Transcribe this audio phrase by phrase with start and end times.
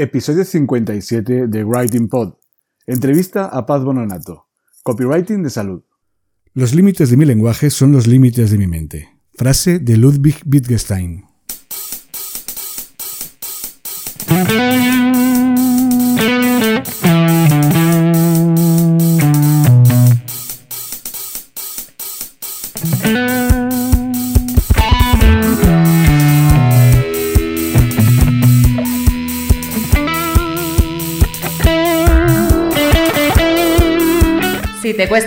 [0.00, 2.34] Episodio 57 de Writing Pod.
[2.86, 4.46] Entrevista a Paz Bononato.
[4.84, 5.82] Copywriting de salud.
[6.54, 9.08] Los límites de mi lenguaje son los límites de mi mente.
[9.34, 11.27] Frase de Ludwig Wittgenstein.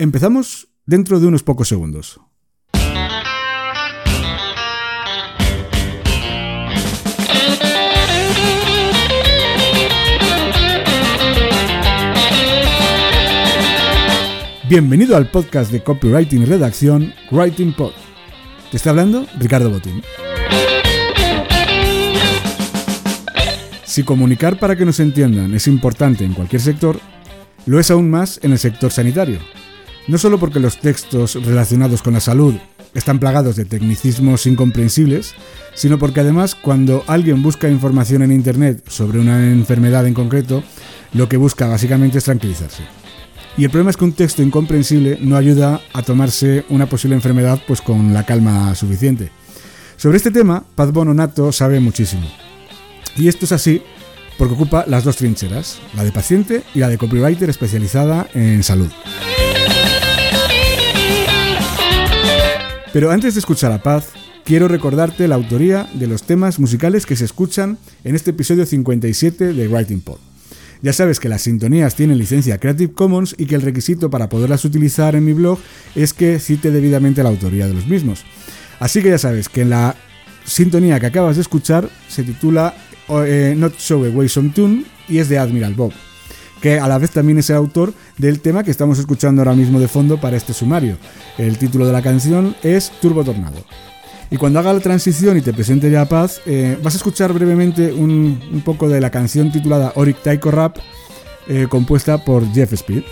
[0.00, 2.20] Empezamos dentro de unos pocos segundos.
[14.68, 17.90] Bienvenido al podcast de copywriting y redacción Writing Pod.
[18.70, 20.00] Te está hablando Ricardo Botín.
[23.84, 27.00] Si comunicar para que nos entiendan es importante en cualquier sector,
[27.66, 29.40] lo es aún más en el sector sanitario.
[30.08, 32.54] No solo porque los textos relacionados con la salud
[32.94, 35.34] están plagados de tecnicismos incomprensibles,
[35.74, 40.64] sino porque además cuando alguien busca información en Internet sobre una enfermedad en concreto,
[41.12, 42.84] lo que busca básicamente es tranquilizarse.
[43.58, 47.60] Y el problema es que un texto incomprensible no ayuda a tomarse una posible enfermedad
[47.66, 49.30] pues con la calma suficiente.
[49.98, 52.26] Sobre este tema, Paz Bononato sabe muchísimo.
[53.14, 53.82] Y esto es así
[54.38, 58.90] porque ocupa las dos trincheras, la de paciente y la de copywriter especializada en salud.
[62.98, 64.08] Pero antes de escuchar a Paz,
[64.44, 69.52] quiero recordarte la autoría de los temas musicales que se escuchan en este episodio 57
[69.52, 70.18] de Writing Pod.
[70.82, 74.64] Ya sabes que las sintonías tienen licencia Creative Commons y que el requisito para poderlas
[74.64, 75.60] utilizar en mi blog
[75.94, 78.24] es que cite debidamente la autoría de los mismos.
[78.80, 79.94] Así que ya sabes que la
[80.44, 82.74] sintonía que acabas de escuchar se titula
[83.10, 85.92] eh, Not Show Away Some Tune y es de Admiral Bob,
[86.60, 89.80] que a la vez también es el autor del tema que estamos escuchando ahora mismo
[89.80, 90.96] de fondo para este sumario.
[91.36, 93.58] El título de la canción es Turbo Tornado.
[94.30, 97.92] Y cuando haga la transición y te presente ya Paz, eh, vas a escuchar brevemente
[97.92, 100.76] un, poco de la canción titulada Oric Taiko Rap,
[101.48, 103.04] eh, compuesta por Jeff Speed.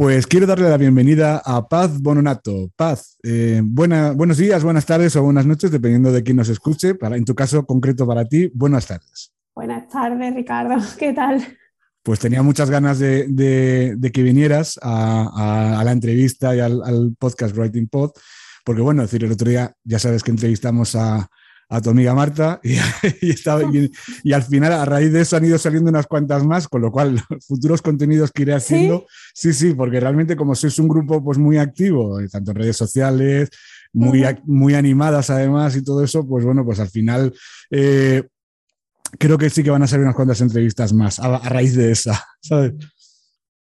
[0.00, 2.70] Pues quiero darle la bienvenida a Paz Bononato.
[2.74, 6.94] Paz, eh, buena, buenos días, buenas tardes o buenas noches, dependiendo de quién nos escuche.
[6.94, 9.34] Para, en tu caso concreto para ti, buenas tardes.
[9.54, 10.76] Buenas tardes, Ricardo.
[10.98, 11.46] ¿Qué tal?
[12.02, 16.60] Pues tenía muchas ganas de, de, de que vinieras a, a, a, la entrevista y
[16.60, 18.12] al, al, podcast Writing Pod,
[18.64, 21.28] porque bueno, decir, el otro día ya sabes que entrevistamos a,
[21.70, 22.74] a tu amiga Marta y,
[23.22, 23.90] y, estaba, y,
[24.24, 26.90] y, al final a raíz de eso han ido saliendo unas cuantas más, con lo
[26.90, 31.22] cual futuros contenidos que iré haciendo, sí, sí, sí porque realmente como sois un grupo
[31.22, 33.50] pues muy activo, eh, tanto en redes sociales,
[33.92, 34.42] muy, uh -huh.
[34.44, 37.32] muy animadas además y todo eso, pues bueno, pues al final
[37.70, 38.24] eh,
[39.18, 41.92] creo que sí que van a salir unas cuantas entrevistas más a, a raíz de
[41.92, 42.74] esa, ¿sabes?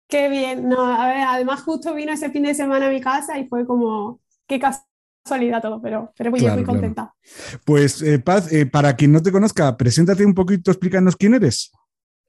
[0.07, 3.37] Qué bien, no, a ver, además justo vino ese fin de semana a mi casa
[3.37, 4.88] y fue como, qué casualidad
[5.23, 7.13] todo, pero, pero muy, claro, muy contenta.
[7.21, 7.63] Claro.
[7.65, 11.71] Pues eh, Paz, eh, para quien no te conozca, preséntate un poquito, explícanos quién eres.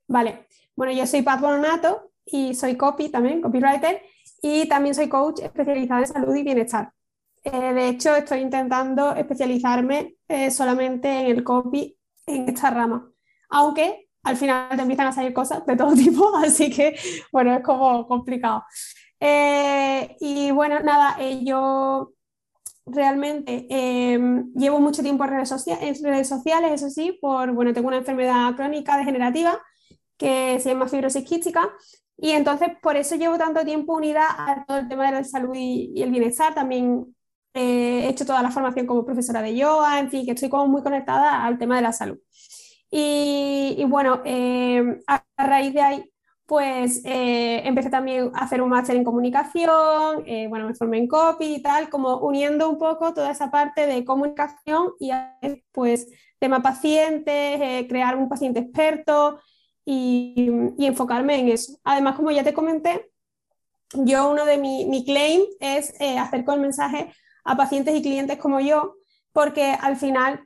[0.07, 0.47] Vale,
[0.77, 4.03] bueno, yo soy Paz Bononato y soy copy también, copywriter,
[4.43, 6.93] y también soy coach especializada en salud y bienestar.
[7.43, 10.17] Eh, de hecho, estoy intentando especializarme
[10.51, 11.97] solamente en el copy
[12.27, 13.11] en esta rama,
[13.49, 16.97] aunque al final te empiezan a salir cosas de todo tipo, así que
[17.33, 18.65] bueno, es como complicado.
[19.19, 22.13] Eh, y bueno, nada, eh, yo
[22.93, 25.49] realmente em, llevo mucho tiempo en redes,
[26.29, 29.61] sociales, eso sí, por, bueno, tengo una enfermedad crónica degenerativa
[30.17, 31.71] que se llama fibrosis quística
[32.17, 35.55] y entonces por eso llevo tanto tiempo unida a todo el tema de la salud
[35.55, 36.55] y, el bienestar.
[36.55, 37.17] También
[37.55, 40.67] eh, he hecho toda la formación como profesora de yoga, en fin, que estoy como
[40.67, 42.19] muy conectada al tema de la salud.
[42.91, 46.10] Y, bueno, em, a, raíz de ahí
[46.51, 51.07] pues eh, empecé también a hacer un máster en comunicación, eh, bueno, me formé en
[51.07, 55.13] copy y tal, como uniendo un poco toda esa parte de comunicación y
[55.71, 56.09] pues
[56.41, 59.39] tema pacientes, eh, crear un paciente experto
[59.85, 61.79] y, enfocarme en eso.
[61.85, 63.13] Además, como ya te comenté,
[63.93, 67.15] yo uno de mi, mi claim es hacer con el mensaje
[67.45, 68.97] a pacientes y clientes como yo,
[69.33, 70.41] porque al final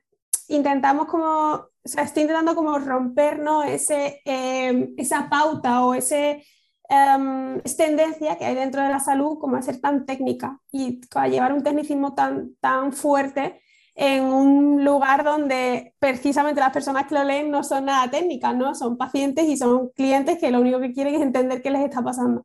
[0.49, 3.63] intentamos como o estoy intentando como romper ¿no?
[3.63, 6.45] Ese, em, esa pauta o ese,
[6.89, 11.01] um, tendencia que hay dentro de la salud como a ser tan técnica y
[11.31, 13.61] llevar un tecnicismo tan, tan fuerte
[13.95, 18.75] en un lugar donde precisamente las personas que lo leen no son nada técnicas, ¿no?
[18.75, 22.03] Son pacientes y son clientes que lo único que quieren es entender qué les está
[22.03, 22.45] pasando.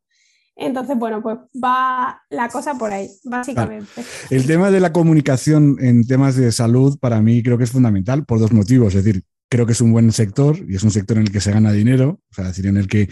[0.60, 4.04] Entonces, bueno, pues va la cosa por ahí, básicamente.
[4.30, 8.26] El tema de la comunicación en temas de salud para mí creo que es fundamental
[8.26, 8.94] por dos motivos.
[8.94, 11.42] Es decir, creo que es un buen sector y es un sector en el que
[11.42, 13.10] se gana dinero, o sea, decir, en el que,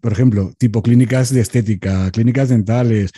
[0.00, 3.12] por ejemplo, tipo clínicas de estética, clínicas dentales,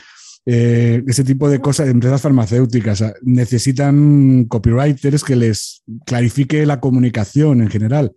[0.50, 7.69] eh, ese tipo de cosas, empresas farmacéuticas, necesitan copywriters que les clarifique la comunicación en
[7.69, 8.15] general.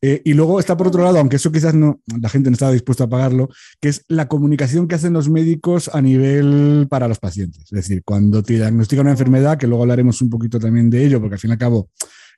[0.00, 2.72] Eh, y luego está por otro lado, aunque eso quizás no, la gente no estaba
[2.72, 3.50] dispuesta a pagarlo,
[3.82, 7.64] que es la comunicación que hacen los médicos a nivel para los pacientes.
[7.64, 11.20] Es decir, cuando te diagnostican una enfermedad, que luego hablaremos un poquito también de ello,
[11.20, 11.90] porque al fin y al cabo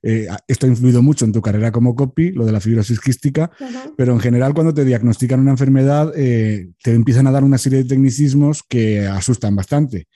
[0.08, 3.50] eh, esto ha influido mucho en tu carrera como copy, lo de la fibrosis quística,
[3.97, 7.82] pero en general cuando te diagnostican una enfermedad eh, te empiezan a dar una serie
[7.82, 10.06] de tecnicismos que asustan bastante.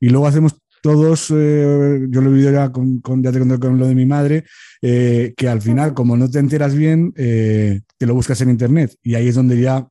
[0.00, 3.78] Y luego hacemos todos, eh, yo lo he vivido ya con, ya te conté con
[3.78, 4.44] lo de mi madre,
[4.82, 9.28] que al final, como no te enteras bien, te lo buscas en internet y ahí
[9.28, 9.88] es donde ya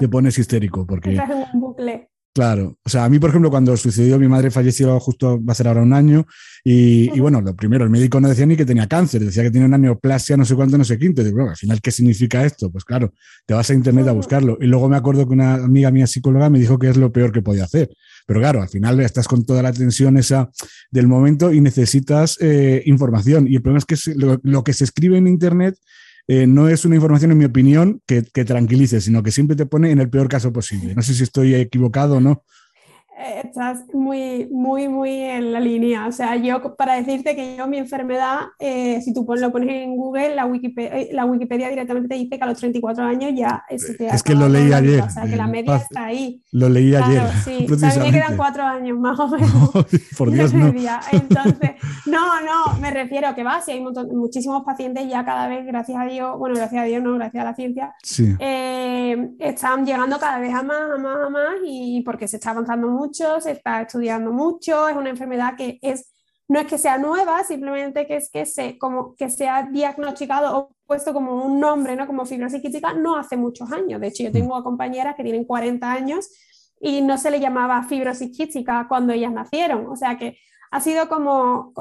[0.00, 0.84] te pones histérico.
[0.84, 2.10] Porque, Estás en un bucle.
[2.34, 5.54] Claro, o sea, a mí, por ejemplo, cuando sucedió, mi madre falleció justo, va a
[5.54, 6.26] ser ahora un año,
[6.66, 9.68] y, bueno, lo primero, el médico no decía ni que tenía cáncer, decía que tenía
[9.68, 11.20] una neoplasia, no sé cuánto, no sé quinto.
[11.20, 12.72] Y digo, bueno, al final, ¿qué significa esto?
[12.72, 13.12] Pues claro,
[13.44, 14.56] te vas a internet a buscarlo.
[14.58, 17.32] Y luego me acuerdo que una amiga mía psicóloga me dijo que es lo peor
[17.32, 17.90] que podía hacer.
[18.26, 20.50] Pero claro, al final estás con toda la tensión esa
[20.90, 23.46] del momento y necesitas eh, información.
[23.46, 25.76] Y el problema es que lo que se escribe en internet
[26.26, 29.66] eh, no es una información, en mi opinión, que, que, tranquilice, sino que siempre te
[29.66, 30.94] pone en el peor caso posible.
[30.94, 32.44] No sé si estoy equivocado o no.
[33.16, 36.08] Eh, estás muy, muy, muy en la línea.
[36.08, 39.96] O sea, yo para decirte que yo mi enfermedad, eh, si tú lo pones en
[39.96, 43.62] Google, la Wikipedia, eh, la Wikipedia directamente te dice que a los 34 años ya
[43.68, 45.02] es Es que lo leí ayer.
[45.02, 46.42] O sea, que la media está ahí.
[46.50, 47.22] Lo leí ayer.
[47.44, 49.70] Sí, o sea, me quedan cuatro años más o menos.
[50.18, 50.72] por Dios, no.
[51.12, 51.70] Entonces,
[52.06, 55.98] no, no, me refiero a que va, si hay muchísimos pacientes ya cada vez, gracias
[56.00, 57.94] a Dios, bueno, gracias a Dios, no, gracias a la ciencia,
[59.38, 62.88] están llegando cada vez a más, a más, a más, y porque se está avanzando
[62.88, 66.12] mucho se está estudiando mucho, es una enfermedad que es,
[66.48, 70.56] no es que sea nueva, simplemente que es que se, como que se ha diagnosticado
[70.56, 72.06] o puesto como un nombre, ¿no?
[72.06, 74.00] Como fibrosis quística, no hace muchos años.
[74.00, 76.30] De hecho, yo tengo compañeras que tienen 40 años
[76.80, 79.86] y no se le llamaba fibrosis quística cuando ellas nacieron.
[79.86, 80.36] O sea que
[80.70, 81.72] ha sido como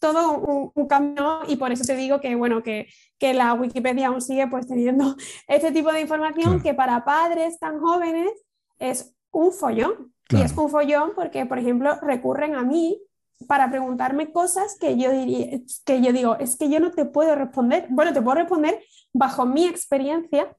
[0.00, 0.38] todo
[0.74, 4.48] un, cambio y por eso te digo que, bueno, que, que, la Wikipedia aún sigue
[4.48, 5.16] pues teniendo
[5.46, 8.32] este tipo de información que para padres tan jóvenes
[8.80, 10.11] es un follón.
[10.30, 13.00] Y es un follón porque, por ejemplo, recurren a mí
[13.46, 17.34] para preguntarme cosas que yo diría, que yo digo, es que yo no te puedo
[17.34, 17.86] responder.
[17.90, 18.78] Bueno, te puedo responder
[19.12, 20.56] bajo mi experiencia,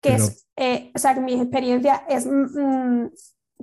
[0.00, 2.26] que es, eh, o sea, que mi experiencia es...
[2.26, 3.06] Mm,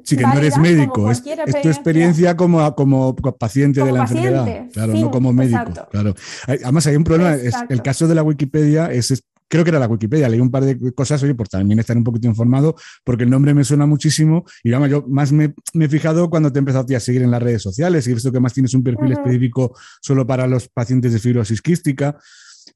[0.03, 4.93] sí, que no eres médico, es, tu experiencia como, como paciente de la enfermedad, claro,
[4.93, 5.87] no como médico.
[5.91, 6.13] Claro.
[6.47, 9.87] Además, hay un problema, es, el caso de la Wikipedia es creo que era la
[9.87, 13.29] Wikipedia, leí un par de cosas, oye, por también estar un poquito informado, porque el
[13.29, 16.85] nombre me suena muchísimo y vamos, yo más me, he fijado cuando te he empezado
[16.95, 19.75] a seguir en las redes sociales y he visto que más tienes un perfil específico
[20.01, 22.17] solo para los pacientes de fibrosis quística.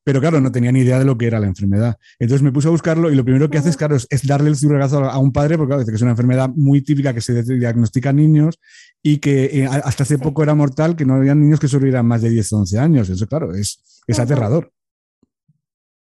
[0.03, 1.97] Pero claro, no tenía ni idea de lo que era la enfermedad.
[2.19, 5.03] Entonces me puse a buscarlo y lo primero que haces, claro, es, darle el zurragazo
[5.03, 8.59] a un padre, porque claro, es una enfermedad muy típica que se diagnostica en niños
[9.01, 12.21] y que eh, hasta hace poco era mortal, que no había niños que sobrevivieran más
[12.21, 13.09] de 10 o 11 años.
[13.09, 14.71] Eso, claro, es, es aterrador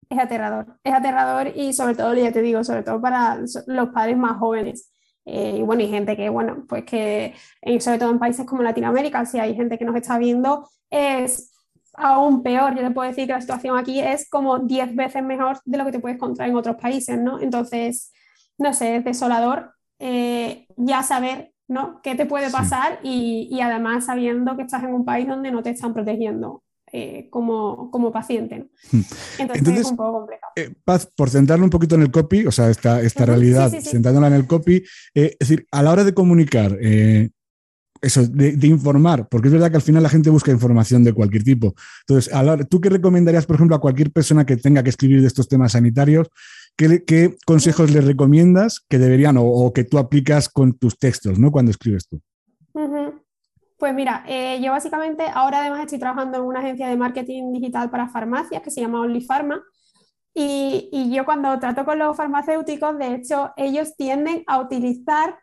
[0.09, 0.79] es aterrador.
[0.83, 4.91] Es aterrador y sobre todo, ya te digo, sobre todo para los padres más jóvenes.
[5.25, 7.33] Eh, y bueno, y gente que, bueno, pues que
[7.79, 11.51] sobre todo en países como Latinoamérica, si hay gente que nos está viendo, es
[11.93, 12.75] aún peor.
[12.75, 15.85] Yo te puedo decir que la situación aquí es como 10 veces mejor de lo
[15.85, 17.39] que te puedes encontrar en otros países, ¿no?
[17.39, 18.11] Entonces,
[18.57, 22.01] no sé, es desolador eh, ya saber ¿no?
[22.01, 22.99] ¿Qué te puede pasar?
[23.03, 26.62] Y, además sabiendo que estás en un país donde no te están protegiendo
[26.95, 28.59] eh, como, como, paciente.
[28.59, 28.65] ¿no?
[28.91, 29.01] Hmm.
[29.39, 30.51] Entonces, es un poco complicado.
[30.55, 34.27] Eh, Paz, por centrarlo un poquito en el copy, o sea, esta, esta realidad, centrándola
[34.27, 34.83] en el copy,
[35.15, 39.77] eh, es decir, a la hora de comunicar, eso, de, informar, porque es verdad que
[39.77, 41.73] al final la gente busca información de cualquier tipo.
[42.07, 42.31] Entonces,
[42.69, 45.71] ¿tú qué recomendarías, por ejemplo, a cualquier persona que tenga que escribir de estos temas
[45.71, 46.27] sanitarios?
[46.75, 51.51] ¿Qué, consejos le recomiendas que deberían o, que tú aplicas con tus textos, ¿no?
[51.51, 52.21] Cuando escribes tú.
[53.77, 57.89] Pues mira, eh, yo básicamente ahora además estoy trabajando en una agencia de marketing digital
[57.89, 59.61] para farmacias que se llama OnlyPharma.
[60.35, 65.37] Y, yo cuando trato con los farmacéuticos, de hecho, ellos tienden a utilizar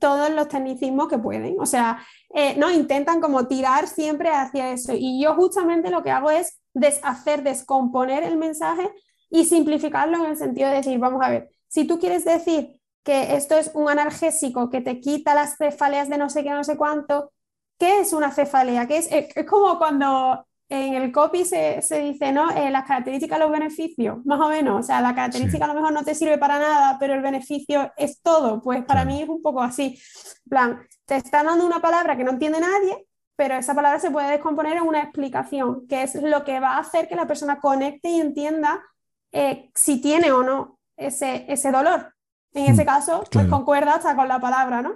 [0.00, 1.56] todos los tecnicismos que pueden.
[1.60, 4.92] O sea, eh, no intentan como tirar siempre hacia eso.
[4.96, 8.90] Y yo justamente lo que hago es deshacer, descomponer el mensaje
[9.30, 13.34] y simplificarlo en el sentido de decir, vamos a ver, si tú quieres decir que
[13.36, 16.76] esto es un analgésico que te quita las cefaleas de no sé qué, no sé
[16.76, 17.32] cuánto,
[17.78, 18.86] ¿qué es una cefalea?
[18.86, 19.08] ¿Qué es?
[19.10, 22.50] es como cuando en el copy se, dice, ¿no?
[22.50, 24.80] Eh, las características, los beneficios, más o menos.
[24.80, 27.92] O sea, la característica a lo mejor no te sirve para nada, pero el beneficio
[27.94, 28.62] es todo.
[28.62, 30.00] Pues para mí es un poco así.
[30.48, 33.06] plan, te están dando una palabra que no entiende nadie,
[33.36, 36.78] pero esa palabra se puede descomponer en una explicación, que es lo que va a
[36.78, 38.82] hacer que la persona conecte y entienda
[39.30, 42.14] eh, si tiene o no ese, ese dolor.
[42.54, 44.94] En ese mm, caso, pues concuerda hasta con la palabra, ¿no?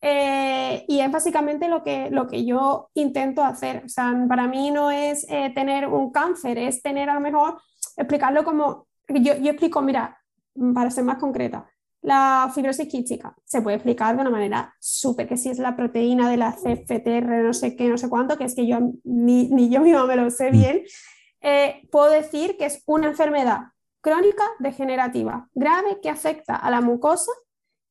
[0.00, 3.82] Eh, y es básicamente lo que, lo que yo intento hacer.
[3.84, 7.60] O sea, para mí no es eh, tener un cáncer, es tener a lo mejor,
[7.96, 10.18] explicarlo como, yo, yo explico, mira,
[10.74, 11.66] para ser más concreta,
[12.02, 16.30] la fibrosis quística se puede explicar de una manera súper, que si es la proteína
[16.30, 19.70] de la CFTR, no sé qué, no sé cuánto, que es que yo ni, ni
[19.70, 20.52] yo misma me lo sé mm.
[20.52, 20.82] bien,
[21.40, 23.72] eh, puedo decir que es una enfermedad
[24.06, 27.32] crónica degenerativa grave que afecta a la mucosa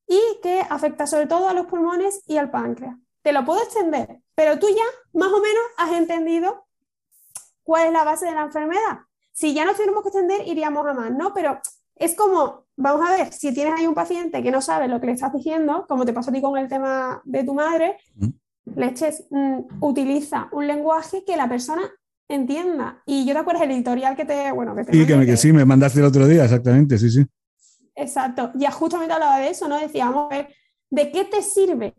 [0.08, 2.96] y que afecta sobre todo a los pulmones y al páncreas.
[3.20, 6.64] Te lo puedo extender, pero tú ya más o menos has entendido
[7.64, 9.00] cuál es la base de la enfermedad.
[9.32, 11.34] Si ya no tenemos que extender, iríamos a más, ¿no?
[11.34, 11.60] Pero
[11.96, 15.08] es como, vamos a ver, si tienes ahí un paciente que no sabe lo que
[15.08, 17.98] le estás diciendo, como te pasó a ti con el tema de tu madre,
[18.74, 21.82] leches, mm, utiliza un lenguaje que la persona
[22.28, 23.02] entienda.
[23.06, 25.52] Y yo te acuerdo el editorial que te, bueno, que te sí, que, que, sí,
[25.52, 27.26] me mandaste el otro día, exactamente, sí, sí.
[27.94, 28.52] Exacto.
[28.54, 29.78] Ya justamente hablaba de eso, ¿no?
[29.78, 30.28] Decíamos,
[30.90, 31.94] ¿de qué te sirve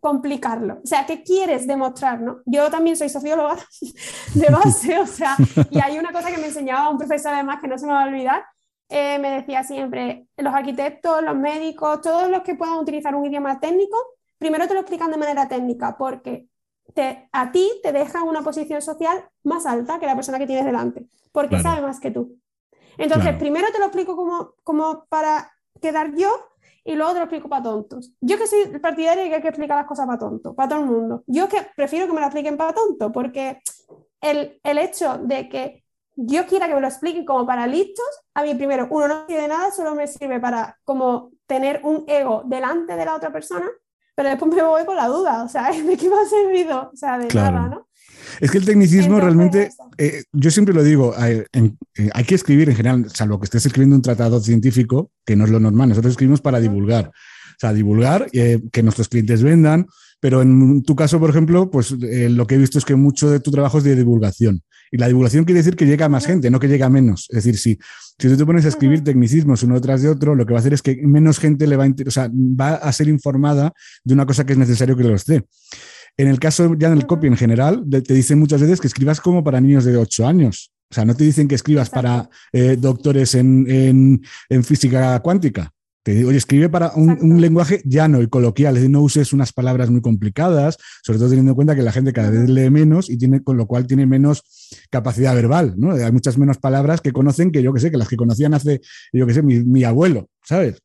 [0.00, 0.80] complicarlo?
[0.82, 2.40] O sea, ¿qué quieres demostrar, no?
[2.44, 3.56] Yo también soy socióloga
[4.34, 5.36] de base, o sea,
[5.70, 8.02] y hay una cosa que me enseñaba un profesor además que no se me va
[8.02, 8.44] a olvidar,
[8.88, 13.58] eh, me decía siempre, los arquitectos, los médicos, todos los que puedan utilizar un idioma
[13.60, 13.96] técnico,
[14.38, 16.48] primero te lo explican de manera técnica, porque
[16.94, 20.64] te, a ti te deja una posición social más alta que la persona que tienes
[20.64, 22.38] delante, porque sabe más que tú.
[22.98, 26.30] Entonces, primero te lo explico como, como para quedar yo
[26.84, 28.12] y luego te lo explico para tontos.
[28.20, 30.80] Yo que soy partidaria de que hay que explicar las cosas para tontos, para todo
[30.80, 31.22] el mundo.
[31.26, 33.60] Yo que prefiero que me lo expliquen para tontos, porque
[34.20, 35.84] el, el, hecho de que
[36.16, 39.42] yo quiera que me lo expliquen como para listos, a mí primero, uno no sirve
[39.42, 43.68] de nada, solo me sirve para como tener un ego delante de la otra persona,
[44.14, 46.90] pero después me voy con la duda, o sea, ¿de qué me ha servido?
[46.92, 47.88] O sea, de nada, ¿no?
[48.40, 52.68] Es que el tecnicismo realmente, eh, yo siempre lo digo, hay, eh, hay, que escribir
[52.68, 56.12] en general, salvo que estés escribiendo un tratado científico, que no es lo normal, nosotros
[56.12, 59.86] escribimos para divulgar, o sea, divulgar, eh, que nuestros clientes vendan,
[60.20, 63.40] pero en tu caso, por ejemplo, pues lo que he visto es que mucho de
[63.40, 64.62] tu trabajo es de divulgación.
[64.92, 67.26] Y la divulgación quiere decir que llega a más gente, no que llega a menos.
[67.30, 67.78] Es decir, si,
[68.18, 70.60] si tú te pones a escribir tecnicismos uno tras de otro, lo que va a
[70.60, 73.72] hacer es que menos gente le va a, o sea, va a ser informada
[74.04, 75.46] de una cosa que es necesario que lo esté.
[76.18, 79.20] En el caso ya en el copy en general, te dicen muchas veces que escribas
[79.20, 80.70] como para niños de 8 años.
[80.90, 84.20] O sea, no te dicen que escribas para eh, doctores en,
[84.62, 85.72] física cuántica.
[86.02, 89.52] Te digo, oye, escribe para un, lenguaje llano y coloquial, es decir, no uses unas
[89.52, 93.08] palabras muy complicadas, sobre todo teniendo en cuenta que la gente cada vez lee menos
[93.08, 94.42] y tiene, con lo cual tiene menos
[94.90, 95.92] capacidad verbal, ¿no?
[95.92, 98.80] Hay muchas menos palabras que conocen que yo que sé, que las que conocían hace,
[99.12, 100.82] yo que sé, mi, abuelo, ¿sabes?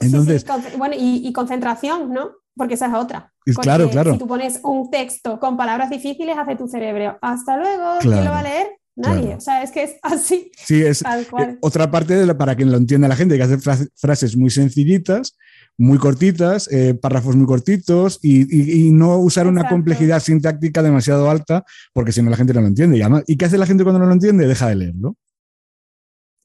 [0.00, 0.46] Entonces,
[0.78, 2.30] bueno, y, concentración, ¿no?
[2.56, 3.32] Porque esa es otra.
[3.60, 4.14] claro, claro.
[4.14, 7.18] Si tú pones un texto con palabras difíciles, hace tu cerebro.
[7.20, 8.79] Hasta luego, ¿quién lo va a leer?
[9.00, 9.34] Nadie.
[9.34, 10.50] O sea, es que es así.
[10.56, 11.02] Sí, es
[11.38, 14.50] eh, otra parte de para que lo entienda la gente, hay que hacer frases muy
[14.50, 15.36] sencillitas,
[15.78, 22.12] muy cortitas, eh, párrafos muy cortitos y, no usar una complejidad sintáctica demasiado alta, porque
[22.12, 22.98] si no la gente no lo entiende.
[22.98, 24.46] Y, ¿y qué hace la gente cuando no lo entiende?
[24.46, 25.16] Deja de leerlo.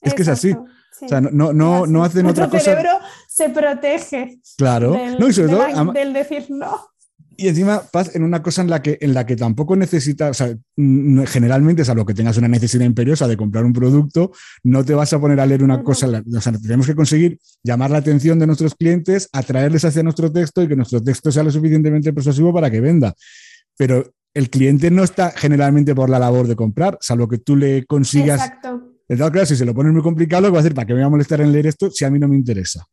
[0.01, 0.51] Es que es así.
[0.53, 2.63] O sea, no, no, no hacen otra cosa.
[2.63, 4.39] cerebro se protege.
[4.57, 4.93] Claro.
[4.93, 6.88] Del, no, y sobre todo, del decir no.
[7.37, 10.33] Y encima, Paz, en una cosa en la que, en la que tampoco necesitas, o
[10.33, 10.55] sea,
[11.27, 14.31] generalmente, lo que tengas una necesidad imperiosa de comprar un producto,
[14.63, 16.07] no te vas a poner a leer una cosa.
[16.07, 20.61] O sea, tenemos que conseguir llamar la atención de nuestros clientes, atraerles hacia nuestro texto
[20.61, 23.13] y que nuestro texto sea lo suficientemente persuasivo para que venda.
[23.77, 27.85] Pero el cliente no está generalmente por la labor de comprar, salvo que tú le
[27.85, 28.41] consigas.
[28.41, 28.91] Exacto.
[29.07, 30.93] Entonces, claro, si se lo pones muy complicado, lo que va a decir, ¿para qué
[30.93, 32.85] me voy a molestar en leer esto si a mí no me interesa?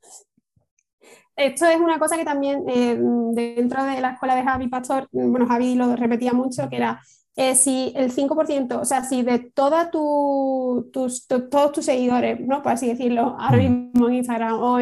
[1.37, 2.99] Esto es una cosa que también eh,
[3.33, 7.01] dentro de la escuela de Javi Pastor, bueno, Javi lo repetía mucho, que era
[7.37, 12.63] eh, si el 5%, o sea, si de toda tus, todos tus seguidores, ¿no?
[12.63, 13.61] Por así decirlo, ahora mm.
[13.61, 14.79] mismo en Instagram o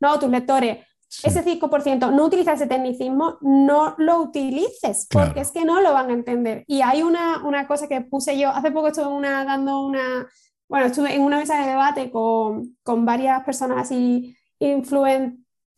[0.00, 0.78] no, tus lectores,
[1.22, 6.08] ese 5% no utiliza ese tecnicismo, no lo utilices, porque es que no lo van
[6.08, 6.64] a entender.
[6.66, 10.28] Y hay una, una cosa que puse yo, hace poco estuve una, dando una,
[10.68, 14.36] bueno, estuve en una mesa de debate con, con varias personas así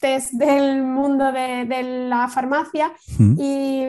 [0.03, 3.87] influentes del mundo de, de la farmacia y,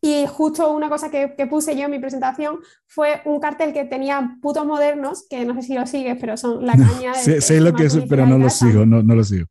[0.00, 3.84] y, justo una cosa que, que, puse yo en mi presentación fue un cartel que
[3.84, 7.40] tenía putos modernos, que no sé si lo sigues, pero son la caña de...
[7.40, 9.46] sé, lo que es, pero no lo sigo, no, no lo sigo.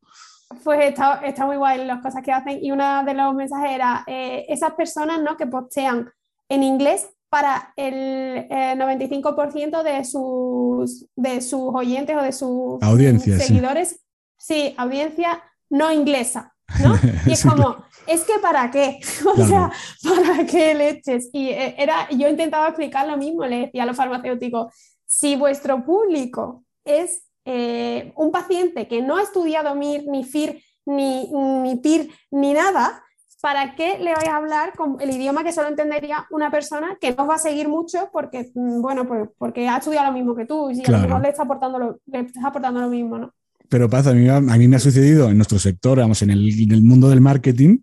[0.64, 4.04] Pues está, está, muy guay las cosas que hacen y uno de los mensajes era
[4.06, 5.38] eh, esas personas ¿no?
[5.38, 6.10] que postean
[6.50, 14.02] en inglés para el 95% de sus, de sus oyentes o de sus audiencia, seguidores.
[14.38, 16.96] sí, audiencia no inglesa, ¿no?
[17.26, 19.72] Y es como, es que para qué, o sea,
[20.04, 21.30] ¿para qué leches?
[21.34, 24.74] Y eh, era, yo intentaba explicar lo mismo, le decía a los farmacéuticos,
[25.06, 31.32] si vuestro público es eh, un paciente que no ha estudiado MIR, ni FIR, ni,
[31.32, 33.04] ni PIR, ni nada,
[33.42, 37.14] ¿para qué le vais a hablar con el idioma que solo entendería una persona que
[37.14, 40.46] no va a seguir mucho porque, mm, bueno, pues, porque ha estudiado lo mismo que
[40.46, 43.34] tú y a lo mejor le está aportando lo, le está aportando lo mismo, ¿no?
[43.72, 46.82] Pero Paz, a mí, a mí me ha sucedido en nuestro sector, vamos, en el,
[46.84, 47.78] mundo del marketing,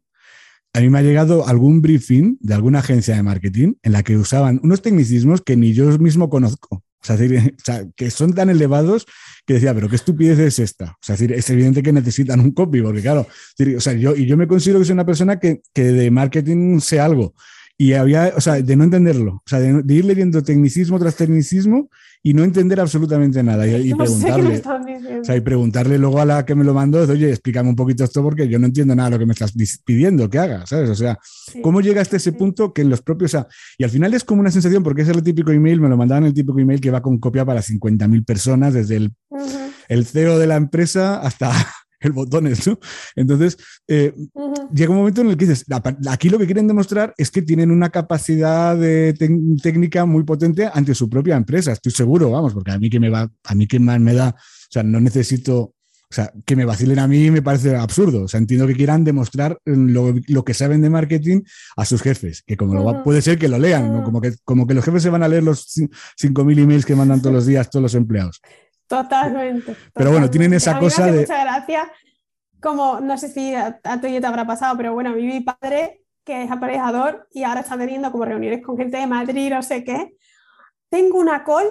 [0.75, 4.19] a mí me ha llegado algún briefing de alguna agencia de marketing en la que
[4.19, 6.85] usaban unos tecnicismos que ni yo mismo conozco.
[7.01, 7.17] O sea,
[7.97, 9.07] que son tan elevados
[9.47, 10.91] que decía, pero qué estupidez es esta.
[10.91, 13.27] O sea, decir, es evidente que necesitan un copy, porque claro,
[13.75, 16.81] o sea, yo, y yo me considero que soy una persona que, que de marketing
[16.81, 17.35] sé algo.
[17.81, 21.15] Y había, o sea, de no entenderlo, o sea, de, de ir leyendo tecnicismo tras
[21.15, 21.89] tecnicismo
[22.23, 24.61] y no entender absolutamente nada y, preguntarle.
[25.21, 28.05] o sea, y preguntarle luego a la que me lo mandó, oye, explícame un poquito
[28.05, 29.53] esto porque yo no entiendo nada de lo que me estás
[29.85, 30.91] pidiendo que haga, ¿sabes?
[30.91, 31.19] O sea,
[31.63, 33.35] ¿cómo llega hasta ese punto que en los propios...
[33.35, 33.47] O sea,
[33.79, 36.25] y al final es como una sensación, porque es el típico email, me lo mandaban
[36.25, 39.15] el típico email que va con copia para 50.000 personas, desde el,
[39.89, 41.53] el CEO de la empresa hasta
[42.01, 42.79] el botón eso.
[43.17, 43.57] Entonces,
[43.87, 44.15] eh,
[44.73, 45.65] llega un momento en el que dices,
[46.09, 49.15] aquí lo que quieren demostrar es que tienen una capacidad de
[49.63, 53.11] técnica muy potente ante su propia empresa, estoy seguro, vamos, porque a mí que me
[53.11, 55.75] va, a mí que más me da, o sea, no necesito,
[56.11, 59.05] o sea, que me vacilen a mí me parece absurdo, o sea, entiendo que quieran
[59.05, 61.43] demostrar lo, que saben de marketing
[61.77, 64.75] a sus jefes, que como lo, puede ser que lo lean, como, que, como que
[64.75, 67.83] los jefes se van a leer los 5.000 emails que mandan todos los días todos
[67.83, 68.41] los empleados.
[68.89, 69.77] Totalmente.
[69.95, 71.21] Pero bueno, tienen esa cosa de.
[71.21, 71.89] Muchas gracias.
[72.61, 76.43] Como, no sé si a, a ti te habrá pasado, pero bueno, mi padre, que
[76.43, 80.17] es aparejador y ahora está teniendo como reuniones con gente de Madrid, no sé qué.
[80.91, 81.67] Tengo una call,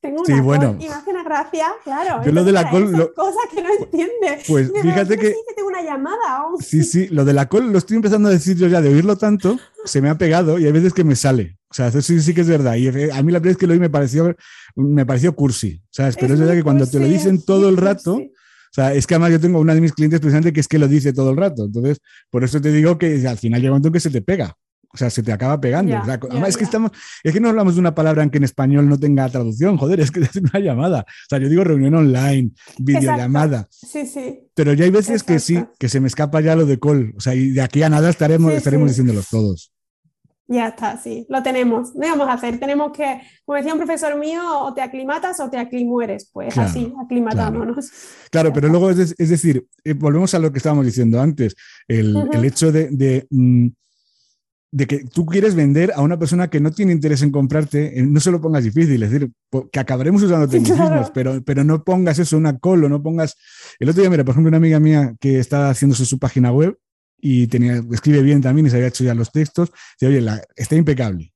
[0.00, 2.24] tengo una call y me hace una gracia, claro.
[2.24, 2.90] Yo lo de la call.
[2.90, 3.12] Lo...
[3.12, 4.42] Cosas que no entiende.
[4.48, 5.28] Pues fíjate que.
[5.28, 6.46] Sí, que tengo una llamada.
[6.60, 9.16] Sí, sí, lo de la call lo estoy empezando a decir yo ya, de oírlo
[9.16, 11.58] tanto, se me ha pegado y hay veces que me sale.
[11.70, 12.76] O sea, eso sí, sí que es verdad.
[12.76, 14.34] Y eh, a mí la primera vez que lo oí me pareció,
[14.74, 16.16] me pareció cursi, ¿sabes?
[16.16, 19.14] Pero es, verdad que cuando te lo dicen todo el rato, o sea, es que
[19.14, 21.36] además yo tengo una de mis clientes precisamente que es que lo dice todo el
[21.36, 21.66] rato.
[21.66, 21.98] Entonces,
[22.30, 24.56] por eso te digo que al final llega un momento que se te pega.
[24.94, 25.96] O sea, se te acaba pegando.
[26.46, 26.90] es que estamos,
[27.22, 30.00] es que no hablamos de una palabra en que en español no tenga traducción, joder,
[30.00, 31.00] es que es una llamada.
[31.00, 33.68] O sea, yo digo reunión online, videollamada.
[33.70, 34.40] Sí, sí.
[34.54, 37.14] Pero ya hay veces que sí, que se me escapa ya lo de call.
[37.16, 39.72] O sea, y de aquí a nada estaremos, estaremos diciéndolo todos.
[40.48, 41.92] Ya está, sí, lo tenemos.
[41.92, 42.58] ¿Qué vamos a hacer?
[42.58, 46.28] Tenemos que, como decía un profesor mío, o te aclimatas o te aclimueres.
[46.30, 47.90] Pues así, aclimatámonos.
[48.30, 51.54] Claro, pero luego es, decir, eh, volvemos a lo que estábamos diciendo antes,
[51.88, 53.68] el, hecho de, mm,
[54.72, 58.02] de, que tú quieres vender a una persona que no tiene interés en comprarte, eh,
[58.02, 59.30] no se lo pongas difícil, es decir,
[59.70, 63.36] que acabaremos usando tecnicismos, pero, pero no pongas eso, una colo, no pongas...
[63.78, 66.76] El otro día, mira, por ejemplo, una amiga mía que está haciéndose su página web,
[67.24, 69.70] y tenía, escribe bien también y se había hecho ya los textos.
[69.98, 71.32] Dice, oye, está impecable.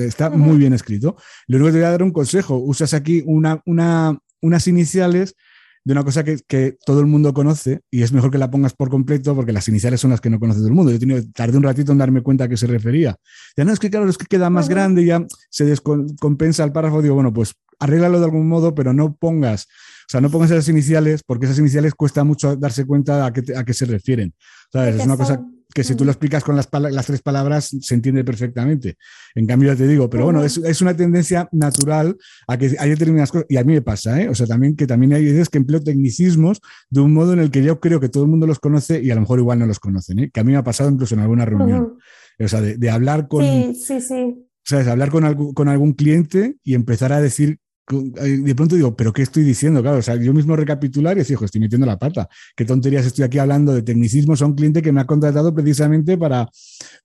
[0.00, 1.16] está muy bien escrito.
[1.46, 2.56] Lo único que te voy a dar un consejo.
[2.56, 5.36] Usas aquí una, una, unas iniciales
[5.84, 8.74] de una cosa que, que, todo el mundo conoce y es mejor que la pongas
[8.74, 10.92] por completo porque las iniciales son las que no conoce todo el mundo.
[10.92, 13.16] Yo tenido, tardé un ratito en darme cuenta a qué se refería.
[13.56, 16.72] Ya no, es que claro, es que queda más grande y ya se descompensa el
[16.72, 17.02] párrafo.
[17.02, 19.66] Digo, bueno, pues arréglalo de algún modo, pero no pongas
[20.02, 23.56] o sea, no pongas esas iniciales porque esas iniciales cuesta mucho darse cuenta a qué,
[23.56, 24.34] a qué se refieren.
[24.70, 24.96] ¿Sabes?
[24.96, 25.42] Es una cosa
[25.74, 28.96] que si tú lo explicas con las, las, tres palabras se entiende perfectamente.
[29.34, 32.90] En cambio, ya te digo, pero bueno, es, es, una tendencia natural a que hay
[32.90, 34.28] determinadas cosas, y a mí me pasa, ¿eh?
[34.28, 37.50] o sea, también que también hay veces que empleo tecnicismos de un modo en el
[37.50, 39.66] que yo creo que todo el mundo los conoce y a lo mejor igual no
[39.66, 40.30] los conocen, ¿eh?
[40.32, 41.98] que a mí me ha pasado incluso en alguna reunión.
[42.38, 43.44] O sea, de, de, hablar con...
[43.44, 44.48] Sí, sí, sí.
[44.64, 44.86] ¿sabes?
[44.86, 47.58] Hablar con, con algún cliente y empezar a decir
[47.88, 49.82] de pronto digo, ¿pero qué estoy diciendo?
[49.82, 52.28] Claro, o sea, yo mismo recapitular y decir, estoy metiendo la pata.
[52.56, 54.34] ¿Qué tonterías estoy aquí hablando de tecnicismo?
[54.40, 56.48] a un cliente que me ha contratado precisamente para,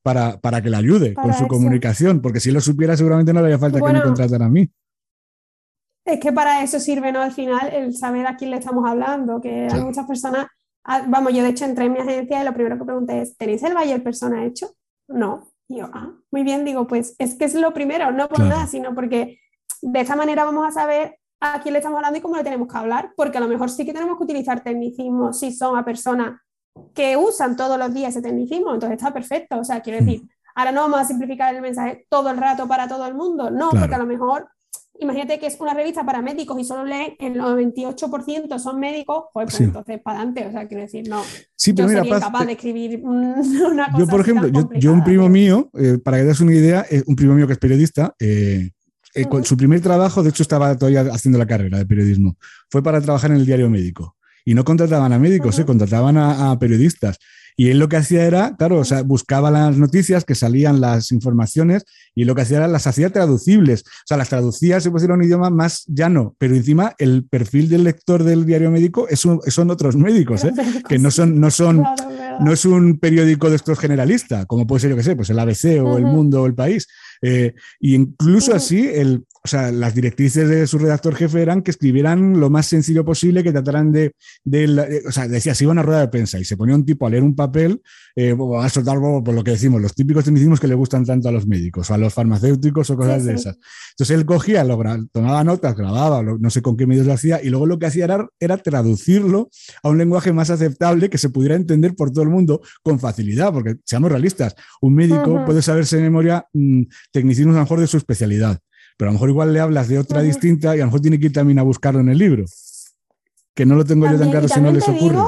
[0.02, 3.48] para, para que le ayude con su comunicación, porque si lo supiera seguramente no le
[3.48, 4.70] haría falta que me contratara a mí.
[6.06, 7.22] Es que para eso sirve, ¿no?
[7.22, 10.48] Al final, el saber a quién le estamos hablando, que hay muchas personas,
[10.86, 13.36] ah, vamos, yo de hecho entré en mi agencia y lo primero que pregunté es,
[13.36, 14.70] ¿tenéis el Bayer Persona hecho?
[15.10, 15.50] No.
[15.68, 18.68] Y yo, ah, muy bien, digo, pues es que es lo primero, no por nada,
[18.68, 19.40] sino porque
[19.82, 22.68] de esta manera vamos a saber a quién le estamos hablando y cómo le tenemos
[22.68, 25.86] que hablar, porque a lo mejor sí que tenemos que utilizar tecnicismo si son a
[25.86, 26.40] personas
[26.94, 29.60] que usan todos los días ese tecnicismo, entonces está perfecto.
[29.60, 30.24] O sea, quiero decir,
[30.56, 33.70] ahora no vamos a simplificar el mensaje todo el rato para todo el mundo, no,
[33.70, 34.48] porque a lo mejor,
[35.00, 39.46] imagínate que es una revista para médicos y solo leen el 98% son médicos, pues,
[39.46, 41.22] pues entonces para adelante, o sea, quiero decir, no.
[41.56, 44.94] Sí, pero yo mira, sería incapaz de escribir una cosa Yo, por ejemplo, yo, yo,
[44.94, 47.54] un primo mío, eh, para que te des una idea, eh, un primo mío que
[47.54, 48.72] es periodista, eh,
[49.18, 52.38] eh, con su primer trabajo, de hecho estaba todavía haciendo la carrera de periodismo,
[52.70, 54.16] fue para trabajar en el diario médico.
[54.46, 57.18] Y no contrataban a médicos, se contrataban a, periodistas.
[57.58, 61.12] Y él lo que hacía era, claro, o sea, buscaba las noticias que salían, las
[61.12, 61.84] informaciones,
[62.16, 63.82] y lo que hacía era las hacía traducibles.
[63.82, 67.84] O sea, las traducía, se pusiera un idioma más llano, pero encima el perfil del
[67.84, 70.54] lector del diario médico es son otros médicos, ¿eh?
[70.88, 71.84] que no son, no son,
[72.40, 75.40] no es un periódico de estos generalistas, como puede ser, yo que sé, pues el
[75.40, 76.88] ABC o El Mundo o El País,
[77.22, 81.72] eh, y incluso así, el, o sea, las directrices de su redactor jefe eran que
[81.72, 85.74] escribieran lo más sencillo posible, que trataran de, de, o sea, decía, si iba a
[85.74, 87.82] una rueda de prensa y se ponía un tipo a leer un papel,
[88.20, 91.32] eh, a soltar por lo que decimos, los típicos tecnicismos que le gustan tanto a
[91.32, 93.60] los médicos o a los farmacéuticos o cosas de esas.
[93.92, 94.80] Entonces él cogía, lo,
[95.12, 98.06] tomaba notas, grababa, no sé con qué medios lo hacía, y luego lo que hacía
[98.06, 99.52] era, era traducirlo
[99.84, 103.54] a un lenguaje más aceptable que se pudiera entender por todo el mundo con facilidad,
[103.54, 107.88] porque seamos realistas, un médico puede saberse de memoria mm, tecnicismos a lo mejor de
[107.88, 108.58] su especialidad,
[108.98, 111.20] pero a lo mejor igual le hablas de otra distinta y a lo mejor tiene
[111.20, 112.46] que ir también a buscarlo en el libro.
[113.54, 115.20] Que no lo tengo yo tan claro si no les ocurre.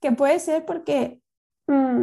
[0.00, 1.20] Que puede ser porque
[1.68, 2.02] mm,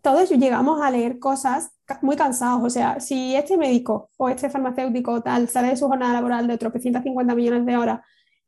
[0.00, 1.70] todos llegamos a leer cosas
[2.02, 2.62] muy cansados.
[2.64, 6.54] O sea, si este médico o este farmacéutico tal sale de su jornada laboral de
[6.54, 8.00] otros 150 millones de horas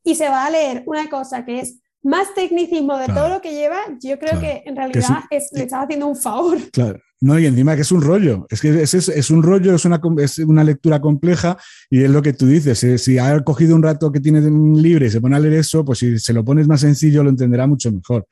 [0.02, 3.52] y se va a leer una cosa que es más tecnicismo de todo lo que
[3.52, 6.58] lleva, yo creo que en realidad le estás haciendo un favor.
[6.70, 9.86] Claro, no, y encima que es un rollo, es que es, es, un rollo, es
[9.86, 11.56] una, es una lectura compleja
[11.88, 14.42] y es lo que tú dices, eh, si ha cogido un rato que tiene
[14.78, 17.30] libre y se pone a leer eso, pues si se lo pones más sencillo lo
[17.30, 18.26] entenderá mucho mejor.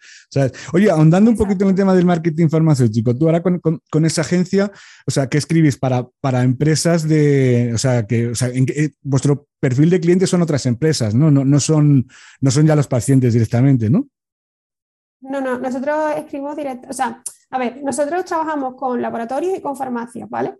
[0.74, 4.20] Oye, ahondando un poquito en el tema del marketing farmacéutico, tú ahora con, con, esa
[4.20, 4.70] agencia,
[5.06, 9.46] o sea, ¿qué escribís para, para empresas de, o sea, que, o sea, eh, vuestro
[9.60, 11.30] perfil de clientes son otras empresas, ¿no?
[11.30, 12.06] No, no, son,
[12.40, 14.08] no son ya los pacientes directamente, ¿no?
[15.22, 17.22] No, no, nosotros escribimos directo, o sea,
[17.54, 20.56] a ver, nosotros trabajamos con laboratorios y con farmacias, ¿vale?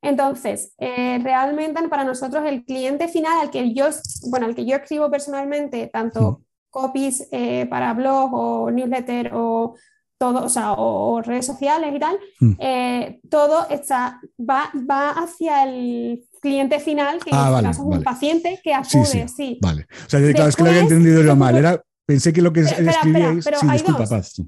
[0.00, 3.84] Entonces, eh, realmente para nosotros el cliente final al que yo,
[4.30, 9.74] bueno, al que yo escribo personalmente, tanto copies eh, para blog o newsletter o
[10.16, 12.18] todo, o sea, o, redes sociales y tal,
[12.58, 17.98] eh, todo está, va, va hacia el cliente final, que ah, en este caso es
[17.98, 19.86] un paciente que acude, sí, Vale.
[20.06, 21.58] O sea, claro, es que lo había entendido yo mal.
[21.58, 23.44] Era, pensé que lo que escribíais.
[23.44, 24.40] sí, disculpa, paz.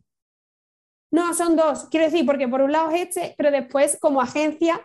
[1.10, 1.88] No, son dos.
[1.90, 4.80] Quiero decir, porque por un lado es este, pero después como agencia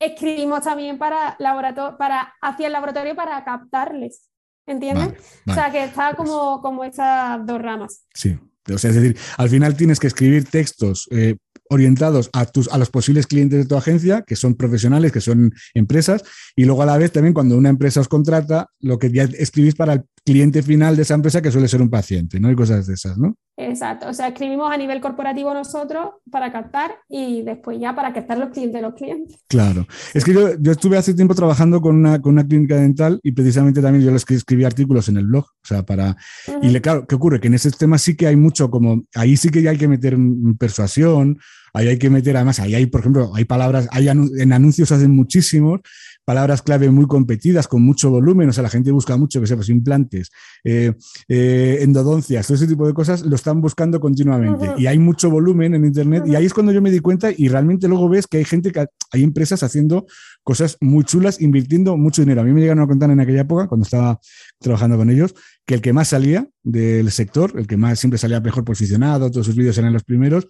[0.00, 4.28] escribimos también para, laboratorio, para hacia el laboratorio para captarles.
[4.66, 5.14] ¿Entiendes?
[5.48, 8.04] O sea, que está como, como esas dos ramas.
[8.14, 8.38] Sí.
[8.72, 11.36] O sea, es decir, al final tienes que escribir textos eh,
[11.70, 15.52] orientados a, tus, a los posibles clientes de tu agencia, que son profesionales, que son
[15.74, 16.22] empresas,
[16.54, 19.74] y luego a la vez también cuando una empresa os contrata, lo que ya escribís
[19.74, 22.48] para el cliente final de esa empresa, que suele ser un paciente, ¿no?
[22.48, 23.36] hay cosas de esas, ¿no?
[23.56, 28.38] Exacto, o sea, escribimos a nivel corporativo nosotros para captar y después ya para captar
[28.38, 29.36] los clientes de los clientes.
[29.48, 33.32] Claro, es que yo, estuve hace tiempo trabajando con una, con una clínica dental y
[33.32, 36.16] precisamente también yo les escribí artículos en el blog, o sea, para...
[36.62, 37.40] Y le, claro, ¿qué ocurre?
[37.40, 39.88] Que en ese tema sí que hay mucho como, ahí sí que ya hay que
[39.88, 40.16] meter
[40.58, 41.38] persuasión,
[41.74, 45.14] ahí hay que meter, además, ahí hay, por ejemplo, hay palabras, hay en anuncios hacen
[45.14, 45.80] muchísimos,
[46.24, 49.68] palabras clave muy competidas, con mucho volumen, o sea, la gente busca mucho, que sepas,
[49.68, 50.30] implantes,
[50.64, 50.92] eh,
[51.28, 54.74] eh, endodoncias, todo ese tipo de cosas, lo están buscando continuamente.
[54.78, 57.48] Y hay mucho volumen en Internet, y ahí es cuando yo me di cuenta y
[57.48, 60.06] realmente luego ves que hay gente, que hay empresas haciendo
[60.42, 62.40] cosas muy chulas, invirtiendo mucho dinero.
[62.40, 64.20] A mí me llegaron a contar en aquella época, cuando estaba
[64.58, 65.34] trabajando con ellos,
[65.66, 69.46] que el que más salía del sector, el que más siempre salía mejor posicionado, todos
[69.46, 70.46] sus vídeos eran los primeros,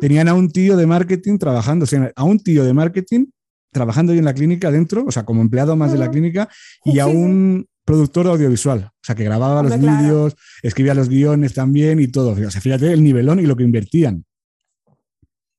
[0.00, 3.26] tenían a un tío de marketing trabajando, o sea, a un tío de marketing
[3.74, 6.48] trabajando ahí en la clínica dentro, o sea, como empleado más de la clínica,
[6.84, 12.00] y a un productor audiovisual, o sea, que grababa los vídeos, escribía los guiones también
[12.00, 12.30] y todo.
[12.30, 14.24] O sea, fíjate el nivelón y lo que invertían.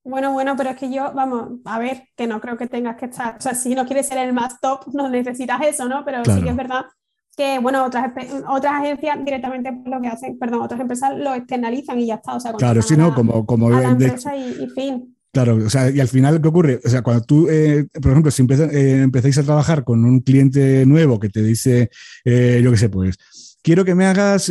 [0.04, 3.06] Bueno, bueno, pero es que yo, vamos, a ver, que no creo que tengas que
[3.06, 6.04] estar, o sea, si no quieres ser el más top, no necesitas eso, ¿no?
[6.06, 6.86] Pero sí que es verdad
[7.36, 8.14] que, bueno, otras,
[8.48, 12.40] otras agencias directamente lo que hacen, perdón, otras empresas lo externalizan y ya está, o
[12.40, 15.15] sea, claro, sí, no, como, como la empresa y, fin.
[15.36, 16.80] Claro, o sea, y al final, ¿qué ocurre?
[16.86, 20.86] O sea, cuando tú, eh, por ejemplo, si eh, empezáis a trabajar con un cliente
[20.86, 21.90] nuevo que te dice,
[22.24, 23.18] eh, yo qué sé, pues,
[23.62, 24.50] quiero que me hagas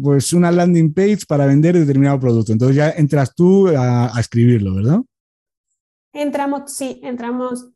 [0.00, 2.52] pues una landing page para vender determinado producto.
[2.52, 5.00] Entonces ya entras tú a escribirlo, ¿verdad?
[6.14, 7.70] Entramos, sí, entramos,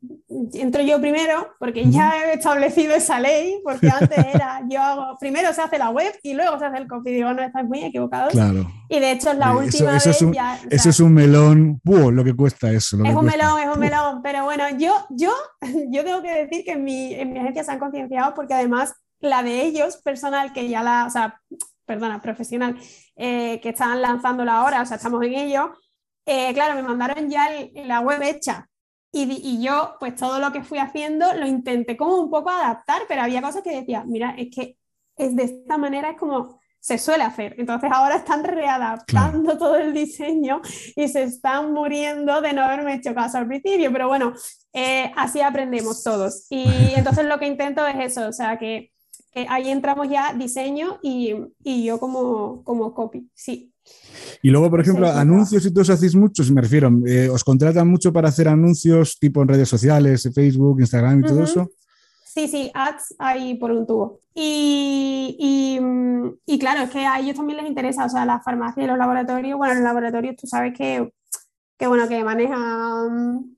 [0.53, 5.51] entro yo primero porque ya he establecido esa ley, porque antes era, yo hago, primero
[5.53, 8.33] se hace la web y luego se hace el copy, digo, no, estáis muy equivocados.
[8.33, 8.67] Claro.
[8.89, 11.81] Y de hecho es la última eso, vez es un, ya, Eso es un melón,
[11.83, 12.97] lo que cuesta eso.
[13.03, 15.31] es un melón, es un melón, pero bueno, yo, yo,
[15.89, 18.93] yo tengo que decir que en mi, en mi agencia se han concienciado porque además
[19.19, 21.41] la de ellos, personal, que ya la, o sea,
[21.87, 22.77] perdona, profesional,
[23.15, 25.71] eh, que están lanzándola ahora, o sea, estamos en ello,
[26.27, 28.69] eh, claro, me mandaron ya la web hecha.
[29.13, 33.23] Y, yo, pues todo lo que fui haciendo lo intenté como un poco adaptar, pero
[33.23, 34.77] había cosas que decía, mira, es que
[35.15, 37.55] es de esta manera es como se suele hacer.
[37.57, 40.61] Entonces ahora están readaptando todo el diseño
[40.95, 44.33] y se están muriendo de no haberme hecho caso al principio, pero bueno,
[44.73, 46.45] eh, así aprendemos todos.
[46.49, 48.91] Y entonces lo que intento es eso, o sea, que,
[49.49, 53.73] ahí entramos ya diseño y, y yo como, como copy, sí.
[54.41, 57.87] Y luego, por ejemplo, anuncios y todo eso hacéis muchos, me refiero, eh, ¿os contratan
[57.87, 61.71] mucho para hacer anuncios tipo en redes sociales, Facebook, Instagram y todo eso?
[62.25, 64.19] Sí, sí, ads hay por un tubo.
[64.35, 65.79] Y,
[66.45, 68.97] y, claro, es que a ellos también les interesa, o sea, la farmacia y los
[68.97, 71.11] laboratorios, bueno, los laboratorios tú sabes que,
[71.77, 73.57] que bueno, que manejan...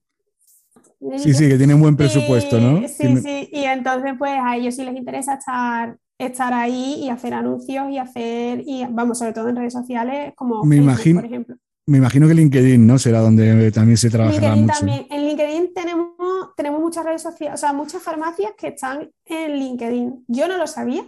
[1.18, 2.88] Sí, sí, que tienen buen presupuesto, ¿no?
[2.88, 7.34] Sí, sí, y entonces pues a ellos sí les interesa estar estar ahí y hacer
[7.34, 11.56] anuncios y hacer, y vamos, sobre todo en redes sociales como me imagino, por ejemplo.
[11.88, 13.00] Me imagino que LinkedIn, ¿no?
[13.00, 14.78] Será donde también se trabajará LinkedIn mucho.
[14.78, 15.08] También.
[15.10, 16.10] En LinkedIn tenemos,
[16.56, 20.26] tenemos muchas redes sociales, o sea, muchas farmacias que están en LinkedIn.
[20.28, 21.04] Yo no lo sabía.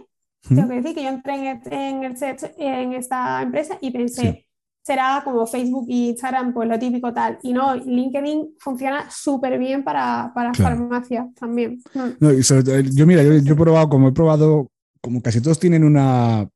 [0.48, 2.16] Tengo que decir que yo entré en, el,
[2.58, 4.44] en, esta empresa y pensé,
[4.82, 7.38] será como Facebook y Instagram, pues lo típico tal.
[7.44, 11.80] Y no, LinkedIn funciona súper bien para, para farmacias también.
[12.18, 14.71] No, y sobre yo, mira, yo, yo, he probado, como he probado
[15.02, 16.48] como casi todos tienen una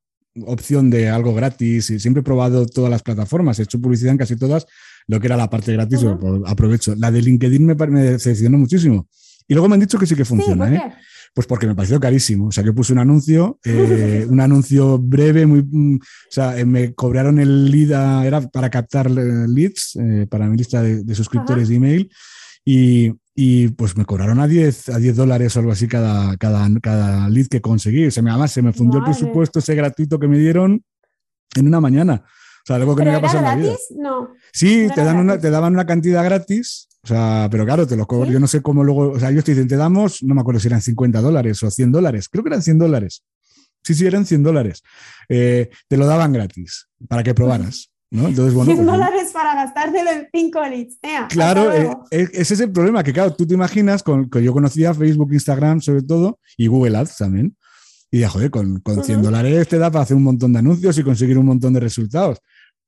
[0.45, 4.17] opción de algo gratis y siempre he probado todas las plataformas, he hecho publicidad en
[4.17, 4.65] casi todas,
[5.07, 6.05] lo que era la parte gratis,
[6.45, 6.95] aprovecho.
[6.95, 9.07] La de LinkedIn me, me, decepcionó muchísimo.
[9.47, 10.93] Y luego me han dicho que sí que funciona, ¿eh?
[11.33, 12.47] Pues porque me pareció carísimo.
[12.47, 16.65] O sea, yo puse un anuncio, eh, un anuncio breve, muy, mm, o sea, eh,
[16.65, 19.97] me cobraron el lead, era para captar leads
[20.29, 22.11] para mi lista de, suscriptores de email.
[22.65, 26.67] Y, y pues me cobraron a 10, a 10 dólares o algo así cada, cada,
[26.81, 28.09] cada lead que conseguí.
[28.09, 30.83] Se me, además se me fundió el presupuesto ese gratuito que me dieron
[31.55, 32.23] en una mañana.
[32.25, 33.77] O sea, algo que no me había pasado en la vida.
[33.95, 34.33] No.
[34.51, 38.07] Sí, te, dan una, te daban una cantidad gratis, o sea, pero claro, te lo
[38.07, 38.31] cobro.
[38.31, 40.59] Yo no sé cómo luego, o sea, ellos te dicen, te damos, no me acuerdo
[40.59, 43.23] si eran 50 dólares o 100 dólares, creo que eran 100 dólares.
[43.83, 44.81] Sí, sí, eran 100 dólares.
[45.29, 47.91] Eh, te lo daban gratis para que probaras.
[48.09, 48.27] ¿No?
[48.27, 50.97] Entonces, bueno, 100 pues dólares para gastártelo en 5 leads.
[51.29, 54.53] claro, eh, eh, ese es el problema, que claro, tú te imaginas, con, que yo
[54.53, 57.55] conocía Facebook, Instagram sobre todo, y Google Ads también.
[58.09, 60.97] Y dije, joder, con, con 100 dólares te da para hacer un montón de anuncios
[60.97, 62.39] y conseguir un montón de resultados.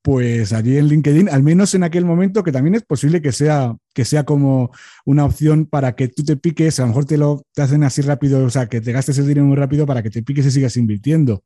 [0.02, 3.76] Pues allí en LinkedIn, al menos en aquel momento, que también es posible que sea,
[3.92, 4.70] que sea como
[5.04, 8.00] una opción para que tú te piques, a lo mejor te lo te hacen así
[8.00, 10.50] rápido, o sea, que te gastes el dinero muy rápido para que te piques y
[10.50, 11.44] sigas invirtiendo.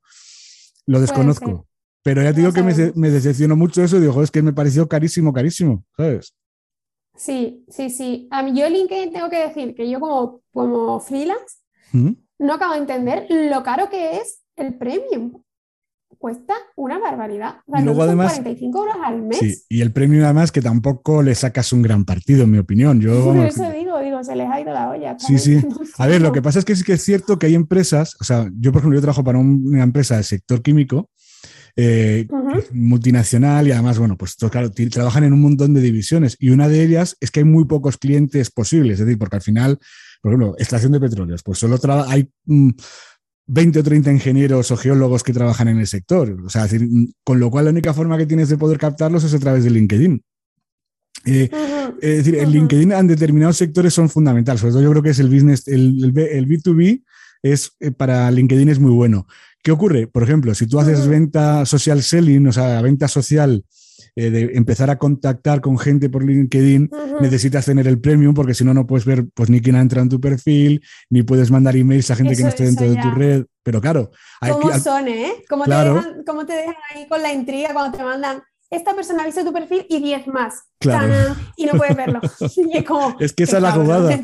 [0.87, 1.67] Lo desconozco.
[2.05, 5.85] Pero ya digo que me, decepcionó mucho eso, digo, es que me pareció carísimo, carísimo,
[5.97, 6.35] ¿sabes?
[7.17, 8.29] Sí, sí, sí.
[8.31, 11.57] A mí yo LinkedIn tengo que decir que yo como, como freelance
[11.93, 12.11] ¿Mm?
[12.41, 15.33] no acabo de entender lo caro que es el premium.
[16.19, 17.57] Cuesta una barbaridad.
[17.67, 19.39] y luego además, 45 euros al mes.
[19.39, 23.01] Sí, y el premium además que tampoco le sacas un gran partido, en mi opinión.
[23.01, 25.19] Yo, Por eso digo, digo, se les ha ido la olla.
[25.19, 25.59] Sí, sí.
[25.99, 28.25] A ver, lo que pasa es que sí que es cierto que hay empresas, o
[28.25, 31.11] sea, yo por ejemplo, yo trabajo para una empresa del sector químico
[31.77, 32.29] eh,
[32.73, 36.83] multinacional y además, bueno, pues claro, trabajan en un montón de divisiones y una de
[36.83, 39.79] ellas es que hay muy pocos clientes posibles, es decir, porque al final,
[40.23, 45.25] por ejemplo, extracción de petróleos, pues solo hay 20 mm, o 30 ingenieros o geólogos
[45.25, 48.17] que trabajan en el sector, o sea, decir, mm, con lo cual la única forma
[48.19, 50.23] que tienes de poder captarlos es a través de LinkedIn.
[51.27, 51.49] Eh,
[52.01, 55.19] es decir, en LinkedIn en determinados sectores son fundamentales, sobre todo yo creo que es
[55.19, 57.03] el business, el, el B2B
[57.43, 59.27] es eh, para LinkedIn es muy bueno.
[59.65, 60.07] ¿Qué ocurre?
[60.07, 63.65] Por ejemplo, si tú haces venta social selling, o sea, venta social,
[64.15, 66.91] eh, de empezar a contactar con gente por LinkedIn,
[67.23, 70.03] necesitas tener el premium porque si no, no puedes ver pues ni quién ha entrado
[70.03, 73.11] en tu perfil, ni puedes mandar emails a gente que no esté dentro de tu
[73.13, 73.47] red.
[73.63, 74.11] Pero claro.
[74.47, 75.33] ¿Cómo son, eh?
[75.49, 78.43] ¿Cómo, te dejan, ¿Cómo te dejan ahí con la intriga cuando te mandan
[78.75, 80.65] esta persona ha visto tu perfil y 10 más.
[80.79, 81.35] Claro.
[81.57, 82.21] Y no puedes verlo.
[83.21, 84.21] es, que esa es la jugada.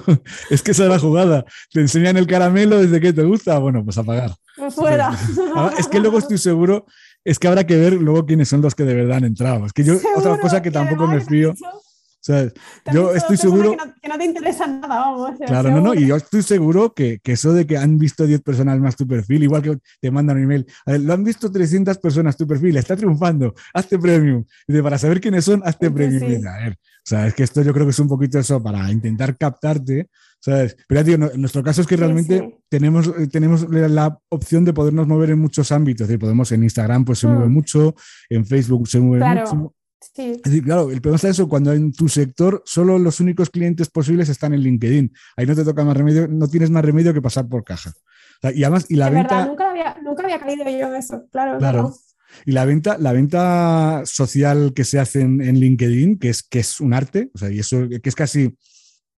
[0.50, 1.44] es que esa es la jugada.
[1.72, 3.58] Te enseñan el caramelo desde que te gusta.
[3.58, 4.32] Bueno, pues a pagar.
[4.56, 5.16] Pues fuera.
[5.78, 6.86] Es que luego estoy seguro,
[7.24, 9.66] es que habrá que ver luego quiénes son los que de verdad han entrado.
[9.66, 11.20] Es que yo, otra cosa que tampoco me
[12.92, 13.76] Yo estoy seguro.
[14.02, 15.38] Que no, te interesa nada, vamos.
[15.46, 18.78] Claro, no, no, y yo estoy seguro que, eso de que han visto 10 personas
[18.78, 22.46] más tu perfil, igual que te mandan un email, lo han visto 300 personas tu
[22.46, 24.44] perfil, está triunfando, hazte premium.
[24.66, 26.46] Y para saber quiénes son, hazte premium.
[26.46, 28.90] A ver, o sea, es que esto yo creo que es un poquito eso para
[28.90, 30.08] intentar captarte.
[30.40, 30.76] ¿sabes?
[30.88, 35.30] Pero tío, nuestro caso es que realmente tenemos, eh, tenemos la opción de podernos mover
[35.30, 36.04] en muchos ámbitos.
[36.04, 37.52] Es decir, podemos en Instagram pues se mueve mm.
[37.52, 37.94] mucho,
[38.28, 39.74] en Facebook se mueve mucho,
[40.16, 43.88] es decir, claro, el problema está eso cuando en tu sector solo los únicos clientes
[43.90, 45.12] posibles están en LinkedIn.
[45.36, 47.92] Ahí no te toca más remedio, no tienes más remedio que pasar por caja.
[48.54, 49.46] y además, y la venta.
[49.46, 51.58] nunca había, nunca había caído yo en eso, claro.
[51.58, 51.94] Claro.
[52.46, 56.60] Y la venta, la venta social que se hace en, en, LinkedIn, que es, que
[56.60, 58.56] es un arte, o sea, y eso que es casi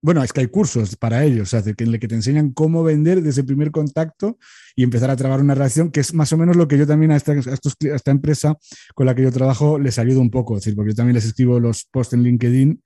[0.03, 3.23] bueno, es que hay cursos para ellos, o sea, que, que te enseñan cómo vender
[3.23, 4.37] desde el primer contacto
[4.75, 7.13] y empezar a trabar una relación, que es más o menos lo que yo también
[7.13, 8.59] a esta, esta empresa
[8.97, 11.25] con la que yo trabajo les ayudo un poco, es decir, porque yo también les
[11.25, 12.83] escribo los posts en LinkedIn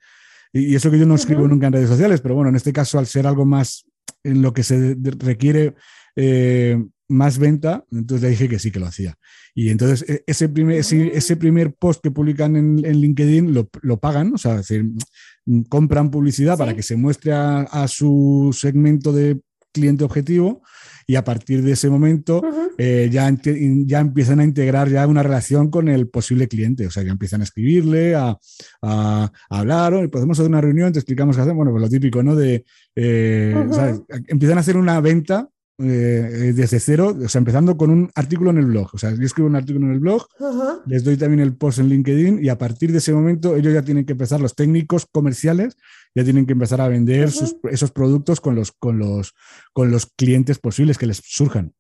[0.53, 2.99] y, eso que yo no escribo nunca en redes sociales, pero bueno, en este caso,
[2.99, 3.87] al ser algo más
[4.23, 5.75] en lo que se requiere
[6.17, 9.17] eh, más venta, entonces le dije que sí que lo hacía.
[9.55, 14.35] Y entonces e, ese primer, ese, primer post que publican en, LinkedIn lo, lo, pagan,
[14.35, 14.85] o sea, es decir,
[15.69, 19.41] compran publicidad para que se muestre a, su segmento de
[19.73, 20.63] cliente objetivo
[21.07, 22.43] y a partir de ese momento
[22.79, 23.33] eh, ya,
[23.87, 27.43] ya empiezan a integrar ya una relación con el posible cliente, o sea, ya empiezan
[27.43, 28.37] a escribirle, a,
[28.83, 32.23] a, hablar, o podemos hacer una reunión, te explicamos qué hacemos, bueno, pues lo típico,
[32.23, 32.35] ¿no?
[32.35, 32.65] De,
[32.97, 33.55] eh,
[34.27, 38.59] empiezan a hacer una venta eh, desde cero, o sea, empezando con un artículo en
[38.59, 38.89] el blog.
[38.95, 40.27] O sea, yo escribo un artículo en el blog,
[40.87, 43.83] les doy también el post en LinkedIn y a partir de ese momento ellos ya
[43.83, 45.77] tienen que empezar, los técnicos comerciales
[46.15, 47.29] ya tienen que empezar a vender
[47.71, 49.35] esos productos con los, con, los,
[49.73, 51.75] con los clientes posibles que les surjan.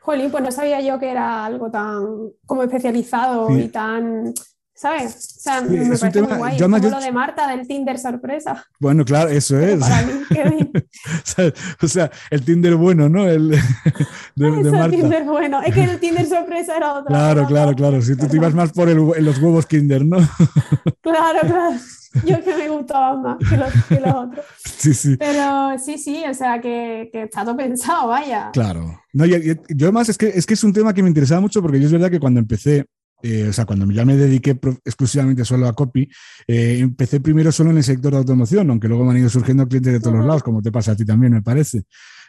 [0.00, 2.04] Jolín, pues no sabía yo que era algo tan
[2.46, 4.34] como especializado y tan
[4.80, 5.36] ¿Sabes?
[5.36, 6.58] O sea, me parece muy guay.
[6.58, 8.64] Como lo de Marta del Tinder sorpresa.
[8.78, 9.78] Bueno, claro, eso es.
[11.82, 13.28] o sea, el Tinder bueno, ¿no?
[13.28, 13.50] El
[14.36, 14.88] de, Marta.
[14.88, 15.60] Tinder bueno.
[15.60, 17.08] Es que el Tinder sorpresa era otro.
[17.08, 18.00] Claro, claro, claro.
[18.00, 20.16] Si tú te ibas más por el, los huevos Kinder, ¿no?
[21.02, 21.76] claro, claro.
[22.24, 24.46] Yo que me gustaba más que los, que los otros.
[24.64, 25.16] Sí, sí.
[25.18, 28.48] Pero sí, sí, o sea, que, que está todo pensado, vaya.
[28.54, 28.98] Claro.
[29.12, 31.60] No, yo, yo además es que, es que es un tema que me interesaba mucho
[31.60, 32.86] porque yo es verdad que cuando empecé
[33.22, 36.08] eh, o sea, cuando ya me dediqué exclusivamente solo a copy,
[36.46, 39.66] eh, empecé primero solo en el sector de automoción, aunque luego me han ido surgiendo
[39.68, 41.82] clientes de todos los lados, como te pasa a ti también, me parece.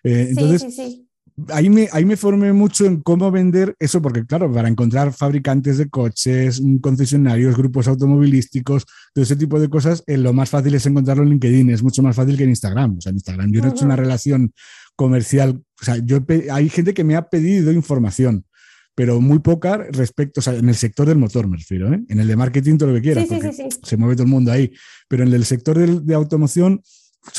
[0.04, 1.08] Eh, entonces, sí, sí,
[1.49, 5.77] Ahí me, ahí me formé mucho en cómo vender eso, porque claro, para encontrar fabricantes
[5.77, 11.23] de coches, concesionarios, grupos automovilísticos, todo ese tipo de cosas, lo más fácil es encontrarlo
[11.23, 12.97] en LinkedIn, es mucho más fácil que en Instagram.
[12.97, 14.54] O sea, en Instagram yo no he hecho una relación
[14.95, 16.19] comercial, o sea, yo
[16.51, 18.45] hay gente que me ha pedido información,
[18.95, 22.01] pero muy poca respecto, o sea, en el sector del motor me refiero, ¿eh?
[22.08, 23.27] en el de marketing todo lo que quieras,
[23.84, 24.71] se mueve todo el mundo ahí,
[25.08, 26.82] pero en el sector de automoción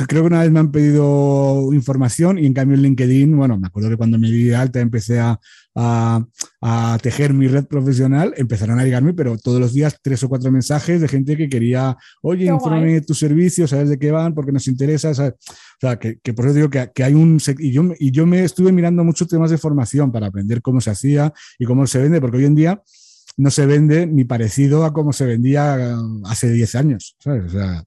[0.07, 3.67] creo que una vez me han pedido información y en cambio en LinkedIn, bueno, me
[3.67, 5.41] acuerdo que cuando me di de alta empecé a,
[5.75, 10.53] a, tejer mi red profesional, empezaron a llegarme, pero todos los días tres o cuatro
[10.53, 14.53] mensajes de gente que quería, oye, infórmame de tus servicios, sabes de qué van, porque
[14.53, 15.11] nos interesa.
[15.11, 17.39] O sea, que, que, por eso digo que, que, hay un...
[17.59, 20.91] Y yo, y yo me estuve mirando muchos temas de formación para aprender cómo se
[20.91, 22.83] hacía y cómo se vende, porque hoy en día
[23.37, 27.47] no se vende ni parecido a cómo se vendía hace 10 años, ¿sabes?
[27.47, 27.83] O sea,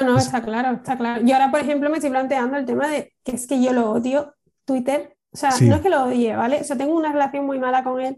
[0.00, 1.24] no, no, está claro, está claro.
[1.24, 3.90] Yo ahora, por ejemplo, me estoy planteando el tema de que es que yo lo
[3.92, 5.16] odio, Twitter.
[5.32, 6.60] O sea, no es que lo odie, ¿vale?
[6.60, 8.16] O sea, tengo una relación muy mala con él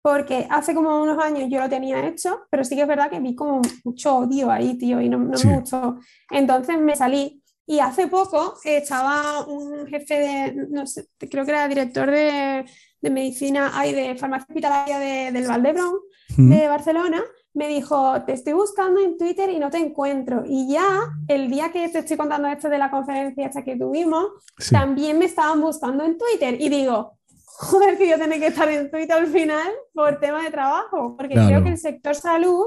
[0.00, 3.20] porque hace como unos años yo lo tenía hecho, pero sí que es verdad que
[3.20, 5.98] vi como mucho odio ahí, tío, y no, no me gustó.
[6.30, 11.68] Entonces me salí y hace poco estaba un jefe de, no sé, creo que era
[11.68, 12.64] director de,
[13.00, 15.94] de medicina, hay de farmacia hospitalaria de, del Valdebrón,
[16.36, 16.50] Mm.
[16.50, 17.22] de Barcelona,
[17.54, 20.42] me dijo, te estoy buscando en Twitter y no te encuentro.
[20.46, 20.86] Y ya
[21.28, 24.26] el día que te estoy contando esto de la conferencia esta que tuvimos,
[24.58, 24.70] Sí.
[24.74, 26.58] también me estaban buscando en Twitter.
[26.60, 30.50] Y digo, joder, que yo tengo que estar en Twitter al final por tema de
[30.50, 31.48] trabajo, porque Claro.
[31.48, 32.66] creo que el sector salud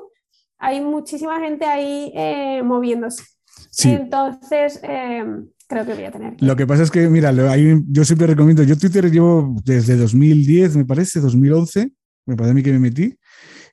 [0.57, 3.23] hay muchísima gente ahí eh, moviéndose.
[3.71, 3.89] Sí.
[3.91, 5.25] Entonces, eh,
[5.67, 6.45] creo que voy a tener que...
[6.45, 10.77] Lo que pasa es que, mira, hay yo siempre recomiendo, yo Twitter llevo desde 2010,
[10.77, 11.91] me parece, 2011,
[12.27, 13.17] me parece a mí que me metí,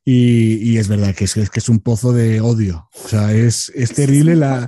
[0.04, 2.88] y, y es verdad que es, que es un pozo de odio.
[3.04, 4.66] O sea, es, es terrible la...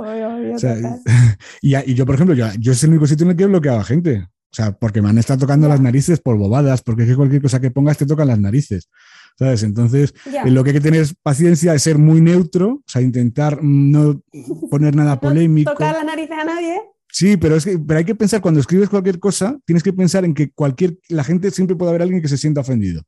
[0.55, 0.77] O sea,
[1.63, 3.81] y, yo, por ejemplo, yo, yo es el único sitio en el que he bloqueado
[3.81, 4.29] a gente.
[4.53, 7.43] O sea, porque me han estado tocando las narices por bobadas, porque es que cualquier
[7.43, 8.89] cosa que pongas te tocan las narices.
[9.37, 9.65] ¿Sabes?
[9.65, 10.15] Entonces,
[10.45, 14.23] lo que hay que tener es paciencia, es ser muy neutro, o sea, intentar no
[14.71, 15.73] poner nada No polémico.
[15.73, 16.81] tocar las narices a nadie.
[17.11, 20.25] Sí, pero es que pero hay que pensar cuando escribes cualquier cosa, tienes que pensar
[20.25, 23.03] en que cualquier la gente siempre puede haber alguien que se sienta ofendido.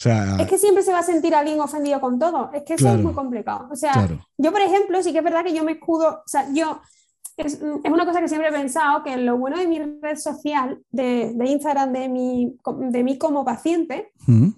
[0.00, 2.50] O sea, Es que siempre se va a sentir alguien ofendido con todo.
[2.52, 2.98] Es que eso Claro.
[2.98, 3.68] es muy complicado.
[3.70, 6.28] O sea, claro, yo, por ejemplo, sí que es verdad que yo me escudo, o
[6.28, 6.80] sea, yo,
[7.36, 10.82] es, es una cosa que siempre he pensado, que lo bueno de mi red social,
[10.90, 12.56] de, de Instagram, de mí,
[12.90, 14.48] de mí como paciente, Mm,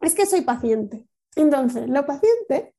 [0.00, 1.06] es que soy paciente.
[1.36, 2.74] Entonces, los pacientes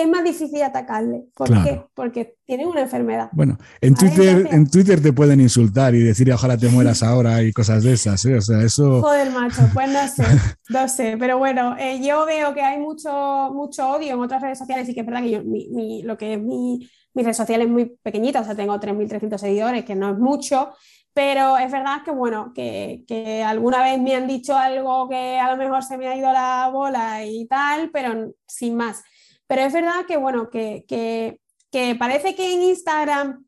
[0.00, 1.24] es más difícil atacarle.
[1.34, 1.64] ¿Por Claro.
[1.64, 1.82] qué?
[1.94, 3.28] Porque tienen una enfermedad.
[3.32, 7.42] Bueno, en Twitter, entonces- en Twitter te pueden insultar y decir ojalá te mueras ahora
[7.42, 8.36] y cosas de esas, ¿eh?
[8.36, 9.00] O sea, eso.
[9.02, 10.24] Joder, macho, pues no sé,
[10.68, 14.58] no sé, pero bueno, eh, yo veo que hay mucho, mucho odio en otras redes
[14.58, 17.32] sociales y que es verdad que yo, mi, mi- lo que es mi, mi red
[17.34, 20.70] social es muy pequeñita, o sea, tengo 3.300 seguidores, que no es mucho,
[21.12, 25.50] pero es verdad que, bueno, que, que alguna vez me han dicho algo que a
[25.50, 29.02] lo mejor se me ha ido la bola y tal, pero sin más.
[29.48, 31.40] Pero es verdad que, bueno, que, que,
[31.72, 33.44] que parece que en Instagram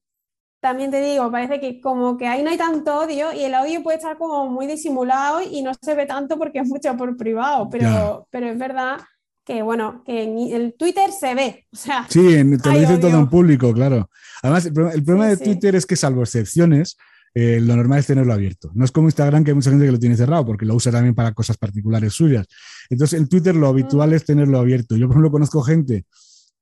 [0.61, 3.83] también te digo, parece que como que ahí no hay tanto odio y el odio
[3.83, 7.69] puede estar como muy disimulado y no se ve tanto porque es mucho por privado,
[7.71, 8.99] pero, pero es verdad
[9.45, 13.01] que bueno, que en el Twitter se ve, o sea, Sí, en- te lo odio.
[13.01, 14.11] todo en público, claro.
[14.43, 15.45] Además, el problema, el problema Sí, de sí.
[15.45, 16.97] Twitter es que, salvo excepciones,
[17.35, 18.71] eh, lo normal es tenerlo abierto.
[18.75, 20.91] No es como Instagram, que hay mucha gente que lo tiene cerrado, porque lo usa
[20.91, 22.47] también para cosas particulares suyas.
[22.89, 24.97] Entonces, en Twitter lo habitual es tenerlo abierto.
[24.97, 26.05] Yo, por ejemplo, conozco gente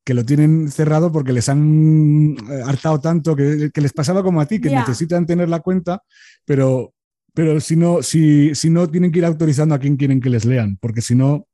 [0.04, 4.40] que lo tienen cerrado porque les han eh, hartado tanto que, que les pasaba como
[4.40, 6.02] a ti, que necesitan tener la cuenta,
[6.44, 6.94] pero,
[7.34, 10.44] pero si, no, si, si no, tienen que ir autorizando a quien quieren que les
[10.44, 11.47] lean, porque si no,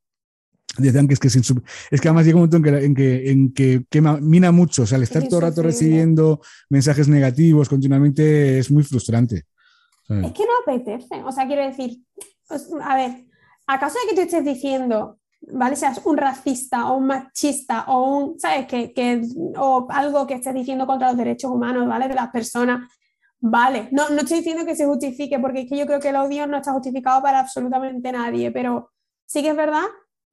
[0.79, 2.95] decían que es que sin sub- es que además llega un momento en que, en
[2.95, 6.41] que, en que quema- mina mucho, o sea, el estar Es todo el rato recibiendo
[6.71, 9.45] mensajes negativos continuamente es muy frustrante.
[10.07, 10.27] ¿sabes?
[10.27, 11.99] es que no apetece, o sea, quiero decir,
[12.49, 13.25] os- a ver,
[13.67, 15.19] ¿acaso de que tú estés diciendo,
[15.53, 15.77] ¿vale?
[15.77, 18.67] Seas un racista o un machista o un, ¿sabes?
[18.67, 19.23] Que, que,
[19.57, 22.09] o algo que estés diciendo contra los derechos humanos, ¿vale?
[22.09, 22.89] De las personas.
[23.47, 26.17] Vale, no, no estoy diciendo que se justifique, porque es que yo creo que el
[26.17, 28.91] odio no está justificado para absolutamente nadie, pero
[29.27, 29.83] sí que es verdad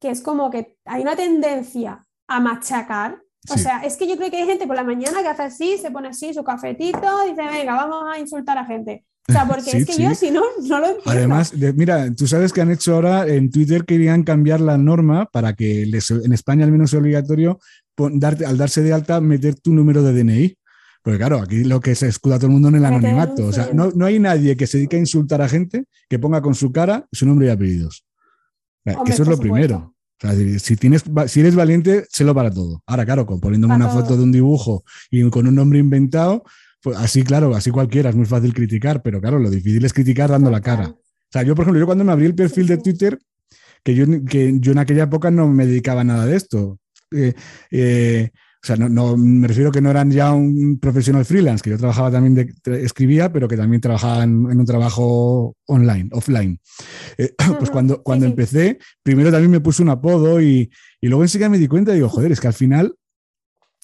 [0.02, 3.22] que es como que hay una tendencia a machacar.
[3.48, 3.60] O Sí.
[3.60, 5.90] sea, es que yo creo que hay gente por la mañana que hace así, se
[5.90, 9.04] pone así su cafetito, dice, venga, vamos a insultar a gente.
[9.28, 10.02] O sea, porque Sí, es que sí.
[10.02, 11.10] yo si no, no lo entiendo.
[11.10, 15.26] Además, de- mira, tú sabes que han hecho ahora en Twitter querían cambiar la norma
[15.32, 17.58] para que les- en España al menos sea obligatorio
[17.94, 20.56] pon- darte, al darse de alta meter tu número de DNI.
[21.02, 23.46] Porque claro, aquí lo que se escuda todo el mundo en el anonimato.
[23.46, 26.40] O sea, no, no hay nadie que se dedique a insultar a gente que ponga
[26.40, 28.04] con su cara su nombre y apellidos.
[28.84, 29.40] Hombre, eso es lo supuesto.
[29.40, 29.94] primero.
[30.22, 32.82] O sea, si, tienes, si eres valiente, sélo para todo.
[32.86, 36.44] Ahora, claro, con poniéndome Para una foto de un dibujo y con un nombre inventado,
[36.80, 40.30] pues así, claro, así cualquiera, es muy fácil criticar, pero claro, lo difícil es criticar
[40.30, 40.88] dando la cara.
[40.88, 42.76] O sea, yo, por ejemplo, yo cuando me abrí el perfil de.
[42.76, 43.18] Twitter,
[43.82, 46.78] que yo, que yo en aquella época no me dedicaba a nada de esto.
[47.10, 47.34] Eh,
[47.70, 48.30] eh,
[48.62, 51.78] o sea, no, no- me refiero que no eran ya un profesional freelance, que yo
[51.78, 56.60] trabajaba también, de, escribía, pero que también trabajaba en, en un trabajo online, offline.
[57.18, 58.30] Eh, pues cuando, sí, cuando sí.
[58.30, 61.96] empecé, primero también me puse un apodo y, y luego enseguida me di cuenta y
[61.96, 62.94] digo, joder, es que al final,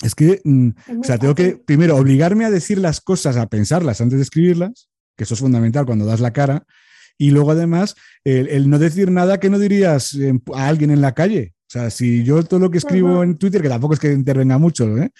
[0.01, 3.49] es que, mm, Es o sea, tengo que primero obligarme a decir las cosas, a
[3.49, 6.65] pensarlas antes de escribirlas, que eso es fundamental cuando das la cara,
[7.19, 10.17] y luego además el, el no decir nada que no dirías
[10.55, 11.55] a alguien en la calle.
[11.69, 14.57] O sea, si yo todo lo que escribo en Twitter, que tampoco es que intervenga
[14.59, 15.11] mucho, ¿eh?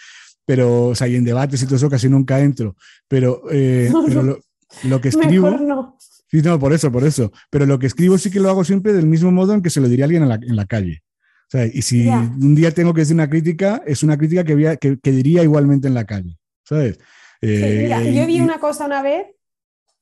[0.47, 2.75] pero, o sea, y en debates y todo eso casi nunca entro,
[3.07, 4.39] pero, eh, No, pero lo,
[4.85, 5.51] lo que escribo...
[5.51, 5.99] Mejor no.
[6.31, 7.33] Sí, no, por eso, por eso.
[7.51, 9.81] Pero lo que escribo sí que lo hago siempre del mismo modo en que se
[9.81, 11.03] lo diría a alguien en la, en la calle.
[11.47, 12.19] O sea, y si Ya.
[12.21, 15.89] un día tengo que decir una crítica, es una crítica que, que, que diría igualmente
[15.89, 16.39] en la calle.
[16.65, 16.97] ¿Sabes?
[16.97, 17.03] Sí,
[17.43, 19.27] Eh, mira, yo vi y- una cosa una vez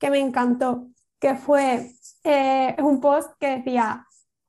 [0.01, 0.89] que me encantó,
[1.21, 1.93] que fue
[2.25, 4.05] eh, un post que decía,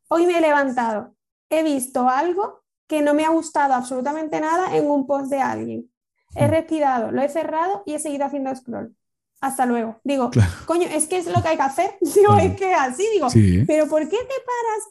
[0.10, 1.16] hoy me he levantado,
[1.50, 5.92] he visto algo que no me ha gustado absolutamente nada en un post de alguien.
[6.36, 8.96] He respirado, lo he cerrado y he seguido haciendo scroll.
[9.42, 10.00] hasta luego.
[10.04, 10.32] Digo,
[10.66, 11.98] coño, es que es lo que hay que hacer.
[12.02, 13.28] Digo, es que así, digo,
[13.68, 14.90] pero ¿por qué te paras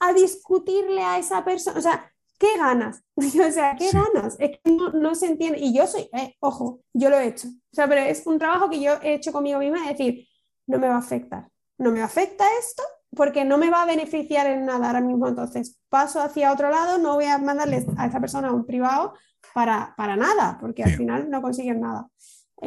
[0.00, 1.78] a discutirle a esa persona?
[1.78, 3.02] O sea, ¿qué ganas?
[3.16, 4.36] o sea, ¿qué ganas?
[4.38, 5.58] Es que no, se entiende.
[5.58, 7.48] Y yo soy, eh, ojo, yo lo he hecho.
[7.48, 10.26] O sea, pero es un trabajo que yo he hecho conmigo misma, es decir,
[10.66, 11.48] no me va a afectar.
[11.78, 12.82] No me afecta esto
[13.14, 15.28] porque no me va a beneficiar en nada ahora mismo.
[15.28, 19.14] Entonces, paso hacia otro lado, no voy a mandarle a esa persona un privado
[19.54, 22.08] para, para nada, porque al final no consiguen nada.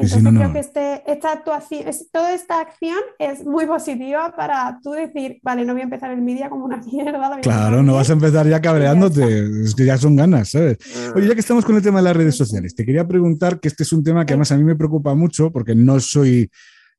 [0.01, 5.39] Entonces creo que este, esta actuación, toda esta acción es muy positiva para tú decir,
[5.41, 7.39] vale, no voy a empezar el media como una mierda.
[7.41, 10.77] Claro, no vas a empezar ya cabreándote, es que ya son ganas, ¿sabes?
[10.95, 11.13] Ah.
[11.15, 13.69] Oye, ya que estamos con el tema de las redes sociales, te quería preguntar que
[13.69, 16.51] este es un tema que además a mí me preocupa mucho porque no soy,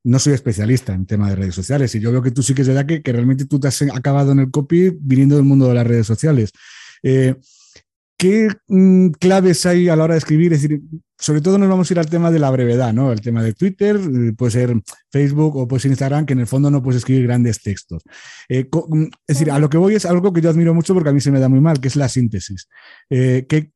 [0.04, 2.62] no soy especialista en tema de redes sociales y yo veo que tú sí que
[2.62, 5.68] es verdad que, que realmente tú te has acabado en el copy viniendo del mundo
[5.68, 6.52] de las redes sociales.
[7.02, 7.34] Eh,
[8.18, 10.52] ¿Qué mm, claves hay a la hora de escribir?
[10.52, 10.80] Es decir,
[11.16, 13.12] sobre todo nos vamos a ir al tema de la brevedad, ¿no?
[13.12, 14.74] El tema de Twitter, eh, puede ser
[15.12, 18.02] Facebook o puede ser Instagram, que en el fondo no puedes escribir grandes textos.
[18.48, 21.10] Eh, mm, es decir, a lo que voy es algo que yo admiro mucho porque
[21.10, 22.68] a mí se me da muy mal, que es la síntesis.
[23.08, 23.72] Eh, ¿qué,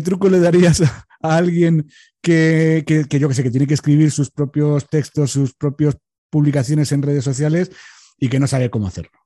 [0.00, 1.86] truco, le darías a, alguien
[2.20, 5.96] que, que, yo que sé, que tiene que escribir sus propios textos, sus propias
[6.30, 7.70] publicaciones en redes sociales
[8.18, 9.18] y que no sabe cómo hacerlo?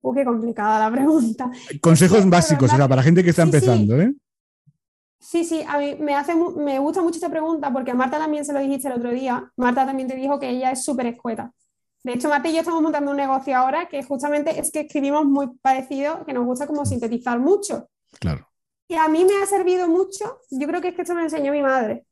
[0.00, 1.50] Uh, qué complicada la pregunta.
[1.80, 4.14] Consejos básicos, o sea, para gente que está empezando, ¿eh?
[5.18, 8.44] Sí, sí, a mí me, hace, me gusta mucho esta pregunta porque a Marta también
[8.44, 9.50] se lo dijiste el otro día.
[9.56, 11.50] Marta también te dijo que ella es súper escueta.
[12.02, 15.24] De hecho, Marta y yo estamos montando un negocio ahora que justamente es que escribimos
[15.24, 17.88] muy parecido, que nos gusta como sintetizar mucho.
[18.20, 18.46] Claro.
[18.88, 21.52] Y a mí me ha servido mucho, yo creo que es que esto me enseñó
[21.52, 22.06] mi madre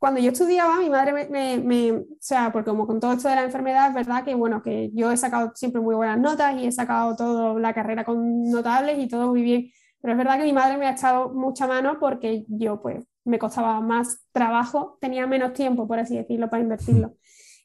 [0.00, 3.42] cuando yo estudiaba, mi madre me, o sea, porque como con todo esto de la
[3.44, 6.72] enfermedad, es verdad que, bueno, que yo he sacado siempre muy buenas notas y he
[6.72, 10.54] sacado toda la carrera con notables y todo muy bien, pero es verdad que mi
[10.54, 15.52] madre me ha echado mucha mano porque yo, pues, me costaba más trabajo, tenía menos
[15.52, 17.16] tiempo, por así decirlo, para invertirlo.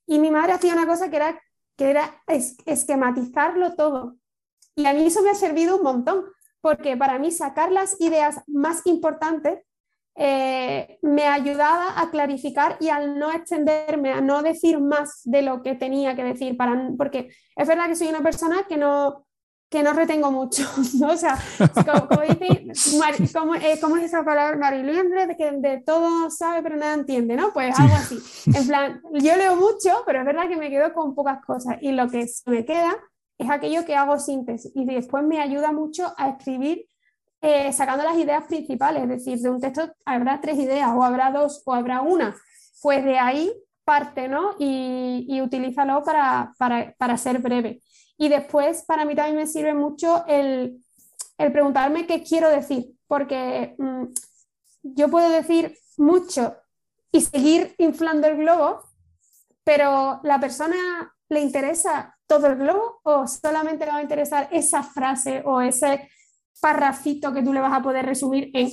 [0.05, 1.41] Y mi madre hacía una cosa que era,
[1.77, 2.21] que era
[2.65, 4.17] esquematizarlo todo.
[4.75, 6.25] Y a mí eso me ha servido un montón,
[6.65, 9.59] porque para mí sacar las ideas más importantes
[10.15, 15.61] eh, me ayudaba a clarificar y al no extenderme, a no decir más de lo
[15.61, 19.27] que tenía que decir, para, porque es verdad que soy una persona que no,
[19.69, 20.63] que no retengo mucho,
[20.99, 21.09] ¿no?
[21.09, 21.37] O sea,
[21.85, 25.11] como, dice, como, eh, ¿cómo, es esa palabra Marilyn?
[25.11, 27.53] De que de todo sabe pero nada entiende, ¿no?
[27.53, 28.17] Pues algo así.
[28.47, 31.91] En plan, yo leo mucho, pero es verdad que me quedo con pocas cosas y
[31.91, 32.97] lo que me queda
[33.37, 36.87] es aquello que hago síntesis y después me ayuda mucho a escribir
[37.41, 41.31] eh, sacando las ideas principales, es decir, de un texto habrá tres ideas, o habrá
[41.31, 42.35] dos, o habrá una.
[42.81, 43.51] Pues de ahí
[43.83, 44.55] parte, ¿no?
[44.57, 47.81] Y, y utilízalo para, para, ser breve.
[48.17, 50.83] Y después, para mí también me sirve mucho el,
[51.37, 54.05] preguntarme qué quiero decir, porque mm,
[54.81, 56.55] yo puedo decir mucho
[57.11, 58.81] y seguir inflando el globo,
[59.63, 60.75] pero la persona
[61.29, 66.09] le interesa todo el globo o solamente le va a interesar esa frase o ese
[66.59, 68.69] parrafito que tú le vas a poder resumir en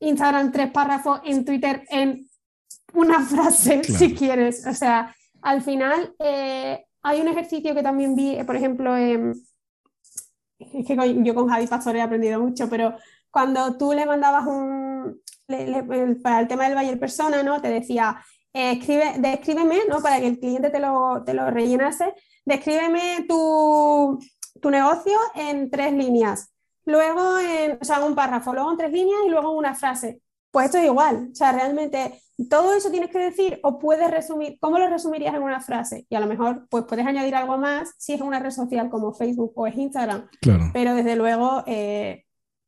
[0.00, 2.28] Instagram tres párrafos, en Twitter en
[2.94, 4.66] una frase, si quieres.
[4.66, 9.36] O sea, al final eh, hay un ejercicio que también vi, por ejemplo, es
[10.86, 12.96] que yo con Javi Pastor he aprendido mucho, pero
[13.30, 15.20] cuando tú le mandabas un,
[16.22, 17.60] para el tema del Bayer Persona, ¿no?
[17.60, 18.22] Te decía,
[18.52, 20.00] eh, escribe, descríbeme, ¿no?
[20.00, 22.14] Para que el cliente te lo, te lo rellenase,
[22.50, 24.18] descríbeme tu,
[24.60, 26.50] tu negocio en tres líneas
[26.84, 30.20] luego en, o sea, un párrafo, luego en tres líneas y luego una frase.
[30.50, 34.58] Pues esto es igual, o sea, realmente todo eso tienes que decir o puedes resumir,
[34.60, 36.06] ¿cómo lo resumirías en una frase?
[36.08, 39.12] Y a lo mejor pues puedes añadir algo más si es una red social como
[39.12, 40.28] Facebook o es Instagram.
[40.40, 40.70] Claro.
[40.72, 42.24] Pero desde luego, eh,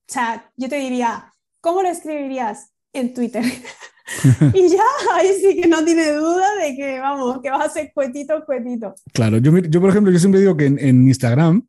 [0.08, 3.42] o sea, yo te diría, ¿cómo lo escribirías en Twitter?
[4.54, 4.82] y ya,
[5.14, 8.94] ahí sí que no tiene duda de que, vamos, que vas a ser cuetito, cuetito.
[9.12, 11.66] Claro, yo, yo por ejemplo, yo siempre digo que en, en Instagram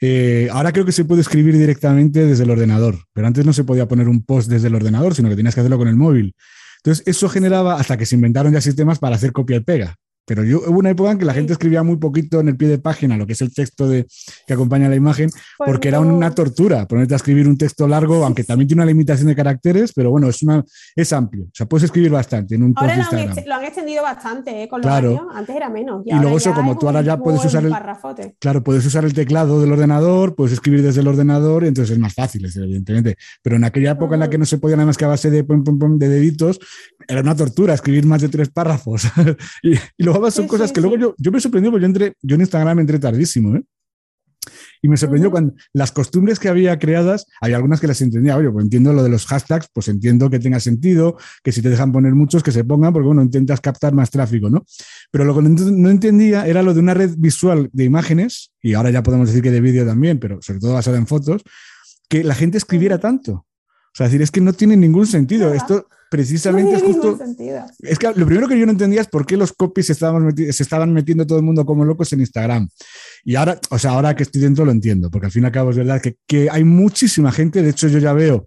[0.00, 3.64] eh, ahora creo que se puede escribir directamente desde el ordenador, pero antes no se
[3.64, 6.34] podía poner un post desde el ordenador, sino que tenías que hacerlo con el móvil.
[6.78, 9.96] Entonces, eso generaba, hasta que se inventaron ya sistemas para hacer copia y pega.
[10.28, 12.68] Pero yo, hubo una época en que la gente escribía muy poquito en el pie
[12.68, 14.06] de página, lo que es el texto de,
[14.46, 18.22] que acompaña la imagen, pues porque era una tortura ponerte a escribir un texto largo,
[18.26, 20.62] aunque también tiene una limitación de caracteres, pero bueno, es, una,
[20.94, 21.44] es amplio.
[21.44, 24.68] O sea, puedes escribir bastante en un Ahora lo han, lo han, extendido bastante ¿eh?
[24.68, 25.22] con los años.
[25.32, 26.02] Antes era menos.
[26.04, 27.74] Y, luego eso, como tú ahora ya puedes usar el,
[28.38, 32.12] claro, puedes usar el teclado del ordenador, puedes escribir desde el ordenador, entonces es más
[32.12, 33.16] fácil, evidentemente.
[33.42, 35.30] Pero en aquella época en la que no se podía nada más que a base
[35.30, 36.60] de, de deditos,
[37.06, 39.04] era una tortura escribir más de tres párrafos.
[39.62, 42.34] y, y luego son cosas que luego yo, yo me sorprendí porque yo, entré, yo
[42.34, 43.56] en Instagram entré tardísimo.
[43.56, 43.62] ¿eh?
[44.82, 48.50] Y me sorprendió cuando las costumbres que había creadas, hay algunas que las entendía, oye,
[48.50, 51.92] pues entiendo lo de los hashtags, pues entiendo que tenga sentido, que si te dejan
[51.92, 54.64] poner muchos, que se pongan, porque bueno, intentas captar más tráfico, ¿no?
[55.10, 58.90] Pero lo que no entendía era lo de una red visual de imágenes, y ahora
[58.90, 61.42] ya podemos decir que de vídeo también, pero sobre todo basada en fotos,
[62.08, 63.46] que la gente escribiera tanto.
[63.98, 65.52] O sea, decir, es que no tiene ningún sentido.
[65.52, 67.18] Esto precisamente es justo.
[67.80, 70.36] Es que lo primero que yo no entendía es por qué los copies se estaban,
[70.36, 72.68] se estaban metiendo todo el mundo como locos en Instagram.
[73.24, 75.50] Y ahora, o sea, ahora que estoy dentro lo entiendo, porque al fin y al
[75.50, 77.60] cabo es verdad que, que hay muchísima gente.
[77.60, 78.46] De hecho, yo ya veo.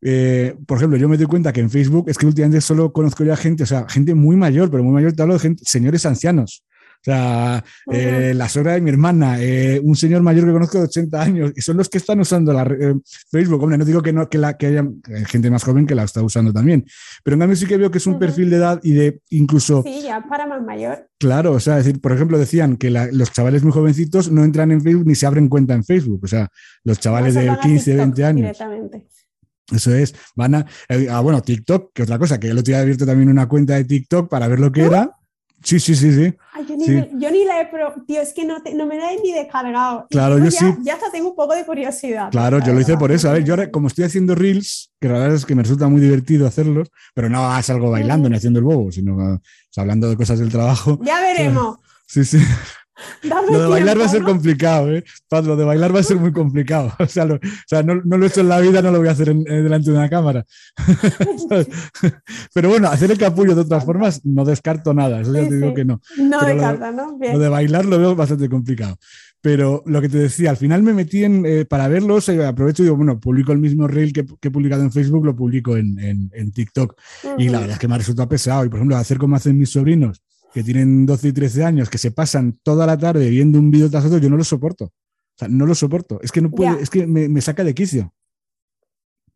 [0.00, 3.22] Eh, por ejemplo, yo me doy cuenta que en Facebook es que últimamente solo conozco
[3.22, 6.06] ya gente, o sea, gente muy mayor, pero muy mayor, te hablo de gente, señores
[6.06, 6.64] ancianos.
[7.00, 10.84] O sea, eh, la suegra de mi hermana, eh, un señor mayor que conozco de
[10.84, 12.94] 80 años, y son los que están usando la eh,
[13.30, 13.62] Facebook.
[13.62, 14.84] Hombre, no digo que, no, que, la, que haya
[15.26, 16.84] gente más joven que la está usando también,
[17.24, 19.82] pero en cambio sí que veo que es un perfil de edad y de incluso...
[19.82, 21.08] Sí, ya para más mayor.
[21.18, 24.82] Claro, o sea, decir, por ejemplo, decían que los chavales muy jovencitos no entran en
[24.82, 26.20] Facebook ni se abren cuenta en Facebook.
[26.22, 26.48] O sea,
[26.84, 28.42] los chavales de 15, 20 años.
[28.42, 29.06] Directamente.
[29.72, 30.66] Eso es, van a,
[31.10, 33.84] ah, bueno, TikTok, que otra cosa, que el otro día abierto también una cuenta de
[33.84, 35.19] TikTok para ver lo que era
[35.62, 36.34] Sí, sí, sí, sí.
[37.18, 40.06] yo, ni la he, pero, tío, es que no, no me la he ni descargado.
[40.08, 40.66] Claro, yo ya, sí.
[40.82, 42.30] Ya hasta tengo un poco de curiosidad.
[42.30, 43.28] Claro, yo lo hice por eso.
[43.28, 45.88] A ver, yo ahora, como estoy haciendo reels, que la verdad es que me resulta
[45.88, 49.40] muy divertido hacerlos, pero no salgo bailando ni haciendo el bobo, sino
[49.76, 50.98] hablando de cosas del trabajo.
[51.02, 51.78] Ya veremos.
[52.10, 52.38] Sí, sí
[53.22, 55.04] lo de bailar va a ser complicado, ¿eh?
[55.30, 56.92] lo de bailar va a ser muy complicado.
[57.00, 59.90] O sea, no, lo he hecho en la vida, no lo voy a hacer delante
[59.90, 60.44] de una cámara.
[62.54, 65.74] Pero bueno, hacer el capullo de otras formas no descarto nada, eso ya te digo
[65.74, 66.00] que no.
[66.18, 67.18] No descarta, ¿no?
[67.20, 68.96] Lo de bailar lo veo bastante complicado.
[69.42, 72.82] Pero lo que te decía, al final me metí en, eh, para verlos, eh, aprovecho
[72.82, 76.52] y digo, bueno, publico el mismo reel que, he publicado en Facebook, lo publico en,
[76.52, 76.94] TikTok.
[77.38, 78.64] Y la verdad es que me ha resultado pesado.
[78.66, 80.22] Y por ejemplo, hacer como hacen mis sobrinos,
[80.52, 83.90] que tienen 12 y 13 años, que se pasan toda la tarde viendo un vídeo
[83.90, 84.86] tras otro, yo no lo soporto.
[84.86, 86.20] O sea, no lo soporto.
[86.22, 88.12] Es que no puede, es que me, saca de quicio.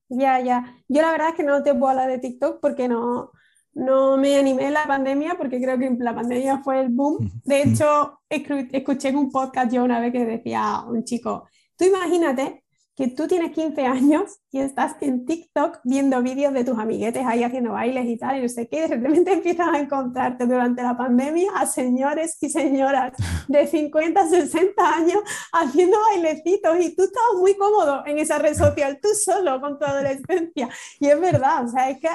[0.08, 0.76] Ya, ya.
[0.88, 3.32] Yo la verdad es que no te puedo hablar de TikTok porque no,
[3.72, 7.30] no me animé en la pandemia, porque creo que la pandemia fue el boom.
[7.44, 12.63] De hecho, escuché en un podcast yo una vez que decía un chico, tú imagínate
[12.96, 17.42] que tú tienes 15 años y estás en TikTok viendo vídeos de tus amiguetes ahí
[17.42, 20.82] haciendo bailes y tal, y no sé qué, y de repente empiezas a encontrarte durante
[20.82, 23.12] la pandemia a señores y señoras
[23.48, 25.18] de 50, 60 años
[25.52, 29.84] haciendo bailecitos y tú estabas muy cómodo en esa red social, tú solo con tu
[29.84, 30.68] adolescencia.
[31.00, 32.08] Y es verdad, o sea, es que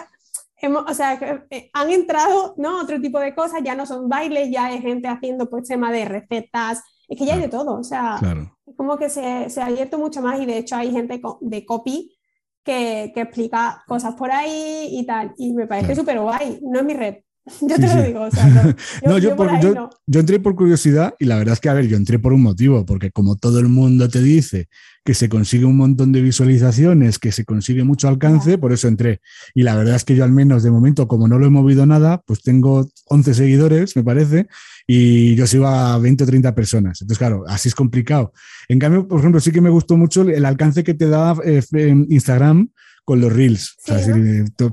[0.62, 1.14] Hemos, o sea,
[1.52, 2.82] eh, han entrado ¿no?
[2.82, 6.04] otro tipo de cosas, ya no son bailes, ya hay gente haciendo pues tema de
[6.04, 9.66] recetas, es que ya hay de todo, o sea, claro como que se, se, ha
[9.66, 12.18] abierto mucho más y de hecho hay gente de copy
[12.64, 15.34] que, que explica cosas por ahí y tal.
[15.38, 16.62] Y me parece súper guay.
[16.62, 17.16] No es mi red,
[17.62, 18.76] yo te lo digo, o sea,
[19.06, 22.20] no, yo, yo, entré por curiosidad y la verdad es que, a ver, yo entré
[22.20, 24.68] por un motivo, porque como todo el mundo te dice
[25.06, 29.22] que se consigue un montón de visualizaciones, que se consigue mucho alcance, por eso entré.
[29.56, 31.86] Y la verdad es que yo al menos de momento, como no lo he movido
[31.86, 34.48] nada, pues tengo 11 seguidores, me parece,
[34.86, 37.02] y yo sigo a 20 o 30 personas.
[37.02, 38.34] Entonces, claro, así es complicado.
[38.68, 41.64] En cambio, por ejemplo, sí que me gustó mucho el alcance que te da eh,
[42.10, 42.70] Instagram
[43.10, 43.76] con los reels,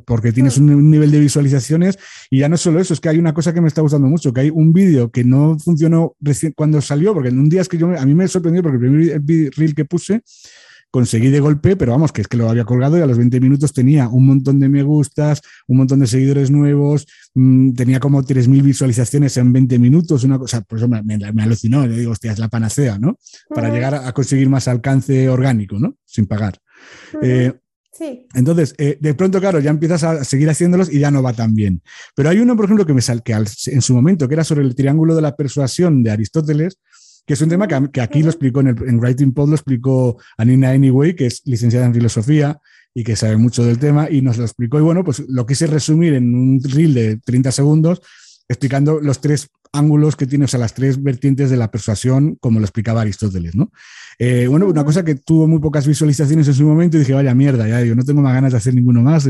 [0.05, 3.33] porque tienes un, nivel de visualizaciones y ya no solo eso, es que hay una
[3.33, 6.83] cosa que me está gustando mucho, que hay un vídeo que no funcionó recién cuando
[6.83, 9.53] salió, porque en un día es que yo, a mí me sorprendió porque el primer
[9.57, 10.23] reel que puse
[10.91, 13.41] conseguí de golpe, pero vamos, que es que lo había colgado y a los 20
[13.41, 18.23] minutos tenía un montón de me gustas, un montón de seguidores nuevos, mm, tenía como
[18.23, 22.33] 3.000 visualizaciones en 20 minutos, una cosa, por eso me, me, alucinó, le digo, hostia,
[22.33, 23.19] es la panacea, ¿no?
[23.49, 25.97] Para llegar a, conseguir más alcance orgánico, ¿no?
[26.05, 26.59] Sin pagar.
[28.35, 31.55] Entonces, eh, de pronto, claro, ya empiezas a seguir haciéndolos y ya no va tan
[31.55, 31.83] bien.
[32.15, 34.63] Pero hay uno, por ejemplo, que me sal, que en su momento, que era sobre
[34.63, 36.79] el triángulo de la persuasión de Aristóteles,
[37.27, 40.17] que es un tema que, aquí lo explicó en, el, en Writing Pod, lo explicó
[40.39, 42.61] Anina Anyway, que es licenciada en filosofía
[42.95, 44.79] y que sabe mucho del tema, y nos lo explicó.
[44.79, 48.01] Y bueno, pues lo quise resumir en un reel de 30 segundos,
[48.49, 52.59] explicando los tres ángulos que tiene, o sea, las tres vertientes de la persuasión, como
[52.61, 53.71] lo explicaba Aristóteles, ¿no?
[54.19, 57.35] Eh, bueno, una cosa que tuvo muy pocas visualizaciones en su momento y dije, vaya
[57.35, 59.29] mierda, ya digo, no tengo más ganas de hacer ninguno más.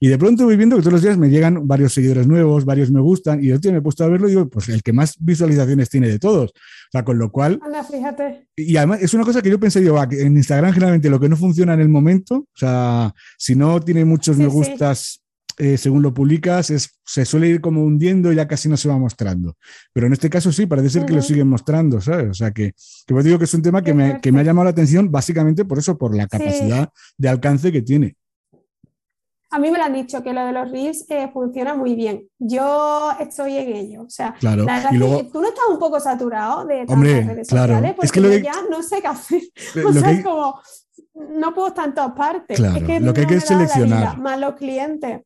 [0.00, 2.90] Y de pronto voy viendo que todos los días me llegan varios seguidores nuevos, varios
[2.90, 5.16] me gustan, y yo me he puesto a verlo y digo, pues el que más
[5.18, 6.50] visualizaciones tiene de todos.
[6.50, 7.60] O sea, con lo cual.
[7.62, 8.46] Anda, fíjate.
[8.56, 11.36] Y además es una cosa que yo pensé, digo, en Instagram generalmente lo que no
[11.36, 15.22] funciona en el momento, o sea, si no tiene muchos me gustas
[15.58, 18.88] eh, según lo publicas, es, se suele ir como hundiendo y ya casi no se
[18.88, 19.56] va mostrando.
[19.92, 22.28] Pero en este caso sí, parece ser que lo siguen mostrando, ¿sabes?
[22.30, 22.72] O sea, que,
[23.06, 25.10] que os digo que es un tema que me, que me, ha llamado la atención
[25.10, 26.88] básicamente por eso, por la capacidad
[27.18, 28.16] de alcance que tiene.
[29.52, 32.28] a mí me lo han dicho que lo de los reels eh, funciona muy bien.
[32.38, 34.02] Yo estoy en ello.
[34.02, 36.64] O sea, Claro, la verdad y es luego- que tú no estás un poco saturado
[36.66, 37.72] de tantas Hombre, redes claro.
[37.74, 39.42] sociales Es porque que lo yo de- ya no sé qué hacer.
[39.74, 40.60] Eh, O sea, que- es como,
[41.40, 42.56] no puedo estar en todas partes.
[42.56, 44.18] Claro, es que lo que hay que es la vida, seleccionar.
[44.18, 45.20] más los clientes.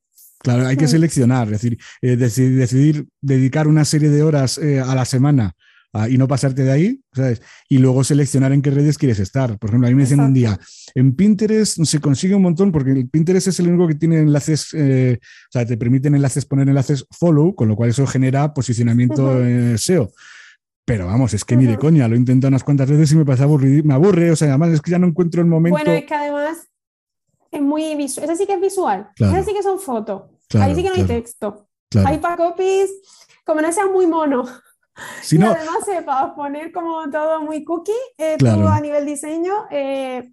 [0.45, 0.89] Claro, hay que Mm.
[0.89, 5.55] seleccionar, es decir, eh, deci- decidir dedicar una serie de horas eh, a la semana
[5.97, 7.41] ah, y no pasarte de ahí, ¿sabes?
[7.69, 9.59] Y luego seleccionar en qué redes quieres estar.
[9.59, 10.59] Por ejemplo, a mí me decían un día,
[10.95, 14.69] en Pinterest se consigue un montón porque el Pinterest es el único que tiene enlaces,
[14.75, 19.41] eh, o sea, te permiten enlaces, poner enlaces follow, con lo cual eso genera posicionamiento
[19.79, 20.11] SEO.
[20.85, 23.25] Pero vamos, es que ni de coña, lo he intentado unas cuantas veces y me
[23.25, 25.79] parece aburrido, me aburre, o sea, además es que ya no encuentro el momento.
[25.79, 26.59] Bueno, es que además
[27.51, 28.29] es muy visual.
[28.29, 29.09] Ese sí que es visual.
[29.17, 29.43] Claro.
[29.45, 30.23] Sí que son fotos.
[30.49, 31.69] Claro, Ahí sí que no hay claro, texto.
[31.91, 32.09] claro.
[32.09, 32.91] Ahí para copies,
[33.45, 34.45] como no sea muy mono.
[35.23, 39.53] Si y no, además sepas poner como todo muy cookie, eh, tú a nivel diseño.
[39.71, 40.31] eh,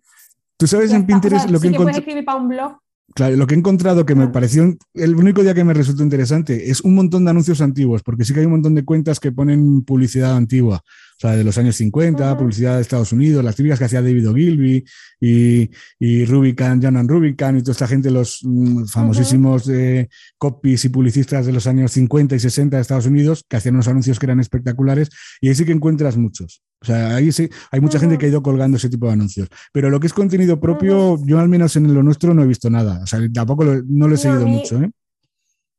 [0.58, 2.78] tú sabes en Pinterest lo que sí que puedes escribir para un blog.
[3.16, 6.70] Claro, lo que he encontrado que me pareció el único día que me resultó interesante
[6.70, 9.32] es un montón de anuncios antiguos, porque sí que hay un montón de cuentas que
[9.32, 10.82] ponen publicidad antigua,
[11.22, 12.40] sea, de los años 50, Ujú.
[12.40, 14.84] publicidad de Estados Unidos, las típicas que hacía David Ogilvy
[15.20, 15.70] y,
[16.00, 21.46] y Rubicon, John Rubicon y toda esta gente, los mm, famosísimos eh, copies y publicistas
[21.46, 24.40] de los años 50 y 60 de Estados Unidos, que hacían unos anuncios que eran
[24.40, 25.10] espectaculares,
[25.40, 26.64] y ahí sí que encuentras muchos.
[26.82, 29.48] O sea, ahí sí, hay mucha gente que ha ido colgando ese tipo de anuncios.
[29.72, 32.72] Pero lo que es contenido propio, yo al menos en lo nuestro no he visto
[32.72, 33.02] nada.
[33.04, 34.90] O sea, tampoco lo, no lo he seguido mucho, ¿eh?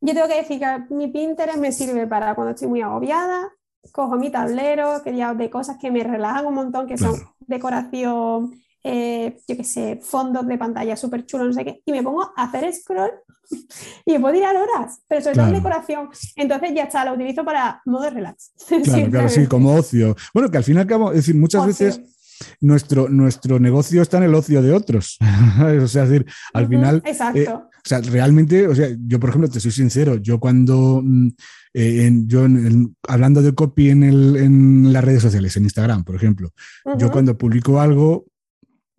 [0.01, 3.49] Yo tengo que decir que mi Pinterest me sirve para cuando estoy muy agobiada,
[3.91, 7.35] cojo mi tablero, que ya de cosas que me relajan un montón, que son Claro.
[7.41, 8.55] decoración,
[8.85, 12.33] eh, yo qué sé, fondos de pantalla súper chulos, no sé qué, y me pongo
[12.37, 13.11] a hacer scroll
[14.07, 15.65] y me puedo tirar horas, pero sobre todo en Claro.
[15.65, 16.09] decoración.
[16.37, 18.53] Entonces ya está, lo utilizo para modo relax.
[18.85, 20.17] Claro, claro, sí, como ocio.
[20.33, 21.87] Bueno, que al fin y al cabo, es decir, muchas Ocio.
[21.87, 22.01] veces
[22.61, 25.19] nuestro, nuestro negocio está en el ocio de otros.
[25.83, 27.39] o sea, es decir, al final, Exacto.
[27.41, 31.29] eh, o sea, realmente, o sea, yo por ejemplo, te soy sincero, yo cuando, mm,
[31.75, 35.65] eh, en- yo en- en- hablando de copy en, el- en las redes sociales, en
[35.65, 36.51] Instagram, por ejemplo,
[36.85, 37.11] yo Ujú.
[37.11, 38.27] cuando publico algo,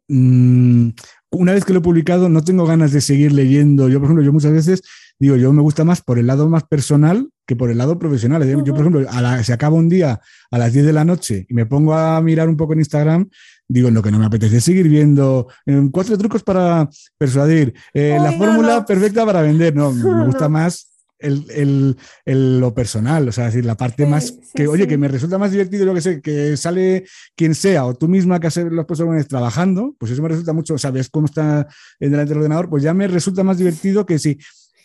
[0.09, 0.89] mm,
[1.31, 3.89] una vez que lo he publicado, no tengo ganas de seguir leyendo.
[3.89, 4.81] Yo, por ejemplo, yo muchas veces
[5.19, 8.43] digo, yo me gusta más por el lado más personal que por el lado profesional.
[8.63, 10.19] Yo, por ejemplo, a la- se acaba un día
[10.51, 13.29] a las 10 de la noche y me pongo a mirar un poco en Instagram,
[13.67, 18.29] digo, lo que no me apetece seguir viendo eh, cuatro trucos para persuadir, eh, la
[18.31, 18.85] Uy, no, fórmula no.
[18.85, 19.75] perfecta para vender.
[19.75, 20.89] No, me gusta más
[21.19, 24.83] el, el- el- lo personal, o sea, decir, la parte Sí, más sí, que, oye,
[24.83, 24.89] sí.
[24.89, 27.05] que me resulta más divertido, yo que sé, que sale
[27.35, 30.77] quien sea, o tú misma que has los personas trabajando, pues eso me resulta mucho,
[30.77, 31.67] sabes cómo está
[31.99, 34.31] delante del ordenador, pues ya me resulta más divertido que si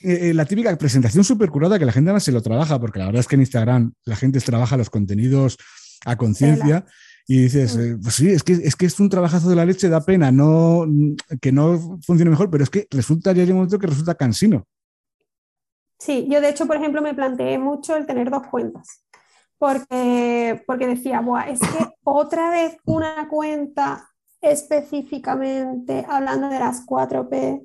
[0.01, 3.01] eh, eh, la típica presentación súper curada que la gente más se lo trabaja, porque
[3.01, 5.57] la verdad es que en Instagram la gente trabaja los contenidos
[6.05, 6.87] a conciencia.
[7.31, 9.91] Y dices, eh, pues sí, es que, es que es un trabajazo de la leche,
[9.91, 10.87] da pena no,
[11.43, 14.65] que no funcione mejor, pero es que resulta, ya llega un momento que resulta cansino.
[15.99, 19.05] Sí, yo de hecho, por ejemplo, me planteé mucho el tener dos cuentas,
[19.59, 24.09] porque, porque decía, Buah, es que otra vez una cuenta
[24.41, 27.63] específicamente hablando de las 4P,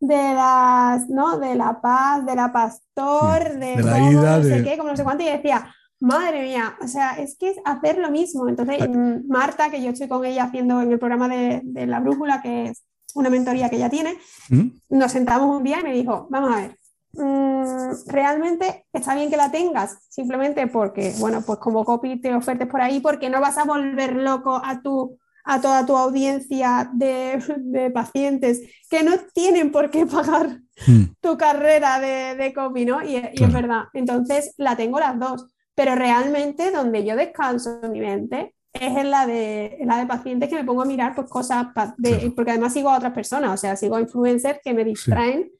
[0.00, 1.38] de las, ¿no?
[1.40, 4.90] De la paz, de la pastor, de, de la ida, no sé de- qué, como
[4.90, 8.48] no sé cuánto, y decía, madre mía, o sea, es que es hacer lo mismo.
[8.48, 8.88] Entonces,
[9.28, 12.66] Marta, que yo estoy con ella haciendo en el programa de, de La Brújula, que
[12.66, 12.84] es
[13.14, 14.16] una mentoría que ella tiene,
[14.48, 14.68] ¿Mm?
[14.90, 16.78] nos sentamos un día y me dijo, vamos a ver,
[17.14, 22.68] mm, realmente está bien que la tengas, simplemente porque, bueno, pues como copy te ofertes
[22.68, 27.42] por ahí, porque no vas a volver loco a tu, a toda tu audiencia de,
[27.58, 31.06] de pacientes que no tienen por qué pagar Mm.
[31.20, 33.02] tu carrera de, de copy, ¿no?
[33.02, 33.46] Y, y Claro.
[33.48, 33.82] es verdad.
[33.94, 35.46] Entonces, la tengo las dos,
[35.78, 40.48] pero realmente donde yo descanso mi mente es en la de, en la de pacientes
[40.48, 42.34] que me pongo a mirar pues cosas, de- Claro.
[42.34, 45.50] porque además sigo a otras personas, o sea, sigo a influencers que me distraen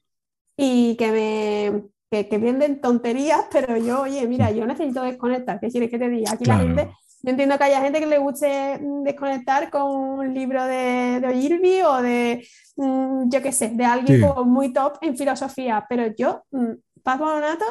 [0.57, 5.69] y que me que, que venden tonterías, pero yo, oye, mira, yo necesito desconectar, ¿qué
[5.69, 6.31] quieres que te diga?
[6.33, 6.67] Aquí la Claro.
[6.75, 6.91] gente,
[7.21, 11.27] yo entiendo que haya gente que le guste mm, desconectar con un libro de, de
[11.27, 12.45] Ogilvy o de,
[12.77, 14.25] mm, yo qué sé, de alguien Sí.
[14.27, 16.71] como muy top en filosofía, pero yo, mm,
[17.03, 17.65] Paz Balonato,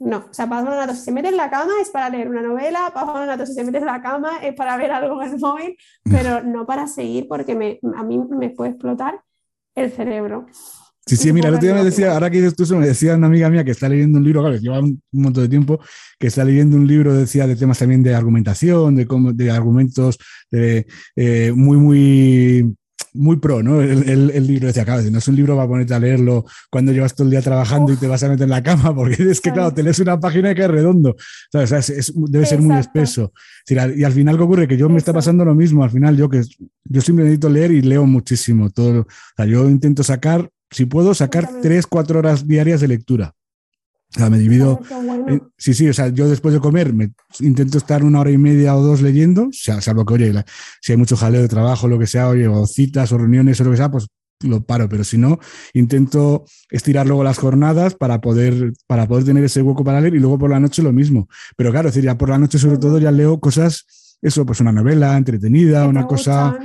[0.00, 2.42] no, o sea, Paz Balonato si se mete en la cama es para leer una
[2.42, 5.38] novela, Paz Balonato si se mete en la cama es para ver algo en el
[5.38, 9.20] móvil, pero no para seguir porque me, a mí me puede explotar
[9.74, 10.46] el cerebro.
[11.06, 13.16] Sí, sí, mira, el otro día me decía, ahora que dices tú eso, me decía
[13.16, 15.80] una amiga mía que está leyendo un libro, claro, lleva un, un montón de tiempo,
[16.18, 20.18] que está leyendo un libro, decía, de temas también de argumentación, de, cómo, de argumentos
[20.50, 20.86] de,
[21.16, 22.76] eh, muy, muy,
[23.14, 23.80] muy pro, ¿no?
[23.80, 26.92] El, el- el libro decía, claro, no es un libro para ponerte a leerlo cuando
[26.92, 29.40] llevas todo el día trabajando y te vas a meter en la cama, porque es
[29.40, 31.16] que, claro, te lees una página y cae redondo,
[31.52, 31.66] ¿sabes?
[31.66, 33.32] O sea, es- es- debe ser muy espeso.
[33.66, 34.68] Es y al final, ¿qué ocurre?
[34.68, 36.42] Que yo me está pasando lo mismo, al final, yo que
[36.84, 39.06] yo siempre necesito leer y leo muchísimo, todo, o
[39.36, 43.34] sea, yo intento sacar si puedo, sacar tres, cuatro horas diarias de lectura.
[44.14, 44.80] O sea, me divido.
[45.34, 48.38] Eh, sí, sí, o sea, yo después de comer me intento estar una hora y
[48.38, 50.44] media o dos leyendo, o sea, salvo que, oye, la-
[50.80, 53.64] si hay mucho jaleo de trabajo, lo que sea, oye, o citas o reuniones o
[53.64, 54.06] lo que sea, pues
[54.42, 55.38] lo paro, pero si no,
[55.74, 60.18] intento estirar luego las jornadas para poder, para poder tener ese hueco para leer y
[60.18, 61.28] luego por la noche lo mismo.
[61.56, 63.84] Pero claro, es decir, ya por la noche sobre todo ya leo cosas,
[64.22, 66.58] eso, pues una novela entretenida, una cosa.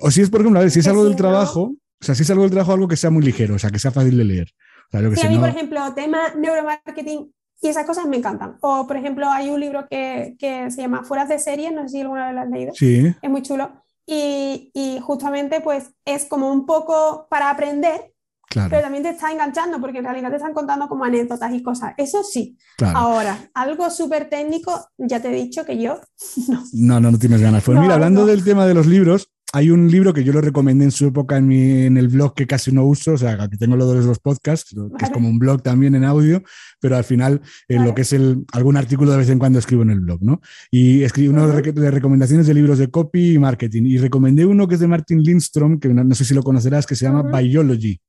[0.00, 2.22] O si es, por ejemplo, a ver, si es algo del trabajo, o sea, si
[2.22, 4.24] es algo del trabajo, algo que sea muy ligero, o sea, que sea fácil de
[4.24, 4.48] leer.
[4.88, 7.30] O sea, que Sí, a mí, no- por ejemplo, tema neuromarketing
[7.62, 8.58] y esas cosas me encantan.
[8.60, 11.88] O, por ejemplo, hay un libro que, que se llama Fueras de serie, no sé
[11.90, 12.72] si alguna vez lo has leído.
[12.74, 13.70] Sí, Es muy chulo.
[14.04, 18.12] Y, y justamente, pues, es como un poco para aprender,
[18.48, 21.62] claro, pero también te está enganchando, porque en realidad te están contando como anécdotas y
[21.62, 21.94] cosas.
[21.96, 22.58] Eso sí.
[22.76, 22.98] claro.
[22.98, 26.00] Ahora, algo súper técnico, ya te he dicho que yo
[26.48, 26.64] no.
[26.72, 27.62] No, no, no tienes ganas.
[27.62, 28.26] Pues No, mira, hablando no.
[28.26, 31.36] del tema de los libros, hay un libro que yo lo recomendé en su época
[31.36, 34.04] en, mi, en el blog que casi no uso, o sea, aquí tengo lo de
[34.04, 36.42] los podcasts, que es como un blog también en audio,
[36.80, 37.88] pero al final eh, Vale.
[37.88, 40.40] lo que es el, algún artículo de vez en cuando escribo en el blog, ¿no?
[40.70, 44.66] Y escribí uno de, de recomendaciones de libros de copy y marketing, y recomendé uno
[44.66, 47.22] que es de Martin Lindstrom, que no, no sé si lo conocerás, que se llama.
[47.22, 48.00] Biology.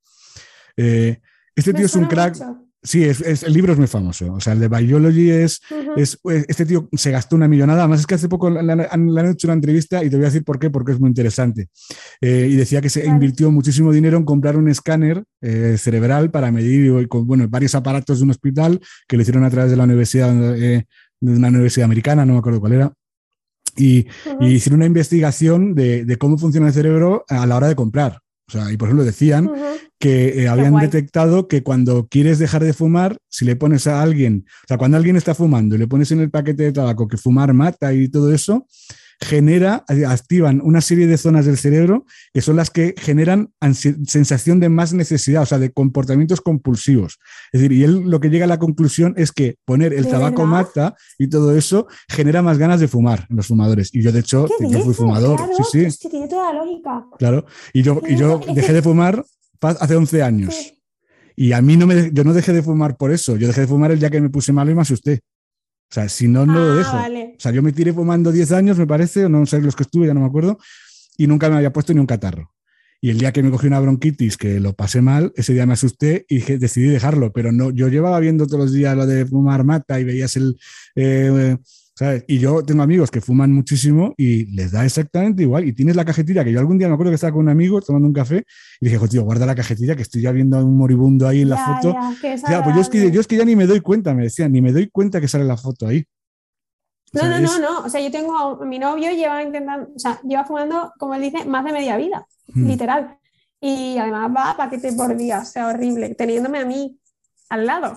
[0.78, 1.20] Eh,
[1.56, 2.38] este Me tío es un crack.
[2.38, 2.73] mucho.
[2.86, 4.34] Sí, es, es- el libro es muy famoso.
[4.34, 5.94] O sea, el de Biology es, Ujú.
[5.96, 7.80] es, pues, este tío se gastó una millonada.
[7.84, 10.26] Además, es que hace poco le, le- le han hecho una entrevista y te voy
[10.26, 11.70] a decir por qué, porque es muy interesante.
[12.20, 13.12] Eh, y decía que se Vale.
[13.14, 18.20] invirtió muchísimo dinero en comprar un escáner eh, cerebral para medir con bueno, varios aparatos
[18.20, 20.86] de un hospital que lo hicieron a través de la universidad, eh,
[21.22, 22.94] de una universidad americana, no me acuerdo cuál era.
[23.78, 24.44] Y, Ujú.
[24.44, 28.20] y hicieron una investigación de, de cómo funciona el cerebro a la hora de comprar.
[28.54, 29.50] Sea, y por ejemplo decían
[30.00, 34.46] que eh, habían detectado que cuando quieres dejar de fumar, si le pones a alguien,
[34.48, 37.18] o sea, cuando alguien está fumando y le pones en el paquete de tabaco que
[37.18, 38.68] fumar mata y todo eso,
[39.24, 43.54] genera, eh, activan una serie de zonas del cerebro que son las que generan
[44.06, 47.20] sensación de más necesidad, o sea, de comportamientos compulsivos.
[47.52, 50.12] Es decir, y él lo que llega a la conclusión es que poner el ¿De
[50.12, 50.52] tabaco verdad?
[50.52, 53.90] mata y todo eso genera más ganas de fumar en los fumadores.
[53.94, 55.38] Y yo, de hecho, ¿Qué yo fui fumador.
[55.38, 57.06] Claro, sí, sí, es que tiene toda la lógica.
[57.18, 57.46] claro.
[57.74, 59.24] Y yo, y yo dejé de fumar
[59.62, 60.56] hace 11 años.
[60.56, 60.80] Sí.
[61.36, 63.36] Y a mí no me, yo no dejé de fumar por eso.
[63.38, 65.22] Yo dejé de fumar el día que me puse malo y me asusté.
[65.94, 66.94] O sea, si no, no lo Ah, dejo.
[66.98, 67.36] vale.
[67.38, 69.84] O sea, yo me tiré fumando 10 años, me parece, o no sé los que
[69.84, 70.58] estuve, ya no me acuerdo,
[71.20, 72.52] y nunca me había puesto ni un catarro.
[73.00, 75.74] Y el día que me cogí una bronquitis, que lo pasé mal, ese día me
[75.74, 77.32] asusté y dije- decidí dejarlo.
[77.32, 80.58] Pero no, yo llevaba viendo todos los días lo de fumar mata y veías el.
[80.96, 81.58] eh,
[81.96, 82.24] ¿sabes?
[82.28, 85.68] Y yo tengo amigos que fuman muchísimo y les da exactamente igual.
[85.68, 87.82] Y tienes la cajetilla, que yo algún día me acuerdo que estaba con un amigo
[87.82, 88.44] tomando un café
[88.82, 91.42] y dije, "Jo, tío, guarda la cajetilla, que estoy ya viendo a un moribundo ahí
[91.42, 91.94] en la Ya, foto.
[92.24, 94.24] ya, Ya, pues yo es, que, yo es que ya ni me doy cuenta, me
[94.24, 96.04] decían, ni me doy cuenta que sale la foto ahí.
[97.16, 97.80] O No, no, es- no, no.
[97.86, 101.22] O sea, yo tengo a mi novio lleva intentando, o sea, lleva fumando, como él
[101.22, 102.66] dice, más de media vida, Hmm.
[102.68, 103.18] literal.
[103.62, 106.98] Y además va a paquete por día, o sea, horrible, teniéndome a mí
[107.50, 107.96] al lado.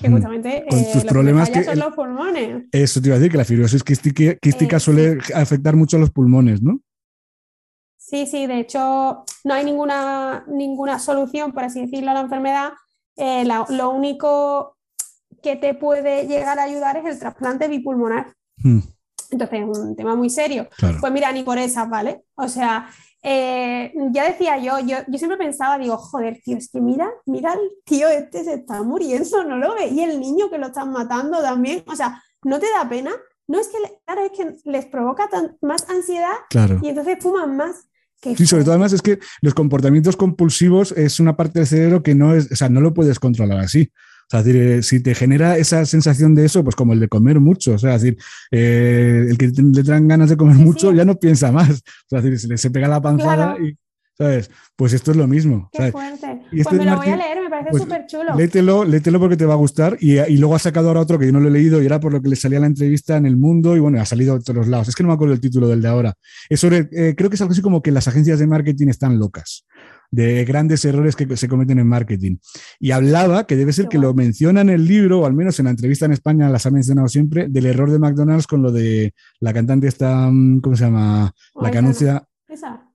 [0.00, 0.12] Que Hmm.
[0.14, 2.64] justamente Con eh, que problemas falla que son los pulmones.
[2.72, 6.00] Eso te iba a decir, que la fibrosis quística, quística Eh, suele afectar mucho a
[6.00, 6.80] los pulmones, ¿no?
[7.96, 12.72] Sí, sí, de hecho, no hay ninguna, ninguna solución, por así decirlo, a la enfermedad.
[13.16, 14.76] Eh, la- lo único
[15.42, 18.34] que te puede llegar a ayudar es el trasplante bipulmonar.
[18.58, 18.80] Hmm,
[19.30, 20.68] Entonces, es un tema muy serio.
[20.76, 20.98] claro.
[21.00, 22.24] Pues mira, ni por esas, ¿vale?
[22.34, 22.88] O sea,
[23.26, 27.54] eh, ya decía yo, yo, yo siempre pensaba, digo, joder, tío, es que mira, mira,
[27.54, 30.92] el tío este se está muriendo, no lo ve, y el niño que lo están
[30.92, 33.10] matando también, o sea, ¿no te da pena?
[33.48, 36.78] No es que, claro, es que les provoca tan- más ansiedad claro.
[36.82, 37.88] y entonces fuman más.
[38.20, 42.02] Que Sí, sobre todo además es que los comportamientos compulsivos es una parte del cerebro
[42.02, 43.90] que no es, o sea, no lo puedes controlar así.
[44.26, 47.08] O sea, decir, eh, si te genera esa sensación de eso, pues como el de
[47.08, 48.16] comer mucho, o sea, decir,
[48.50, 50.96] eh, el que le traen ganas de comer Sí, mucho sí.
[50.96, 51.70] ya no piensa más.
[51.70, 53.66] O sea, decir, se le se pega la panzada Claro.
[53.66, 53.76] y,
[54.16, 54.50] ¿sabes?
[54.76, 55.68] Pues esto es lo mismo.
[55.72, 55.92] Qué ¿sabes?
[55.92, 56.40] fuerte.
[56.52, 58.34] Y este Pues me de lo voy a leer, me parece pues, súper chulo.
[58.36, 59.96] Léetelo, léetelo porque te va a gustar.
[60.00, 62.00] Y, y luego ha sacado ahora otro que yo no lo he leído y era
[62.00, 64.44] por lo que le salía la entrevista en El Mundo y bueno, ha salido de
[64.44, 64.88] todos lados.
[64.88, 66.14] Es que no me acuerdo el título del de ahora.
[66.48, 69.18] Es sobre, eh, creo que es algo así como que las agencias de marketing están
[69.18, 69.64] locas
[70.14, 72.36] de grandes errores que se cometen en marketing.
[72.78, 75.64] Y hablaba, que debe ser que lo menciona en el libro, o al menos en
[75.64, 79.14] la entrevista en España las ha mencionado siempre, del error de McDonald's con lo de
[79.40, 81.32] la cantante esta, mm, ¿cómo se llama?
[81.60, 82.26] La que anuncia...
[82.48, 82.88] ¿Esa?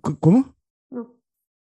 [0.00, 0.56] ¿Cómo?
[0.90, 1.16] No.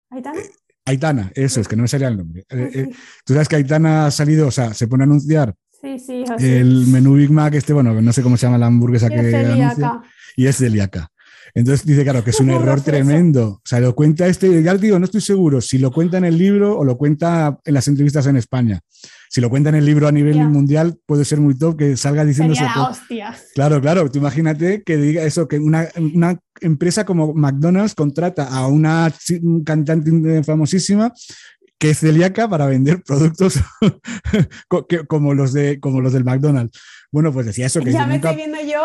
[0.10, 0.40] ¿Aitana?
[0.86, 2.46] Aitana, eso es, que no me salía el nombre.
[2.50, 2.90] Eh, eh.
[3.26, 6.88] Tú sabes que Aitana ha salido, o sea, se pone a anunciar Sí, sí, el
[6.88, 10.02] menú Big Mac, este, bueno, no sé cómo se llama la hamburguesa Yo que anuncia,
[10.36, 11.10] y es celíaca.
[11.54, 13.48] Entonces dice, claro, que es un error tremendo.
[13.48, 16.38] O sea, lo cuenta este, ya digo, no estoy seguro si lo cuenta en el
[16.38, 18.80] libro o lo cuenta en las entrevistas en España.
[19.32, 20.48] Si lo cuenta en el libro a nivel Ya.
[20.48, 22.80] mundial, puede ser muy top que salga diciendo Sería eso.
[22.82, 23.36] la hostia.
[23.54, 24.10] Claro, claro.
[24.10, 29.12] Tú imagínate que diga eso, que una, una empresa como McDonald's contrata a una
[29.66, 31.14] cantante famosísima
[31.78, 33.60] que es celíaca para vender productos
[35.08, 36.78] como, los de, como los del McDonald's.
[37.12, 37.80] Bueno, pues decía eso.
[37.82, 38.82] Que ya me estoy viendo yo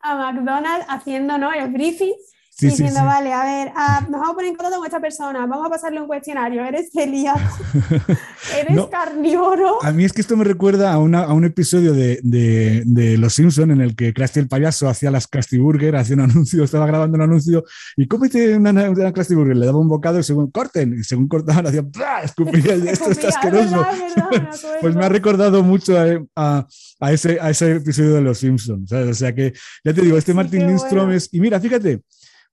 [0.00, 1.52] a McDonald's haciendo ¿no?
[1.52, 2.14] el briefing
[2.58, 5.66] diciendo, vale, a ver, ah, nos vamos a poner en contacto con esta persona, vamos
[5.66, 7.40] a pasarle un cuestionario, eres celíaco,
[8.58, 9.82] eres carnívoro.
[9.82, 10.98] A mí es que esto me recuerda a, a
[11.32, 15.58] un episodio de, de, Los Simpson en el que Krusty el payaso hacía las Krusty
[15.58, 17.64] Burger, hacía un anuncio, estaba grabando un anuncio
[17.96, 21.28] y cómete una, una Krusty Burger, le daba un bocado y según corten, y según
[21.28, 21.84] cortaban hacía
[22.22, 23.86] escupía, esto está asqueroso.
[24.80, 25.96] pues me ha recordado mucho
[26.36, 26.66] a,
[27.00, 29.52] a, ese, a ese episodio de Los Simpsons, o sea que
[29.84, 32.02] ya te digo, este Martin Lindstrom es, y mira, fíjate,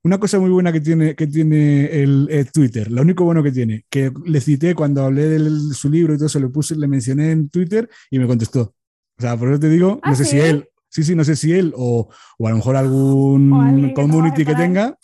[0.07, 3.51] una cosa muy buena que tiene, que tiene el, eh, Twitter, lo único bueno que
[3.51, 6.87] tiene, que le cité cuando hablé de su libro y todo eso, le puse, le
[6.87, 8.73] mencioné en Twitter y me contestó.
[9.17, 11.35] O sea, por eso te digo, no ¿Ah, sé si él, sí, sí, no sé
[11.35, 14.97] si él o, o a lo mejor algún community que, tenga,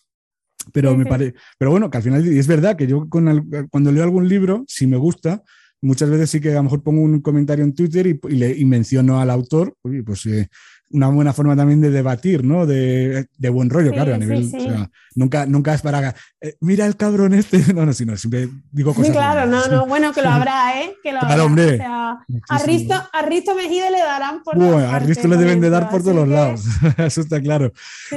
[0.72, 4.04] pero me parece, pero bueno, que al final y es verdad que yo cuando leo
[4.04, 5.44] algún libro, si me gusta,
[5.82, 8.64] muchas veces sí que a lo mejor pongo un comentario en Twitter y, le, y
[8.64, 9.76] menciono al autor,
[10.06, 10.48] pues eh,
[10.94, 12.66] una buena forma también de debatir, ¿no?
[12.66, 14.46] De, de buen rollo, claro, a nivel.
[14.46, 16.16] O sea, nunca, nunca es para.
[16.40, 17.62] Eh, mira el cabrón este.
[17.74, 19.08] No, no, sino siempre digo cosas.
[19.08, 20.96] Sí, claro, no, no, bueno, que lo habrá, ¿eh?
[21.02, 21.74] Que lo claro, hombre.
[21.74, 22.18] O sea,
[22.50, 24.56] a, Risto, a Risto Mejide le darán por.
[24.56, 26.64] Bueno, a Risto le deben de dar por todos los lados.
[26.98, 27.74] Eso está claro.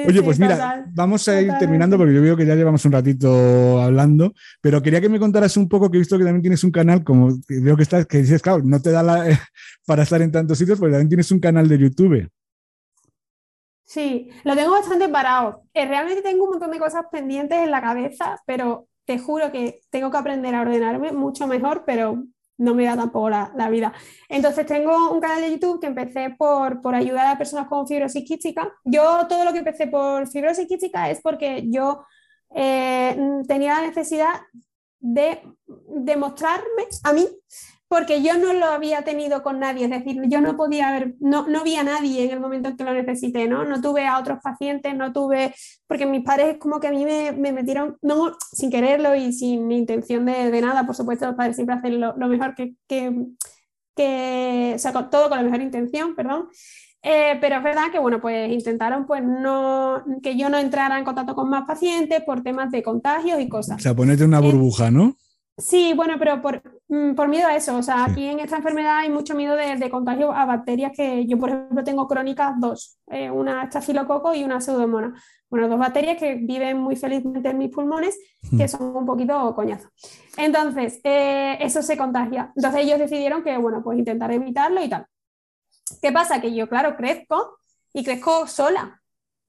[0.06, 3.80] Oye, pues mira, vamos a ir terminando porque yo veo que ya llevamos un ratito
[3.80, 6.70] hablando, pero quería que me contaras un poco, que he visto que también tienes un
[6.70, 9.24] canal, como veo que estás, que dices, claro, no te da la,
[9.86, 12.28] para estar en tantos sitios, porque también tienes un canal de YouTube.
[13.86, 15.62] Sí, lo tengo bastante parado.
[15.72, 19.80] Eh, realmente tengo un montón de cosas pendientes en la cabeza, pero te juro que
[19.90, 22.24] tengo que aprender a ordenarme mucho mejor, pero
[22.58, 23.92] no me da tampoco la, vida.
[24.28, 28.24] Entonces tengo un canal de YouTube que empecé por, por, ayudar a personas con fibrosis
[28.26, 28.72] quística.
[28.84, 32.04] Yo todo lo que empecé por fibrosis quística es porque yo
[32.56, 33.16] eh,
[33.46, 34.40] tenía la necesidad
[34.98, 37.28] de demostrarme a mí
[37.88, 41.46] porque yo no lo había tenido con nadie, es decir, yo no podía ver, no,
[41.46, 43.64] no vi a nadie en el momento en que lo necesité, ¿no?
[43.64, 45.54] No tuve a otros pacientes, no tuve,
[45.86, 49.70] porque mis padres como que a mí me, me metieron, no, sin quererlo y sin
[49.70, 53.12] intención de, de, nada, por supuesto, los padres siempre hacen lo, mejor que, que,
[53.94, 56.48] que, o sea, todo con la mejor intención, perdón.
[57.02, 61.04] Eh, pero es verdad que, bueno, pues intentaron pues no, que yo no entrara en
[61.04, 63.76] contacto con más pacientes por temas de contagios y cosas.
[63.76, 65.16] O sea, ponerte una burbuja, ¿no?
[65.58, 67.76] Sí, bueno, pero por, mm, por, miedo a eso.
[67.76, 71.38] O sea, aquí en esta enfermedad hay mucho miedo de, contagio a bacterias que yo,
[71.38, 75.18] por ejemplo, tengo crónicas dos, eh, una estafilococo y una pseudomonas.
[75.48, 78.18] Bueno, dos bacterias que viven muy felizmente en mis pulmones,
[78.56, 79.88] que son un poquito coñazo.
[80.36, 82.52] Entonces, eh, eso se contagia.
[82.54, 85.06] Entonces ellos decidieron que, bueno, pues intentar evitarlo y tal.
[86.02, 86.40] ¿Qué pasa?
[86.40, 87.60] Que yo, claro, crezco
[87.94, 89.00] y crezco sola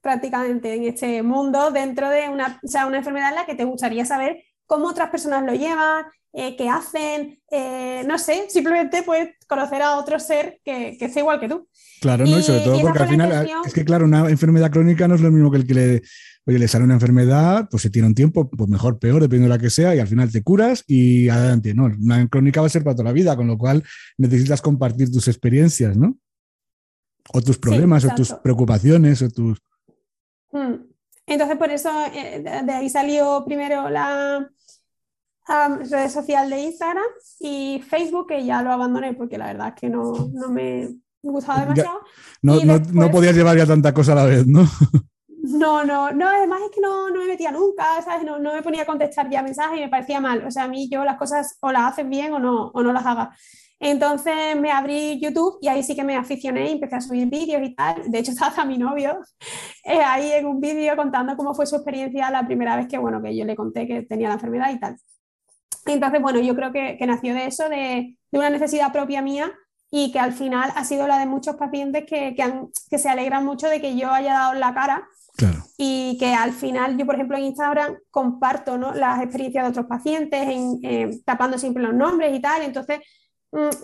[0.01, 3.65] prácticamente en este mundo dentro de una, o sea, una enfermedad en la que te
[3.65, 9.29] gustaría saber cómo otras personas lo llevan, eh, qué hacen, eh, no sé, simplemente puedes
[9.47, 11.67] conocer a otro ser que, que sea igual que tú.
[11.99, 15.15] Claro, no, y sobre todo porque al final es que, claro, una enfermedad crónica no
[15.15, 16.01] es lo mismo que el que le,
[16.45, 19.57] oye, le sale una enfermedad, pues se tiene un tiempo, pues mejor, peor, dependiendo de
[19.57, 21.73] la que sea, y al final te curas y adelante.
[21.73, 23.83] No, una crónica va a ser para toda la vida, con lo cual
[24.17, 26.17] necesitas compartir tus experiencias, ¿no?
[27.33, 29.59] O tus problemas, o tus preocupaciones, o tus.
[30.51, 30.86] Hmm.
[31.27, 34.49] Entonces, por eso, eh, de ahí salió primero la,
[35.89, 37.05] red social de Instagram
[37.39, 40.89] y Facebook, que ya lo abandoné porque la verdad es que no, no me
[41.21, 41.99] gustaba demasiado.
[42.41, 44.63] no, no, podías llevar ya tanta cosa a la vez, ¿no?
[45.49, 48.25] No, no, no, además es que no, no me metía nunca, ¿sabes?
[48.25, 50.43] No, no, me ponía a contestar ya mensajes y me parecía mal.
[50.45, 52.91] O sea, a mí yo las cosas o las haces bien o no, o no
[52.91, 53.29] las hagas.
[53.79, 57.61] Entonces me abrí YouTube y ahí sí que me aficioné y empecé a subir vídeos
[57.63, 58.09] y tal.
[58.09, 59.19] De hecho, estaba mi novio
[59.83, 63.21] eh, ahí en un vídeo contando cómo fue su experiencia la primera vez que, bueno,
[63.21, 64.97] que yo le conté que tenía la enfermedad y tal.
[65.85, 69.51] Entonces, bueno, yo creo que, nació de eso, de, una necesidad propia mía
[69.89, 73.69] y que al final ha sido la de muchos pacientes que, que, se alegran mucho
[73.69, 75.07] de que yo haya dado la cara
[75.77, 78.93] y que al final yo, por ejemplo, en Instagram comparto ¿no?
[78.93, 82.63] las experiencias de otros pacientes, en, eh, tapando siempre los nombres y tal.
[82.63, 82.99] Entonces,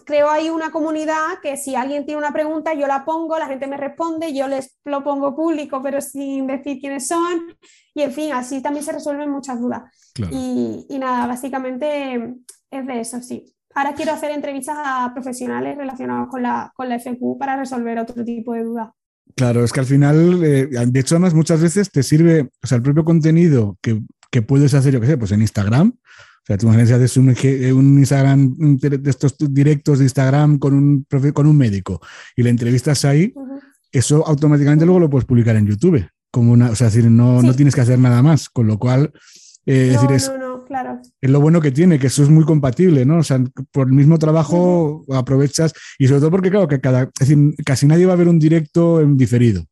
[0.06, 3.68] creo ahí una comunidad que si alguien tiene una pregunta, yo la pongo, la gente
[3.68, 7.56] me responde, yo les lo pongo público, pero sin decir quiénes son.
[7.94, 9.84] Y en fin, así también se resuelven muchas dudas.
[10.32, 12.36] Y, nada, básicamente
[12.70, 13.46] es de eso, sí.
[13.76, 18.24] Ahora quiero hacer entrevistas a profesionales relacionados con la, con la FQ para resolver otro
[18.24, 18.90] tipo de dudas.
[19.36, 22.76] Claro, es que al final, eh, de hecho, además muchas veces te sirve, o sea,
[22.76, 25.98] el propio contenido que, que puedes hacer, yo qué sé, pues en Instagram.
[26.44, 31.06] O sea, tú imaginas haces un, un, Instagram, de estos directos de Instagram con un,
[31.32, 32.02] con un médico
[32.36, 33.34] y la entrevistas ahí,
[33.94, 36.06] eso automáticamente luego lo puedes publicar en YouTube.
[36.32, 39.14] Como una, o sea, decir, no, no tienes que hacer nada más, con lo cual,
[39.66, 40.30] eh, decir, es,
[40.68, 41.00] claro.
[41.22, 43.20] Es lo bueno que tiene, que eso es muy compatible, ¿no?
[43.20, 43.42] O sea,
[43.72, 47.88] por el mismo trabajo aprovechas y sobre todo porque, claro, que cada, es decir, casi
[47.88, 49.64] nadie va a ver un directo en diferido.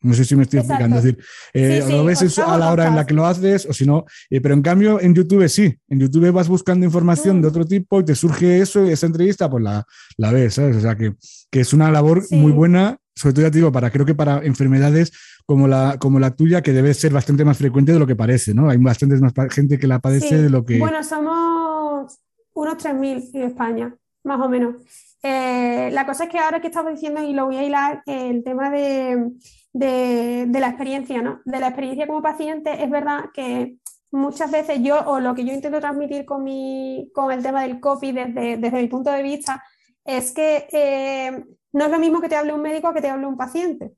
[0.00, 0.96] No sé si me estoy explicando.
[0.98, 3.84] Es decir, eh, lo ves a la hora en la que lo haces o si
[3.84, 4.04] no.
[4.30, 5.76] Eh, pero en cambio, en YouTube sí.
[5.88, 7.50] En YouTube vas buscando información de mm.
[7.50, 9.84] otro tipo y te surge eso y esa entrevista, pues la,
[10.16, 10.76] la ves, ¿sabes?
[10.76, 11.14] O sea, que,
[11.50, 14.38] que es una labor muy buena, sobre todo ya te digo, para, creo que para
[14.44, 15.12] enfermedades
[15.46, 18.54] como la, como la tuya, que debe ser bastante más frecuente de lo que parece,
[18.54, 18.68] ¿no?
[18.68, 20.78] Hay bastante más gente que la padece de lo que.
[20.78, 22.18] Bueno, somos
[22.52, 24.76] unos 3.000 en España, más o menos.
[25.22, 28.44] Eh, la cosa es que ahora que estamos diciendo, y lo voy a hilar, el
[28.44, 29.32] tema de
[29.72, 31.40] de, la experiencia, ¿no?
[31.44, 33.76] De la experiencia como paciente, es verdad que
[34.10, 37.80] muchas veces yo, o lo que yo intento transmitir con, mi, con el tema del
[37.80, 39.62] copy desde, desde mi punto de vista,
[40.04, 43.26] es que eh, no es lo mismo que te hable un médico que te hable
[43.26, 43.92] un paciente,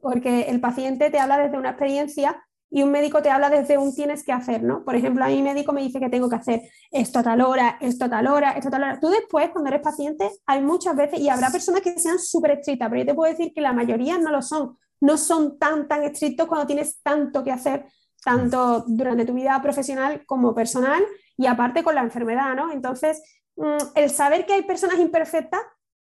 [0.00, 3.94] porque el paciente te habla desde una experiencia y un médico te habla desde un
[3.94, 4.82] tienes que hacer, ¿no?
[4.82, 7.76] Por ejemplo, a mi médico me dice que tengo que hacer esto a tal hora,
[7.82, 8.98] esto a tal hora, esto a tal hora.
[8.98, 12.88] Tú después, cuando eres paciente, hay muchas veces, y habrá personas que sean súper estrictas,
[12.88, 14.78] pero yo te puedo decir que la mayoría no lo son.
[15.02, 17.84] No son tan, tan estrictos cuando tienes tanto que hacer,
[18.24, 21.04] tanto durante tu vida profesional como personal,
[21.36, 22.72] y aparte con la enfermedad, ¿no?
[22.72, 23.22] Entonces,
[23.56, 25.60] mm, el saber que hay personas imperfectas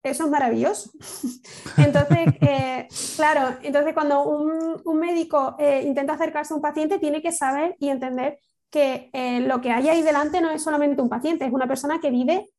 [0.10, 0.92] eso es maravilloso.
[1.78, 7.32] Entonces, eh, claro, entonces cuando un, médico eh, intenta acercarse a un paciente, tiene que
[7.32, 8.40] saber y entender
[8.70, 12.00] que eh, lo que hay ahí delante no es solamente un paciente, es una persona
[12.00, 12.50] que vive,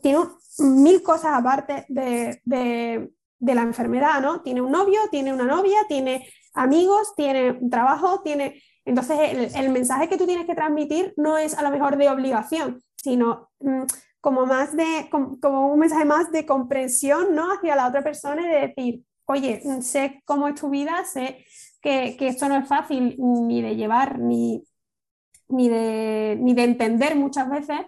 [0.00, 0.20] tiene
[0.58, 2.40] mil cosas aparte de,
[3.40, 4.42] la enfermedad, ¿no?
[4.42, 8.62] Tiene un novio, tiene una novia, tiene amigos, tiene un trabajo, tiene...
[8.84, 12.08] Entonces, el, el mensaje que tú tienes que transmitir no es a lo mejor de
[12.08, 13.50] obligación, sino...
[13.60, 13.82] Mm,
[14.22, 17.52] como más de, como, un mensaje más de comprensión, ¿no?
[17.52, 21.44] Hacia la otra persona y de decir, oye, sé cómo es tu vida, sé
[21.82, 24.62] que, esto no es fácil ni de llevar, ni,
[25.48, 27.80] ni, de, ni de entender muchas veces,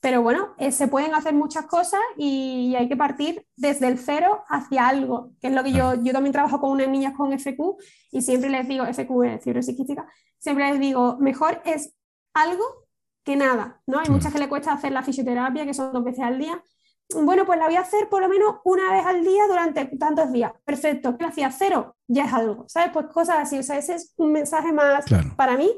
[0.00, 4.44] pero bueno, eh, se pueden hacer muchas cosas y, hay que partir desde el cero
[4.48, 7.76] hacia algo, que es lo que yo, yo también trabajo con unas niñas con FQ
[8.12, 10.06] y siempre les digo, FQ es psiquística,
[10.38, 11.94] siempre les digo, mejor es
[12.32, 12.81] algo
[13.24, 14.00] que nada, ¿no?
[14.00, 16.62] Hay muchas que le cuesta hacer la fisioterapia, que son dos veces al día.
[17.14, 20.32] Bueno, pues la voy a hacer por lo menos una vez al día durante tantos
[20.32, 20.52] días.
[20.64, 21.50] Perfecto, ¿qué hacía?
[21.50, 22.90] Cero, ya es algo, ¿sabes?
[22.92, 25.04] Pues cosas así, o sea, ese es un mensaje más,
[25.36, 25.70] para mí,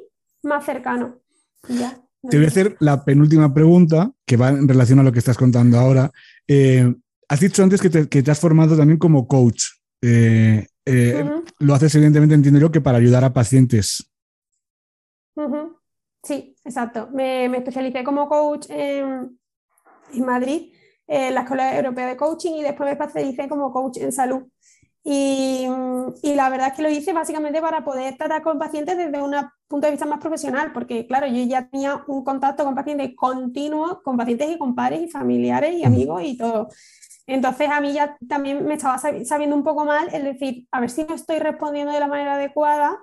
[0.43, 1.19] más cercano.
[1.67, 5.37] Te voy a hacer la penúltima pregunta, que va en relación a lo que estás
[5.37, 6.11] contando ahora.
[6.49, 6.95] Eh,
[7.29, 9.65] has dicho antes que te, has formado también como coach.
[10.01, 14.11] Eh, eh, lo haces, evidentemente, entiendo yo, que para ayudar a pacientes.
[16.25, 17.09] Sí, exacto.
[17.13, 19.39] Me, especialicé como coach en,
[20.25, 20.73] Madrid,
[21.07, 24.45] en la Escuela Europea de Coaching, y después me especialicé como coach en salud.
[25.07, 25.67] Y,
[26.23, 29.35] la verdad es que lo hice básicamente para poder tratar con pacientes desde un
[29.69, 34.01] punto de vista más profesional, porque claro, yo ya tenía un contacto con pacientes continuo,
[34.03, 36.69] con pacientes y con padres y familiares y amigos y todo.
[37.27, 40.91] Entonces a mí ya también me estaba sabiendo un poco mal el decir, a ver
[40.91, 42.99] si no estoy respondiendo de la manera adecuada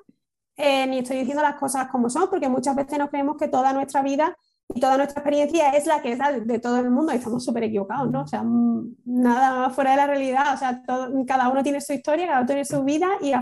[0.58, 3.74] eh, ni estoy diciendo las cosas como son, porque muchas veces nos creemos que toda
[3.74, 4.36] nuestra vida
[4.74, 7.64] y toda nuestra experiencia es la que es de, todo el mundo y estamos súper
[7.64, 8.22] equivocados, ¿no?
[8.22, 10.82] O sea, mm, nada fuera de la realidad, o sea,
[11.28, 13.34] cada uno tiene su historia, cada uno tiene su vida y,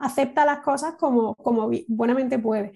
[0.00, 2.72] acepta las cosas como, como buenamente puede.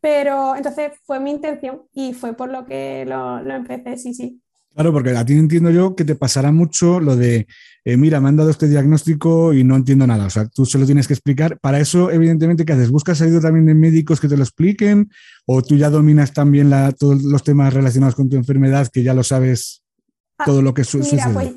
[0.00, 4.40] Pero entonces fue mi intención y fue por lo que lo, lo empecé, sí, sí.
[4.74, 7.46] Claro, porque a ti entiendo yo que te pasará mucho lo de,
[7.86, 10.26] eh, mira, me han dado este diagnóstico y no entiendo nada.
[10.26, 11.58] O sea, tú se lo tienes que explicar.
[11.60, 12.90] Para eso, evidentemente, ¿qué haces?
[12.90, 15.10] ¿Buscas ayuda también de médicos que te lo expliquen?
[15.44, 19.22] ¿O tú ya dominas también todos los temas relacionados con tu enfermedad, que ya lo
[19.22, 19.84] sabes
[20.38, 21.26] ah, todo lo que sucede?
[21.26, 21.52] Mira, pues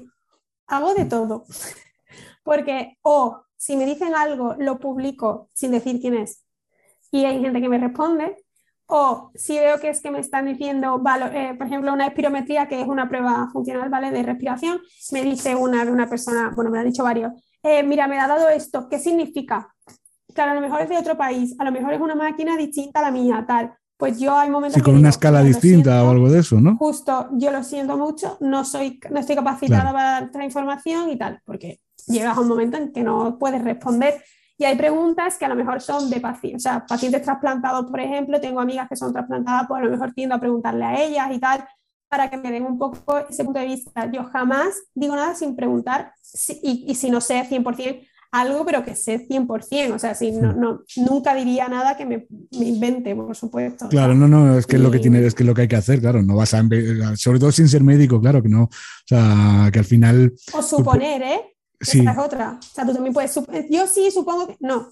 [0.67, 1.45] hago de todo.
[2.43, 6.43] Porque, o si me dicen algo, lo publico sin decir quién es.
[7.09, 8.36] Y hay gente que me responde,
[8.88, 11.01] o si veo que es que me están diciendo,
[11.33, 14.11] eh, por ejemplo, una espirometría, que es una prueba funcional ¿vale?
[14.11, 14.79] de respiración,
[15.11, 17.31] me dice una una persona, bueno, me lo han dicho varios,
[17.63, 19.73] eh, mira, me ha dado esto, ¿qué significa?
[20.33, 22.99] Claro, a lo mejor es de otro país, a lo mejor es una máquina distinta
[22.99, 23.73] a la mía, tal.
[23.97, 24.75] Pues yo hay momentos.
[24.75, 26.77] Sí, con una escala distinta o algo de eso, ¿no?
[26.77, 31.17] Justo, yo lo siento mucho, no, soy, no estoy capacitada para dar esta información y
[31.17, 34.23] tal, porque llegas a un momento en que no puedes responder
[34.57, 37.99] y hay preguntas que a lo mejor son de pacientes, o sea, pacientes trasplantados, por
[37.99, 41.27] ejemplo, tengo amigas que son trasplantadas, pues a lo mejor tiendo a preguntarle a ellas
[41.31, 41.63] y tal,
[42.09, 44.09] para que me den un poco ese punto de vista.
[44.11, 46.13] Yo jamás digo nada sin preguntar
[46.63, 50.53] y, y, si no sé 100% algo, pero que sé 100%, o sea, si no,
[50.53, 52.27] no, nunca diría nada que me,
[52.57, 53.88] me invente, por supuesto.
[53.89, 55.99] Claro, no, no, es que lo que tiene, es que lo que hay que hacer,
[56.01, 56.61] claro, no vas a,
[57.15, 58.69] sobre todo sin ser médico, claro, que no, o
[59.05, 60.34] sea, que al final...
[60.53, 61.56] O suponer, ¿eh?
[61.79, 62.01] Sí.
[62.01, 62.59] Esa es otra.
[62.59, 63.33] O sea, tú también puedes.
[63.69, 64.57] Yo sí supongo que.
[64.59, 64.89] No.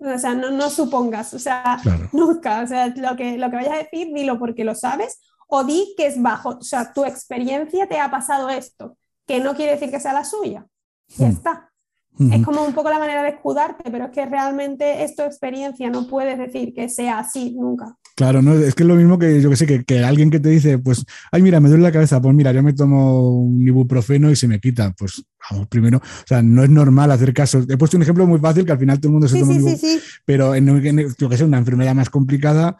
[0.00, 1.80] O sea, no, no supongas, o sea,
[2.12, 2.62] nunca.
[2.62, 5.94] O sea, lo que, lo que vayas a decir, dilo porque lo sabes o di
[5.96, 8.96] que es bajo, o sea, tu experiencia te ha pasado esto,
[9.26, 10.66] que no quiere decir que sea la suya.
[11.08, 11.30] Ya hmm.
[11.30, 11.72] está.
[12.18, 15.90] Es como un poco la manera de escudarte, pero es que realmente es tu experiencia,
[15.90, 17.94] no puedes decir que sea así nunca.
[18.16, 20.48] Claro, no, es que es lo mismo que yo que sé, que, alguien que te
[20.48, 24.30] dice, pues, ay, mira, me duele la cabeza, pues mira, yo me tomo un ibuprofeno
[24.30, 24.94] y se me quita.
[24.96, 27.62] Pues vamos, primero, o sea, no es normal hacer caso.
[27.68, 29.76] He puesto un ejemplo muy fácil que al final todo el mundo se toma sí,
[29.76, 32.78] sí, pero en, en, yo que sé, una enfermedad más complicada,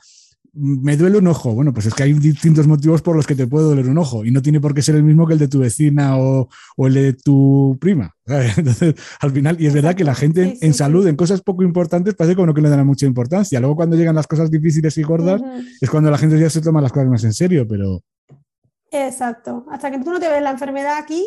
[0.57, 1.55] me duele un ojo.
[1.55, 4.25] Bueno, pues es que hay distintos motivos por los que te puede doler un ojo
[4.25, 6.95] y no tiene por qué ser el mismo que el de tu vecina o, el
[6.95, 8.15] de tu prima.
[8.27, 12.15] Entonces, al final, y es verdad que la gente en salud, en cosas poco importantes,
[12.15, 13.61] parece como que no le dan mucha importancia.
[13.61, 15.43] Luego, cuando llegan las cosas difíciles y gordas,
[15.81, 18.03] es cuando la gente ya se toma las cosas más en serio, pero.
[18.91, 19.67] Exacto.
[19.71, 21.25] Hasta que tú no te ves la enfermedad aquí,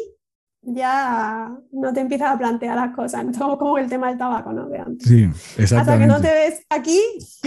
[0.62, 4.68] ya no te empiezas a plantear las cosas, no como el tema del tabaco, ¿no?
[4.68, 5.08] De antes.
[5.08, 5.24] Sí,
[5.58, 5.76] exactamente.
[5.76, 7.00] Hasta que no te ves aquí,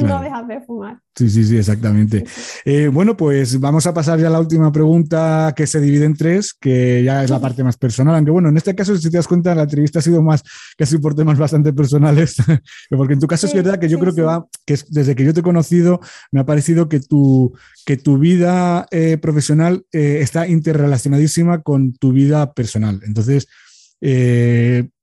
[0.03, 0.99] no dejas de fumar.
[1.15, 2.25] Sí, sí, sí, exactamente.
[2.65, 6.17] Eh, bueno, pues vamos a pasar ya a la última pregunta que se divide en
[6.17, 9.19] tres, que ya es la parte más personal, aunque bueno, en este caso, si te
[9.19, 10.43] das cuenta, la entrevista ha sido más
[10.79, 12.37] casi por temas bastante personales,
[12.91, 15.35] porque en tu caso es verdad que yo creo que va, que desde que yo
[15.35, 17.53] te he conocido, me ha parecido que tu,
[17.85, 23.03] que tu vida eh, profesional eh, está interrelacionadísima con tu vida personal.
[23.05, 23.49] Entonces,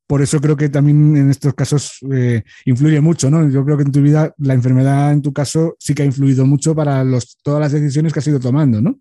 [0.10, 3.48] por eso creo que también en estos casos eh, influye mucho, ¿no?
[3.48, 6.48] Yo creo que en tu vida la enfermedad, en tu caso, sí que ha influido
[6.48, 9.00] mucho para los, todas las decisiones que has ido tomando, ¿no?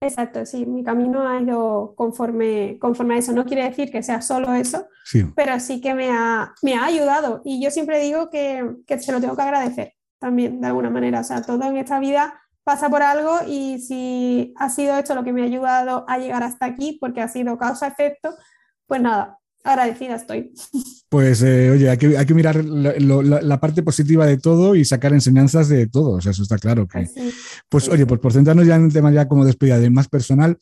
[0.00, 3.32] Exacto, sí, mi camino ha ido conforme, conforme a eso.
[3.32, 4.86] No quiere decir que sea solo eso,
[5.36, 7.42] pero sí que me ha, me ha ayudado.
[7.44, 11.20] Y yo siempre digo que, que se lo tengo que agradecer también, de alguna manera.
[11.20, 15.22] O sea, todo en esta vida pasa por algo y si ha sido esto lo
[15.22, 18.30] que me ha ayudado a llegar hasta aquí, porque ha sido causa-efecto,
[18.86, 20.52] pues nada, agradecida estoy.
[21.12, 25.12] Pues eh, oye, hay que, hay que mirar la, parte positiva de todo y sacar
[25.12, 26.88] enseñanzas de todo, o sea, eso está claro.
[26.88, 27.06] Que,
[27.68, 30.56] pues oye, pues por centrarnos ya en un tema ya como despedida de más personal,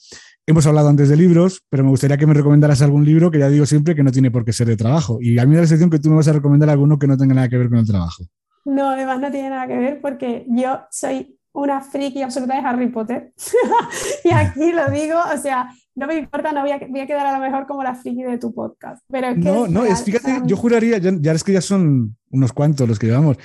[0.49, 3.49] hemos hablado antes de libros, pero me gustaría que me recomendaras algún libro que ya
[3.49, 5.19] digo siempre que no tiene por qué ser de trabajo.
[5.21, 7.07] Y a mí me da la sensación que tú me vas a recomendar alguno que
[7.07, 8.25] no tenga nada que ver con el trabajo.
[8.65, 12.89] No, además no tiene nada que ver porque yo soy una friki absoluta de Harry
[12.89, 13.33] Potter.
[14.25, 17.27] y aquí lo digo, o sea, no me importa, no voy a, voy a, quedar
[17.27, 19.03] a lo mejor como la friki de tu podcast.
[19.09, 22.99] Pero no, no, es, fíjate, yo juraría, ya, es que ya son unos cuantos los
[22.99, 23.37] que llevamos,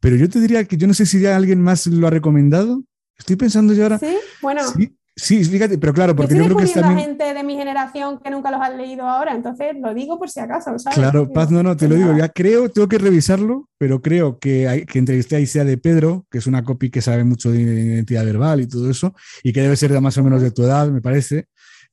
[0.00, 2.82] pero yo te diría que yo no sé si ya alguien más lo ha recomendado.
[3.16, 3.98] Estoy pensando yo ahora.
[3.98, 4.62] Sí, bueno.
[4.68, 6.94] Sí, fíjate, pero claro, porque yo creo que está.
[6.94, 10.40] gente de mi generación que nunca los han leído ahora, entonces lo digo por si
[10.40, 10.98] acaso, ¿sabes?
[10.98, 14.68] Claro, Paz, no, no, te lo digo, ya creo, tengo que revisarlo, pero creo que,
[14.68, 17.60] hay, que entrevisté a Isea de Pedro, que es una copy que sabe mucho de
[17.60, 20.64] identidad verbal y todo eso, y que debe ser de más o menos de tu
[20.64, 21.46] edad, me parece.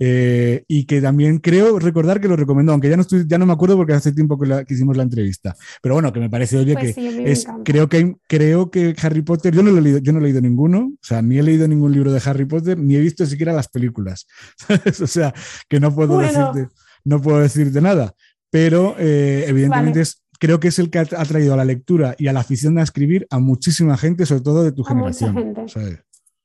[0.04, 3.46] Eh, y que también creo recordar que lo recomendó, aunque ya no, estoy, ya no
[3.46, 5.56] me acuerdo porque hace tiempo que, hicimos la entrevista.
[5.80, 9.54] Pero bueno, que me parece, oye, pues que es, creo que creo que Harry Potter,
[9.54, 11.68] yo no, lo he leído, yo no he leído ninguno, o sea, ni he leído
[11.68, 14.26] ningún libro de Harry Potter, ni he visto siquiera las películas.
[15.04, 15.36] o sea,
[15.70, 16.70] que no puedo, decirte,
[17.06, 18.16] no puedo decirte nada.
[18.50, 22.28] Pero eh, evidentemente es, creo que es el que ha, traído a la lectura y
[22.28, 25.56] a la afición a escribir a muchísima gente, sobre todo de tu generación.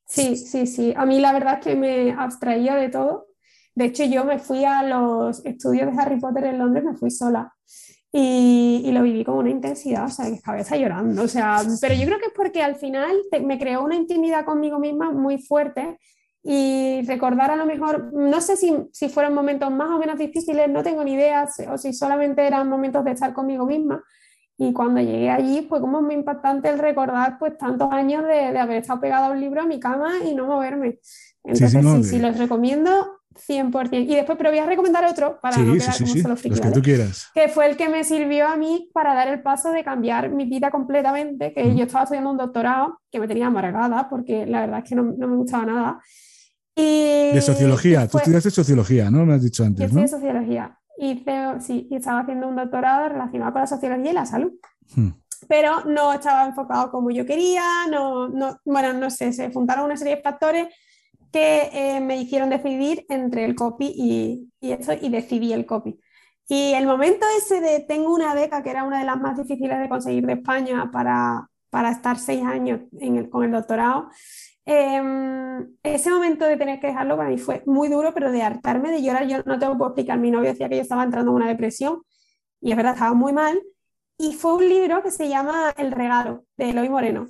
[0.06, 0.92] Sí, sí, sí.
[0.94, 3.26] A mí la verdad es que me abstraía de todo
[3.76, 7.10] de hecho, yo me fui a los estudios de Harry Potter en Londres, me fui
[7.10, 7.52] sola.
[8.10, 12.06] Y, lo viví con una intensidad, o sea, que cabeza llorando, o sea, pero yo
[12.06, 15.98] creo que es porque al final me creó una intimidad conmigo misma muy fuerte
[16.42, 20.70] y recordar a lo mejor, no sé si, si fueron momentos más o menos difíciles,
[20.70, 24.02] no tengo ni idea, o si solamente eran momentos de estar conmigo misma.
[24.56, 28.58] Y cuando llegué allí fue como muy impactante el recordar pues tantos años de, de
[28.58, 31.00] haber estado pegada a un libro a mi cama y no moverme.
[31.44, 33.88] Entonces sí, sí, los recomiendo 100%.
[33.92, 36.82] Y después, pero voy a recomendar otro para no quedar como solo friki, que tú
[36.82, 37.28] quieras.
[37.34, 40.44] Que fue el que me sirvió a mí para dar el paso de cambiar mi
[40.44, 44.80] vida completamente, que yo estaba estudiando un doctorado que me tenía amargada porque la verdad
[44.82, 46.00] es que no, no me gustaba nada.
[46.74, 49.24] Y, de sociología, tú estudiaste sociología, ¿no?
[49.24, 50.06] Me has dicho antes, yo ¿no?
[50.06, 50.78] sociología.
[50.98, 54.52] Hice, sí, y estaba haciendo un doctorado relacionado con la sociología y la salud.
[54.94, 55.10] Hmm.
[55.48, 59.96] Pero no estaba enfocado como yo quería, no, no, bueno, no sé, se juntaron una
[59.96, 60.68] serie de factores
[61.36, 66.00] que eh, me hicieron decidir entre el copy y, eso y decidí el copy.
[66.48, 69.78] Y el momento ese de tengo una beca que era una de las más difíciles
[69.78, 74.08] de conseguir de España para, para estar seis años en el, con el doctorado,
[74.64, 78.90] em, ese momento de tener que dejarlo para mí fue muy duro, pero de hartarme
[78.90, 81.36] de llorar, yo no tengo que explicar, mi novio decía que yo estaba entrando en
[81.36, 82.00] una depresión
[82.62, 83.60] y es verdad, estaba muy mal.
[84.18, 87.28] Y fue un libro que se llama El regalo de Eloy Moreno.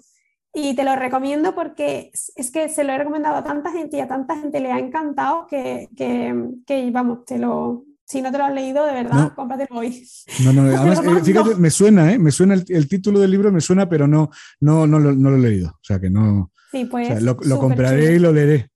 [0.58, 4.00] Y te lo recomiendo porque es que se lo he recomendado a tanta gente y
[4.00, 6.34] a tanta gente le ha encantado que, que,
[6.66, 9.34] que vamos, te lo, Si no te lo has leído, de verdad, No.
[9.34, 10.02] cómpratelo hoy.
[10.42, 12.18] No, no, además, eh, fíjate, me suena, ¿eh?
[12.18, 14.30] Me suena el, el título del libro, me suena, pero no,
[14.60, 15.68] no, no, lo, no lo he leído.
[15.72, 16.50] O sea que no.
[16.70, 17.08] Sí, o pues.
[17.08, 18.16] sea, lo, compraré chulo.
[18.16, 18.70] y lo leeré.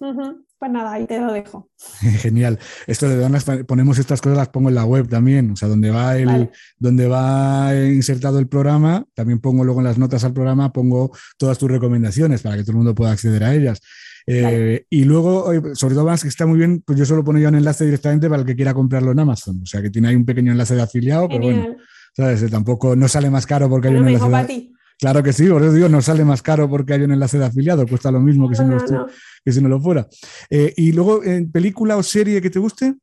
[0.00, 1.70] Ujú, Pues nada, ahí te lo dejo.
[2.20, 2.58] Genial.
[2.86, 5.50] Esto de las ponemos estas cosas, las pongo en la web también.
[5.52, 6.50] O sea, donde va el, Vale.
[6.78, 11.56] donde va insertado el programa, también pongo luego en las notas al programa, pongo todas
[11.56, 13.80] tus recomendaciones para que todo el mundo pueda acceder a ellas.
[14.26, 14.86] Eh, Vale.
[14.90, 17.54] Y luego, sobre todo más que está muy bien, pues yo solo pongo ya un
[17.54, 19.60] enlace directamente para el que quiera comprarlo en Amazon.
[19.62, 21.74] O sea, que tiene ahí un pequeño enlace de afiliado, pero bueno.
[22.14, 22.42] ¿sabes?
[22.42, 24.30] Eh, Tampoco no sale más caro porque hay un enlace.
[24.30, 24.74] para de- ti.
[25.00, 27.46] Claro que sí, por eso digo, no sale más caro porque hay un enlace de
[27.46, 29.06] afiliado, cuesta lo mismo que si No,
[29.42, 30.06] que si no lo fuera.
[30.50, 32.94] Eh, y luego, ¿en película o serie que te guste?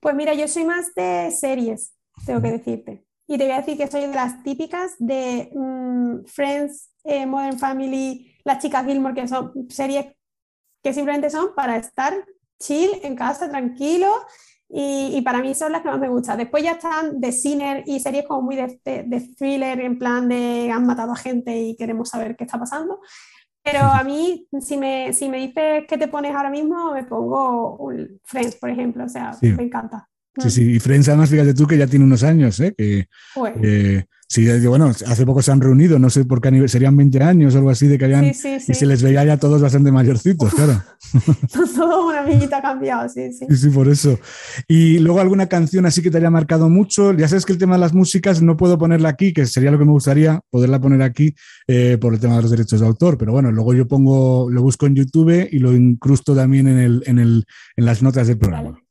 [0.00, 1.94] Pues mira, yo soy más de series,
[2.26, 3.06] tengo que decirte.
[3.26, 7.58] Y te voy a decir que soy de las típicas de mm, Friends, eh, Modern
[7.58, 10.06] Family, Las Chicas Gilmore, que son series
[10.82, 12.12] que simplemente son para estar
[12.58, 14.08] chill en casa, tranquilo.
[14.74, 16.38] Y, y para mí son las que más me gustan.
[16.38, 20.28] Después ya están de Sinner y series como muy de, de- de thriller, en plan
[20.28, 23.00] de han matado a gente y queremos saber qué está pasando.
[23.62, 27.76] Pero a mí, si me, si me dices qué te pones ahora mismo, me pongo
[27.76, 29.04] un Friends, por ejemplo.
[29.04, 29.52] O sea, Sí.
[29.52, 30.08] me encanta.
[30.38, 32.74] Sí, sí, y Friends además, fíjate tú que ya tiene unos años, ¿eh?
[32.76, 33.04] Que,
[33.34, 37.22] Pues, eh, sí, bueno, hace poco se han reunido, no sé por qué serían 20
[37.22, 38.72] años o algo así, de que habían, sí, sí, sí.
[38.72, 40.82] y se les veía ya todos bastante mayorcitos, claro.
[41.76, 43.44] Todo una amiguita ha cambiado, sí, sí.
[43.50, 44.18] Sí, sí, por eso.
[44.66, 47.12] Y luego alguna canción así que te haya marcado mucho.
[47.12, 49.78] Ya sabes que el tema de las músicas no puedo ponerla aquí, que sería lo
[49.78, 51.34] que me gustaría poderla poner aquí
[51.66, 53.18] eh, por el tema de los derechos de autor.
[53.18, 57.02] Pero bueno, luego yo pongo, lo busco en YouTube y lo incrusto también en, el,
[57.04, 57.44] en, el,
[57.76, 58.70] en las notas del programa.
[58.70, 58.82] Vale.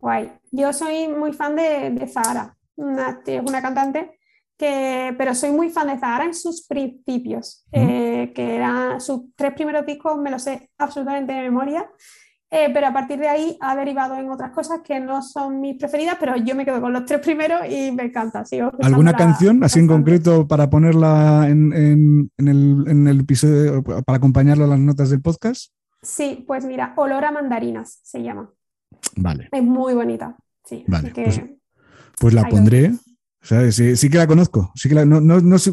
[0.00, 0.32] Guay.
[0.52, 4.17] Yo soy muy fan de, de Zahara, una, es una cantante
[4.58, 9.54] que, pero soy muy fan de Zahara en sus principios, eh, que eran sus tres
[9.54, 11.88] primeros discos, me los sé absolutamente de memoria,
[12.50, 15.76] eh, pero a partir de ahí ha derivado en otras cosas que no son mis
[15.78, 18.44] preferidas, pero yo me quedo con los tres primeros y me encanta.
[18.44, 23.82] sigo ¿Alguna canción así en concreto para ponerla en, en- en el, en el episodio,
[23.84, 25.70] para acompañarlo a las notas del podcast?
[26.02, 28.50] Sí, pues mira, Olor a mandarinas se llama.
[29.16, 30.36] Vale, Es muy bonita.
[30.64, 31.42] Sí, Vale, así que pues-
[32.18, 32.92] pues la pondré.
[33.42, 33.76] ¿Sabes?
[33.76, 34.72] Sí, sí que la conozco.
[34.74, 35.72] Sí que la- no, no- no sé,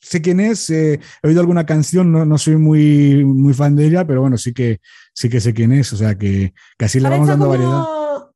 [0.00, 3.86] sé quién es, eh, he oído alguna canción, no, no soy muy, muy fan de
[3.86, 4.80] ella, pero bueno, sí que,
[5.14, 5.92] sí que sé quién es.
[5.92, 7.84] O sea que, que así le vamos dando como- variedad.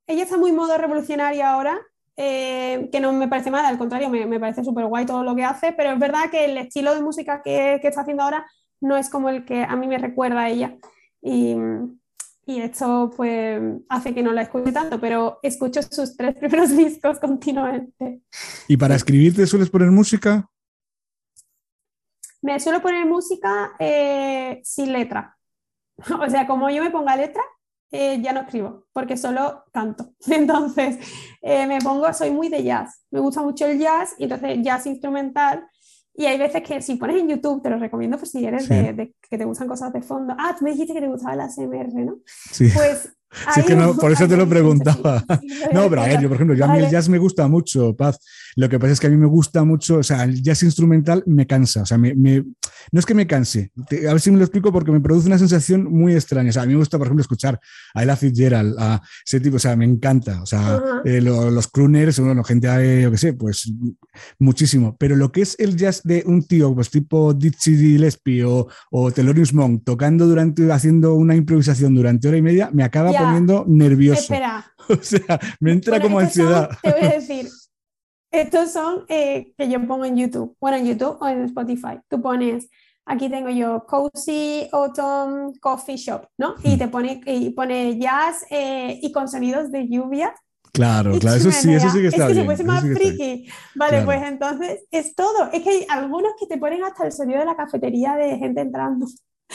[0.09, 1.79] Ella está muy modo revolucionaria ahora,
[2.17, 5.35] eh, que no me parece mal, al contrario, me, me parece súper guay todo lo
[5.35, 8.47] que hace, pero es verdad que el estilo de música que, que está haciendo ahora
[8.81, 10.77] no es como el que a mí me recuerda a ella.
[11.21, 11.57] Y,
[12.47, 17.19] y esto pues hace que no la escuche tanto, pero escucho sus tres primeros discos
[17.19, 18.23] continuamente.
[18.69, 20.49] ¿Y para escribir te sueles poner música?
[22.43, 25.37] Me suelo poner música eh, sin letra.
[26.21, 27.43] O sea, como yo me ponga letra,
[27.91, 30.13] eh, ya no escribo, porque solo canto.
[30.27, 30.99] Entonces,
[31.43, 33.03] eh, me pongo, soy muy de jazz.
[33.11, 35.67] Me gusta mucho el jazz, y entonces jazz instrumental.
[36.17, 38.75] Y hay veces que si pones en YouTube, te lo recomiendo por si eres Sí.
[38.75, 40.35] de, de que te gustan cosas de fondo.
[40.39, 42.19] Ah, tú me dijiste que te gustaba el ASMR, ¿no?
[42.25, 42.69] Sí.
[42.75, 43.16] Pues.
[43.55, 45.23] Sí, es que no, por eso te lo un- preguntaba.
[45.73, 47.95] No, pero a ver, yo, por ejemplo, yo a mí el jazz me gusta mucho,
[47.95, 48.19] Paz.
[48.55, 51.23] Lo que pasa es que a mí me gusta mucho, o sea, el jazz instrumental
[51.27, 52.45] me cansa, o sea, me, me-
[52.93, 53.73] no es que me canse,
[54.09, 56.51] a ver si me lo explico porque me produce una sensación muy extraña.
[56.51, 57.61] O sea, a mí me gusta, por ejemplo, escuchar
[57.95, 61.03] a Ella Fitzgerald, a ese tipo, o sea, me encanta, o sea, Ajá.
[61.05, 63.71] eh, lo- los crooners, bueno, gente, eh, yo qué sé, pues
[64.39, 64.97] muchísimo.
[64.99, 69.11] Pero lo que es el jazz de un tío, pues tipo Dizzy Gillespie o, o
[69.13, 73.25] Thelonious Monk, tocando durante, haciendo una improvisación durante hora y media, me acaba Ya.
[73.25, 74.21] poniendo nervioso.
[74.21, 76.79] Espera, O sea, me entra Bueno, como estos son- ansiedad.
[76.83, 77.49] te voy a decir,
[78.31, 81.99] estos son eh, que yo pongo en YouTube, bueno, en YouTube o en Spotify.
[82.09, 82.69] Tú pones,
[83.07, 86.55] aquí tengo yo Cozy Autumn Coffee Shop, ¿no?
[86.63, 90.35] Y te pone, y pone jazz eh, y con sonidos de lluvia.
[90.73, 92.43] Claro, claro, eso sí, eso sí que está Es que bien.
[92.43, 93.49] se fuese más sí friki.
[93.77, 94.05] Vale, Claro.
[94.07, 95.51] pues entonces es todo.
[95.51, 98.61] Es que hay algunos que te ponen hasta el sonido de la cafetería de gente
[98.61, 99.07] entrando.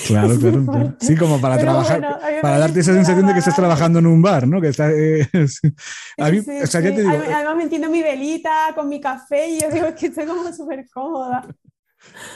[0.07, 0.95] Claro, claro, claro.
[1.01, 4.07] Sí, como para Pero trabajar, bueno, para darte esa sensación de que estás trabajando en
[4.07, 4.61] un bar, ¿no?
[4.61, 5.27] Que está, eh.
[6.17, 6.95] A mí, Sí, o sea, ya sí.
[6.95, 10.07] te digo, Adem- Además me entiendo mi velita con mi café y yo digo que
[10.07, 11.45] estoy como súper cómoda.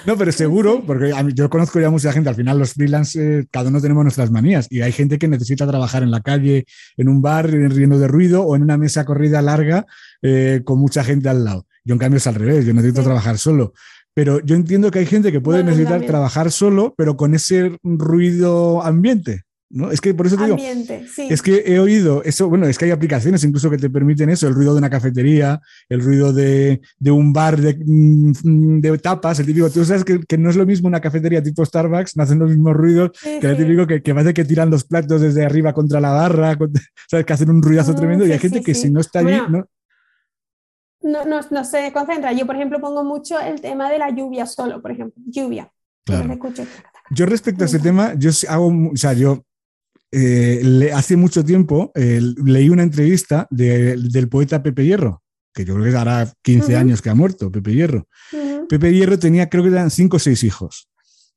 [0.06, 3.40] no, pero seguro, porque a mí- yo conozco ya mucha gente, al final los freelance,
[3.40, 6.65] eh, cada uno tenemos nuestras manías y hay gente que necesita trabajar en la calle,
[6.98, 9.86] en un bar, eh, riendo de ruido o en una mesa corrida larga
[10.22, 11.65] eh, con mucha gente al lado.
[11.86, 13.06] Yo en cambio es al revés, yo necesito Sí.
[13.06, 13.73] trabajar solo.
[14.16, 16.10] Pero yo entiendo que hay gente que puede No, no, yo necesitar también.
[16.12, 19.44] trabajar solo, pero con ese ruido ambiente.
[19.68, 19.92] ¿no?
[19.92, 21.28] Es que por eso te digo, Ambiente, sí.
[21.30, 24.48] es que he oído eso, bueno, es que hay aplicaciones incluso que te permiten eso,
[24.48, 25.60] el ruido de una cafetería,
[25.90, 30.20] el ruido de, de un bar de, mm, de tapas, el típico, tú sabes que,
[30.20, 33.40] que no es lo mismo una cafetería tipo Starbucks, no hacen los mismos ruidos Sí,
[33.42, 36.58] que el típico que, que parece que tiran los platos desde arriba contra la barra,
[37.10, 39.30] sabes que hacen un ruidazo Mm, tremendo y hay gente que si no está allí,
[39.32, 39.66] Bueno, ¿no?
[41.06, 42.34] No, no, no se concentra.
[42.34, 45.72] Yo, por ejemplo, pongo mucho el tema de la lluvia solo, por ejemplo, lluvia.
[46.03, 46.34] Claro.
[46.34, 46.65] Escucho.
[47.11, 48.07] Yo respecto a ese Venga.
[48.10, 49.44] tema, yo hago, o sea, yo
[50.11, 55.22] eh, le- hace mucho tiempo eh, leí una entrevista de- del poeta Pepe Hierro,
[55.53, 56.77] que yo creo que hará 15 Ujú.
[56.80, 58.07] años que ha muerto, Pepe Hierro.
[58.69, 60.88] Pepe Hierro tenía, creo que eran 5 o 6 hijos.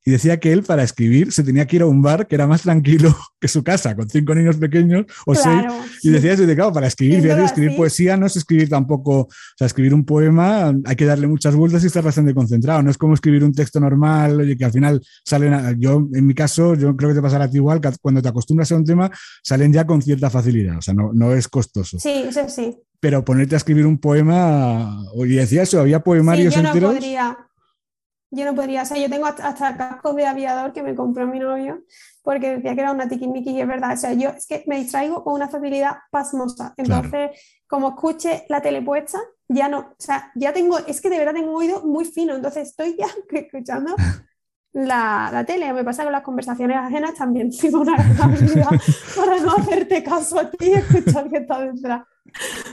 [0.05, 2.47] Y decía que él, para escribir, se tenía que ir a un bar que era
[2.47, 5.61] más tranquilo que su casa, con cinco niños pequeños o seis.
[5.61, 6.11] Claro, Y sí.
[6.11, 9.67] decía eso de, claro, para escribir, fíjate, escribir poesía no es escribir tampoco, o sea,
[9.67, 12.83] escribir un poema hay que darle muchas vueltas y estar bastante concentrado.
[12.83, 16.27] No es como escribir un texto normal, oye, que al final salen, a- yo en
[16.27, 18.77] mi caso, yo creo que te pasará a ti igual, que cuando te acostumbras a
[18.77, 19.11] un tema,
[19.43, 21.99] salen ya con cierta facilidad, o sea, no, no es costoso.
[21.99, 22.77] Sí, eso sí.
[23.01, 26.95] Pero ponerte a escribir un poema, oye, decía eso, había Sí, poemarios yo no enteros.
[26.95, 27.37] podría.
[28.31, 28.83] Yo no podría.
[28.83, 31.83] O sea, yo tengo hasta, hasta cascos de aviador que me compró mi novio
[32.23, 33.95] porque decía que era una tiquismiquis y es verdad.
[33.95, 36.75] O sea, yo es que me distraigo con una facilidad pasmosa.
[36.77, 37.31] Entonces,
[37.67, 39.19] como escuche la tele puesta,
[39.49, 39.79] ya no.
[39.79, 42.35] O sea, ya tengo, es que de verdad tengo un oído muy fino.
[42.35, 43.95] Entonces, estoy ya escuchando
[44.73, 45.73] la, la tele.
[45.73, 47.51] Me pasa con las conversaciones ajenas también.
[47.59, 48.69] Tengo una gran habilidad
[49.17, 52.03] para no hacerte caso a ti y escuchar que está detrás.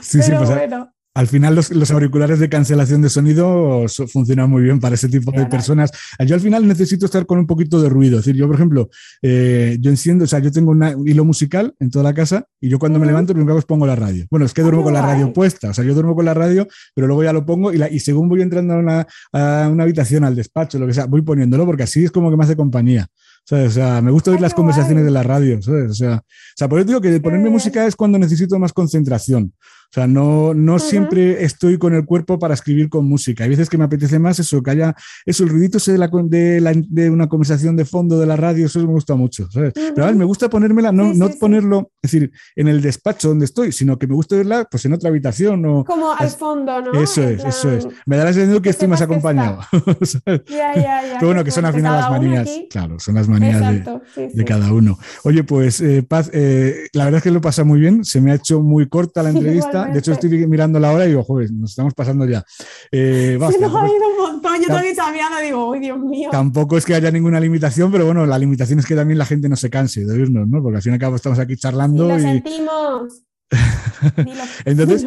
[0.02, 0.92] Sí, sí, Pero pues, a- bueno.
[1.16, 5.08] Al final los, los auriculares de cancelación de sonido so- funcionan muy bien para ese
[5.08, 5.90] tipo de personas.
[6.28, 8.20] Yo al final necesito estar con un poquito de ruido.
[8.20, 8.90] Es decir, yo por ejemplo,
[9.22, 12.46] eh, yo enciendo, o sea, yo tengo una- un hilo musical en toda la casa
[12.60, 14.26] y yo cuando me levanto lo primero que pongo la radio.
[14.30, 16.68] Bueno, es que duermo con la radio puesta, o sea, yo duermo con la radio,
[16.94, 19.84] pero luego ya lo pongo y, la- y según voy entrando a una, a una
[19.84, 22.58] habitación, al despacho, lo que sea, voy poniéndolo porque así es como que me hace
[22.58, 23.08] compañía.
[23.48, 23.68] ¿sabes?
[23.68, 25.92] O sea, me gusta oír las conversaciones de la radio, ¿sabes?
[25.92, 26.24] O sea, o
[26.58, 29.54] sea, por eso digo que ponerme música es cuando necesito más concentración.
[29.90, 33.44] O sea, no, no siempre estoy con el cuerpo para escribir con música.
[33.46, 34.96] Hay veces que me apetece más eso, que haya
[35.26, 38.36] eso, el ruidito ese de, la, de, la- de una conversación de fondo de la
[38.36, 39.50] radio, eso me gusta mucho.
[39.52, 39.74] ¿sabes?
[39.74, 42.82] Pero a ver, me gusta ponérmela, no, Sí, no sí, ponerlo, es decir, en el
[42.82, 45.66] despacho donde estoy, sino que me gusta verla pues, en otra habitación.
[45.66, 47.02] O, Como al fondo, ¿no?
[47.02, 47.88] eso En es, eso es.
[48.06, 49.60] Me da la sensación que que estoy más acompañado.
[50.50, 51.02] ya, ya.
[51.20, 53.84] Pero bueno, que son al final las manías, claro, son las manías de,
[54.14, 54.98] sí, de cada uno.
[55.24, 58.32] Oye, pues eh, Paz, eh, la verdad es que lo pasa muy bien, se me
[58.32, 59.40] ha hecho muy corta la Sí,
[59.84, 62.44] de hecho estoy mirando la hora y digo, joder, nos estamos pasando ya.
[62.92, 64.56] Eh, vamos, Se nos ha ido un montón.
[64.56, 66.30] Yo Tam- todavía estaba mirando y digo, ¡ay, Dios mío!
[66.32, 69.50] tampoco es que haya ninguna limitación, pero bueno, la limitación es que también la gente
[69.50, 70.62] no se canse de oírnos, ¿no?
[70.64, 73.22] Porque al fin y al cabo estamos aquí Y charlando lo y sentimos.
[74.66, 75.06] Entonces,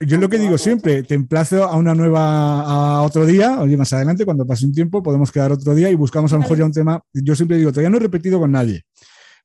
[0.00, 3.92] yo lo que digo siempre, te emplazo a una nueva, a otro día, oye, más
[3.92, 6.64] adelante, cuando pase un tiempo, podemos quedar otro día y buscamos a lo mejor ya
[6.64, 7.00] un tema.
[7.12, 8.82] Yo siempre digo, todavía no he repetido con nadie,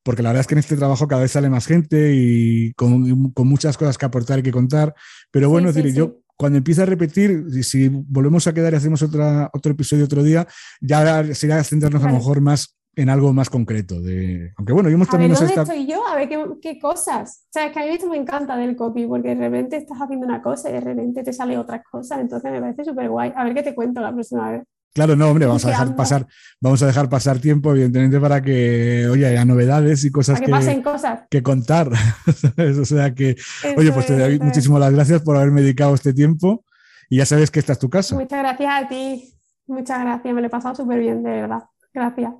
[0.03, 3.31] porque la verdad es que en este trabajo cada vez sale más gente y con,
[3.31, 4.93] con muchas cosas que aportar y que contar.
[5.31, 5.97] Pero Sí, bueno, es sí, decir, sí.
[5.99, 10.23] yo cuando empiece a repetir, si volvemos a quedar y hacemos otra, otro episodio otro
[10.23, 10.47] día,
[10.81, 14.01] ya será centrarnos a lo mejor más en algo más concreto.
[14.01, 16.05] De, aunque bueno, yo hemos A ver, también ¿dónde está- estoy yo?
[16.07, 17.45] A ver qué, qué cosas.
[17.45, 19.97] O sea, es que a mí esto me encanta del copy, porque de repente estás
[20.01, 22.19] haciendo una cosa y de repente te sale otras cosas.
[22.19, 23.31] Entonces me parece súper guay.
[23.35, 24.63] A ver qué te cuento la próxima vez.
[24.93, 26.27] Claro, no, hombre, vamos a ¿Qué dejar pasar,
[26.61, 30.51] vamos a dejar pasar tiempo, evidentemente, para que, oye, haya novedades y cosas que que,
[30.51, 31.21] pasen cosas.
[31.31, 31.89] que contar.
[32.35, 32.77] ¿sabes?
[32.83, 33.35] O sea que,
[33.75, 36.63] oye, pues te doy muchísimas las gracias por haberme dedicado este tiempo
[37.09, 38.15] y ya sabes que esta es tu casa.
[38.15, 39.33] Muchas gracias a ti.
[39.65, 40.33] Muchas gracias.
[40.33, 41.63] Me lo he pasado súper bien, de verdad.
[41.93, 42.33] Gracias.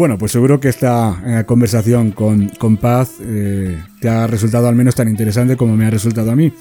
[0.00, 4.74] Bueno, pues seguro que esta eh, conversación con, con Paz eh, te ha resultado al
[4.74, 6.54] menos tan interesante como me ha resultado a mí.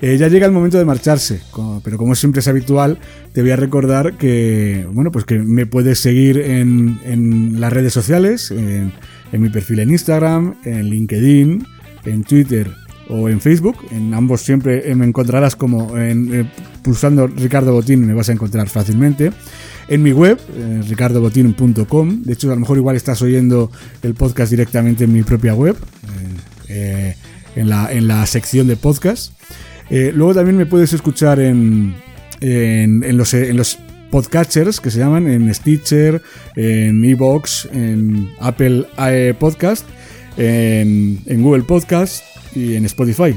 [0.00, 3.00] Eh, ya llega el momento de marcharse, co- pero como siempre es habitual,
[3.32, 7.92] te voy a recordar que, bueno, pues que me puedes seguir en, en las redes
[7.92, 8.92] sociales, en,
[9.32, 11.66] en mi perfil en Instagram, en LinkedIn,
[12.04, 12.70] en Twitter
[13.08, 13.78] o en Facebook.
[13.90, 16.48] En ambos siempre me encontrarás como en,
[16.84, 19.32] pulsando Ricardo Botín, me vas a encontrar fácilmente.
[19.88, 22.22] En mi web, eh, ricardobotín.com.
[22.22, 25.76] De hecho, a lo mejor igual estás oyendo el podcast directamente en mi propia web,
[25.76, 26.36] eh,
[26.68, 27.16] eh,
[27.56, 29.32] en, la, en la sección de podcast.
[29.90, 31.94] Eh, luego también me puedes escuchar en,
[32.40, 33.78] en, en los, en los
[34.10, 36.22] podcatchers que se llaman, en Stitcher,
[36.54, 38.86] en Evox, en Apple
[39.38, 39.86] Podcast,
[40.36, 42.22] en, en Google Podcast
[42.54, 43.34] y en Spotify.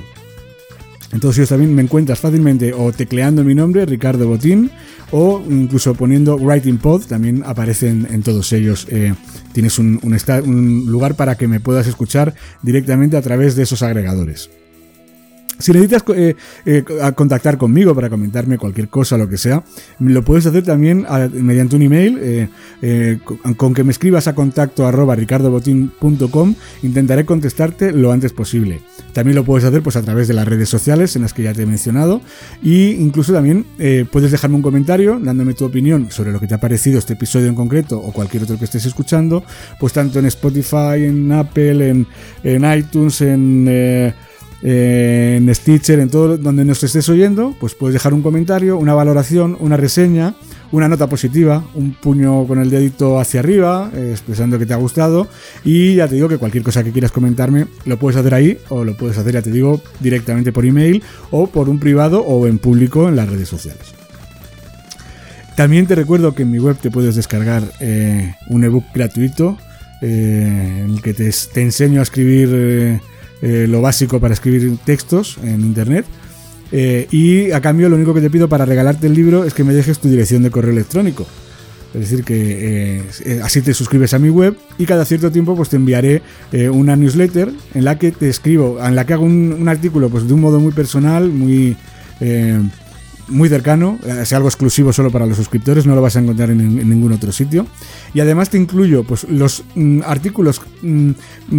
[1.14, 4.70] En todos ellos también me encuentras fácilmente o tecleando mi nombre, Ricardo Botín,
[5.12, 8.88] o incluso poniendo Writing Pod, también aparecen en todos ellos.
[8.90, 9.14] Eh,
[9.54, 14.50] tienes un lugar para que me puedas escuchar directamente a través de esos agregadores.
[15.60, 16.36] Si necesitas eh,
[16.66, 16.84] eh,
[17.16, 19.64] contactar conmigo para comentarme cualquier cosa, lo que sea,
[20.00, 22.50] lo puedes hacer también mediante un email.
[22.82, 23.20] Eh,
[23.56, 28.82] con, que me escribas a contacto arroba ricardobotín.com, intentaré contestarte lo antes posible.
[29.14, 31.54] También lo puedes hacer pues, a través de las redes sociales en las que ya
[31.54, 32.22] te he mencionado.
[32.62, 33.66] Y incluso también
[34.12, 37.48] puedes dejarme un comentario dándome tu opinión sobre lo que te ha parecido este episodio
[37.48, 39.44] en concreto o cualquier otro que estés escuchando,
[39.80, 42.08] pues tanto en Spotify, en Apple, en,
[42.44, 44.14] en iTunes, en
[44.62, 49.56] en Stitcher, en todo donde nos estés oyendo, pues puedes dejar un comentario, una valoración,
[49.60, 50.34] una reseña,
[50.72, 54.78] una nota positiva, un puño con el dedito hacia arriba, eh, expresando que te ha
[54.78, 55.28] gustado.
[55.64, 58.84] Y ya te digo que cualquier cosa que quieras comentarme lo puedes hacer ahí o
[58.84, 62.58] lo puedes hacer, ya te digo, directamente por email o por un privado o en
[62.58, 63.94] público en las redes sociales.
[65.56, 69.58] También te recuerdo que en mi web te puedes descargar eh, un ebook gratuito
[70.02, 71.32] eh, en el que te,
[71.62, 73.02] enseño a escribir
[73.42, 76.06] lo básico para escribir textos en internet.
[76.72, 79.64] Eh, y a cambio lo único que te pido para regalarte el libro es que
[79.64, 81.26] me dejes tu dirección de correo electrónico.
[81.94, 85.70] Es decir, que eh, así te suscribes a mi web y cada cierto tiempo pues
[85.70, 86.22] te enviaré
[86.72, 90.28] una newsletter en la que te escribo, en la que hago un, un, artículo pues
[90.28, 91.78] de un modo muy personal, muy
[93.28, 96.90] muy cercano, es algo exclusivo solo para los suscriptores, no lo vas a encontrar en,
[96.90, 97.66] ningún otro sitio.
[98.14, 101.12] Y además te incluyo pues, los mm, artículos, mm,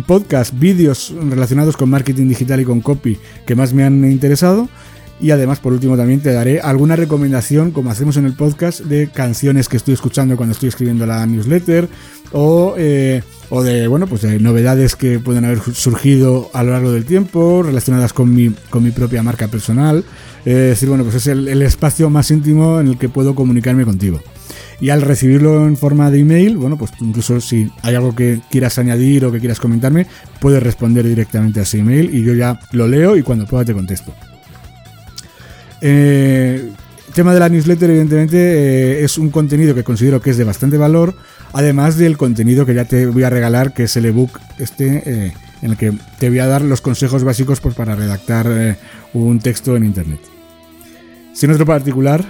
[0.07, 4.69] podcast, vídeos relacionados con marketing digital y con copy que más me han interesado.
[5.20, 9.09] Y además, por último, también te daré alguna recomendación, como hacemos en el podcast, de
[9.09, 11.89] canciones que estoy escuchando cuando estoy escribiendo la newsletter
[12.33, 16.93] o, eh, o de, bueno, pues de novedades que pueden haber surgido a lo largo
[16.93, 20.05] del tiempo relacionadas con mi, con mi propia marca personal.
[20.45, 24.21] Es decir, bueno, pues es el, espacio más íntimo en el que puedo comunicarme contigo.
[24.81, 28.79] Y al recibirlo en forma de email, bueno, pues incluso si hay algo que quieras
[28.79, 30.07] añadir o que quieras comentarme,
[30.41, 33.75] puedes responder directamente a ese email y yo ya lo leo y cuando pueda te
[33.75, 34.15] contesto.
[35.81, 36.71] Eh,
[37.14, 40.76] tema de la newsletter, evidentemente, eh, es un contenido que considero que es de bastante
[40.76, 41.14] valor,
[41.52, 45.32] además del contenido que ya te voy a regalar, que es el ebook este, eh,
[45.62, 48.76] en el que te voy a dar los consejos básicos pues, para redactar eh,
[49.14, 50.20] un texto en Internet.
[51.35, 52.24] Sin otro particular,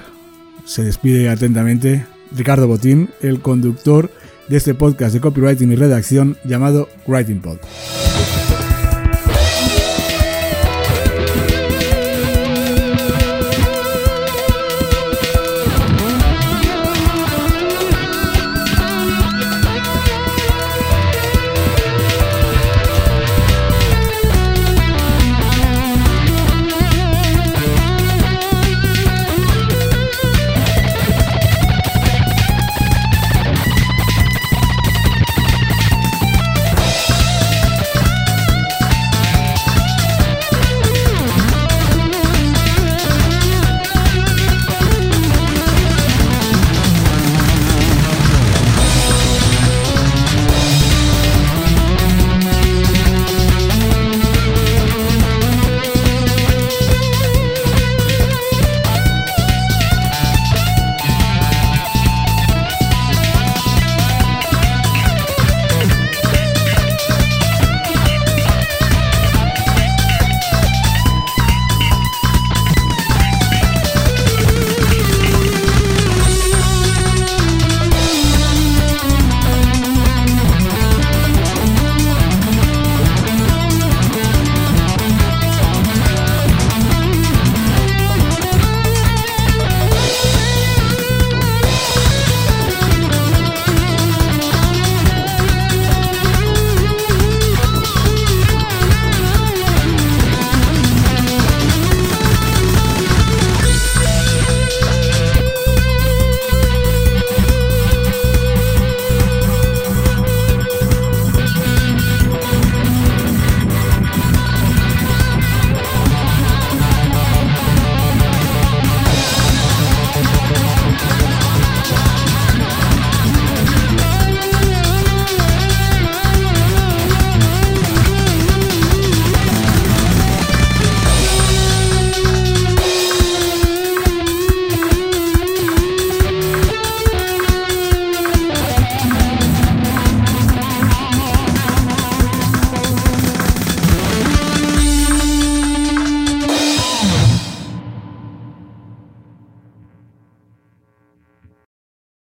[0.64, 2.06] se despide atentamente
[2.36, 4.10] Ricardo Botín, el conductor
[4.48, 7.58] de este podcast de copywriting y redacción llamado Writing Pod.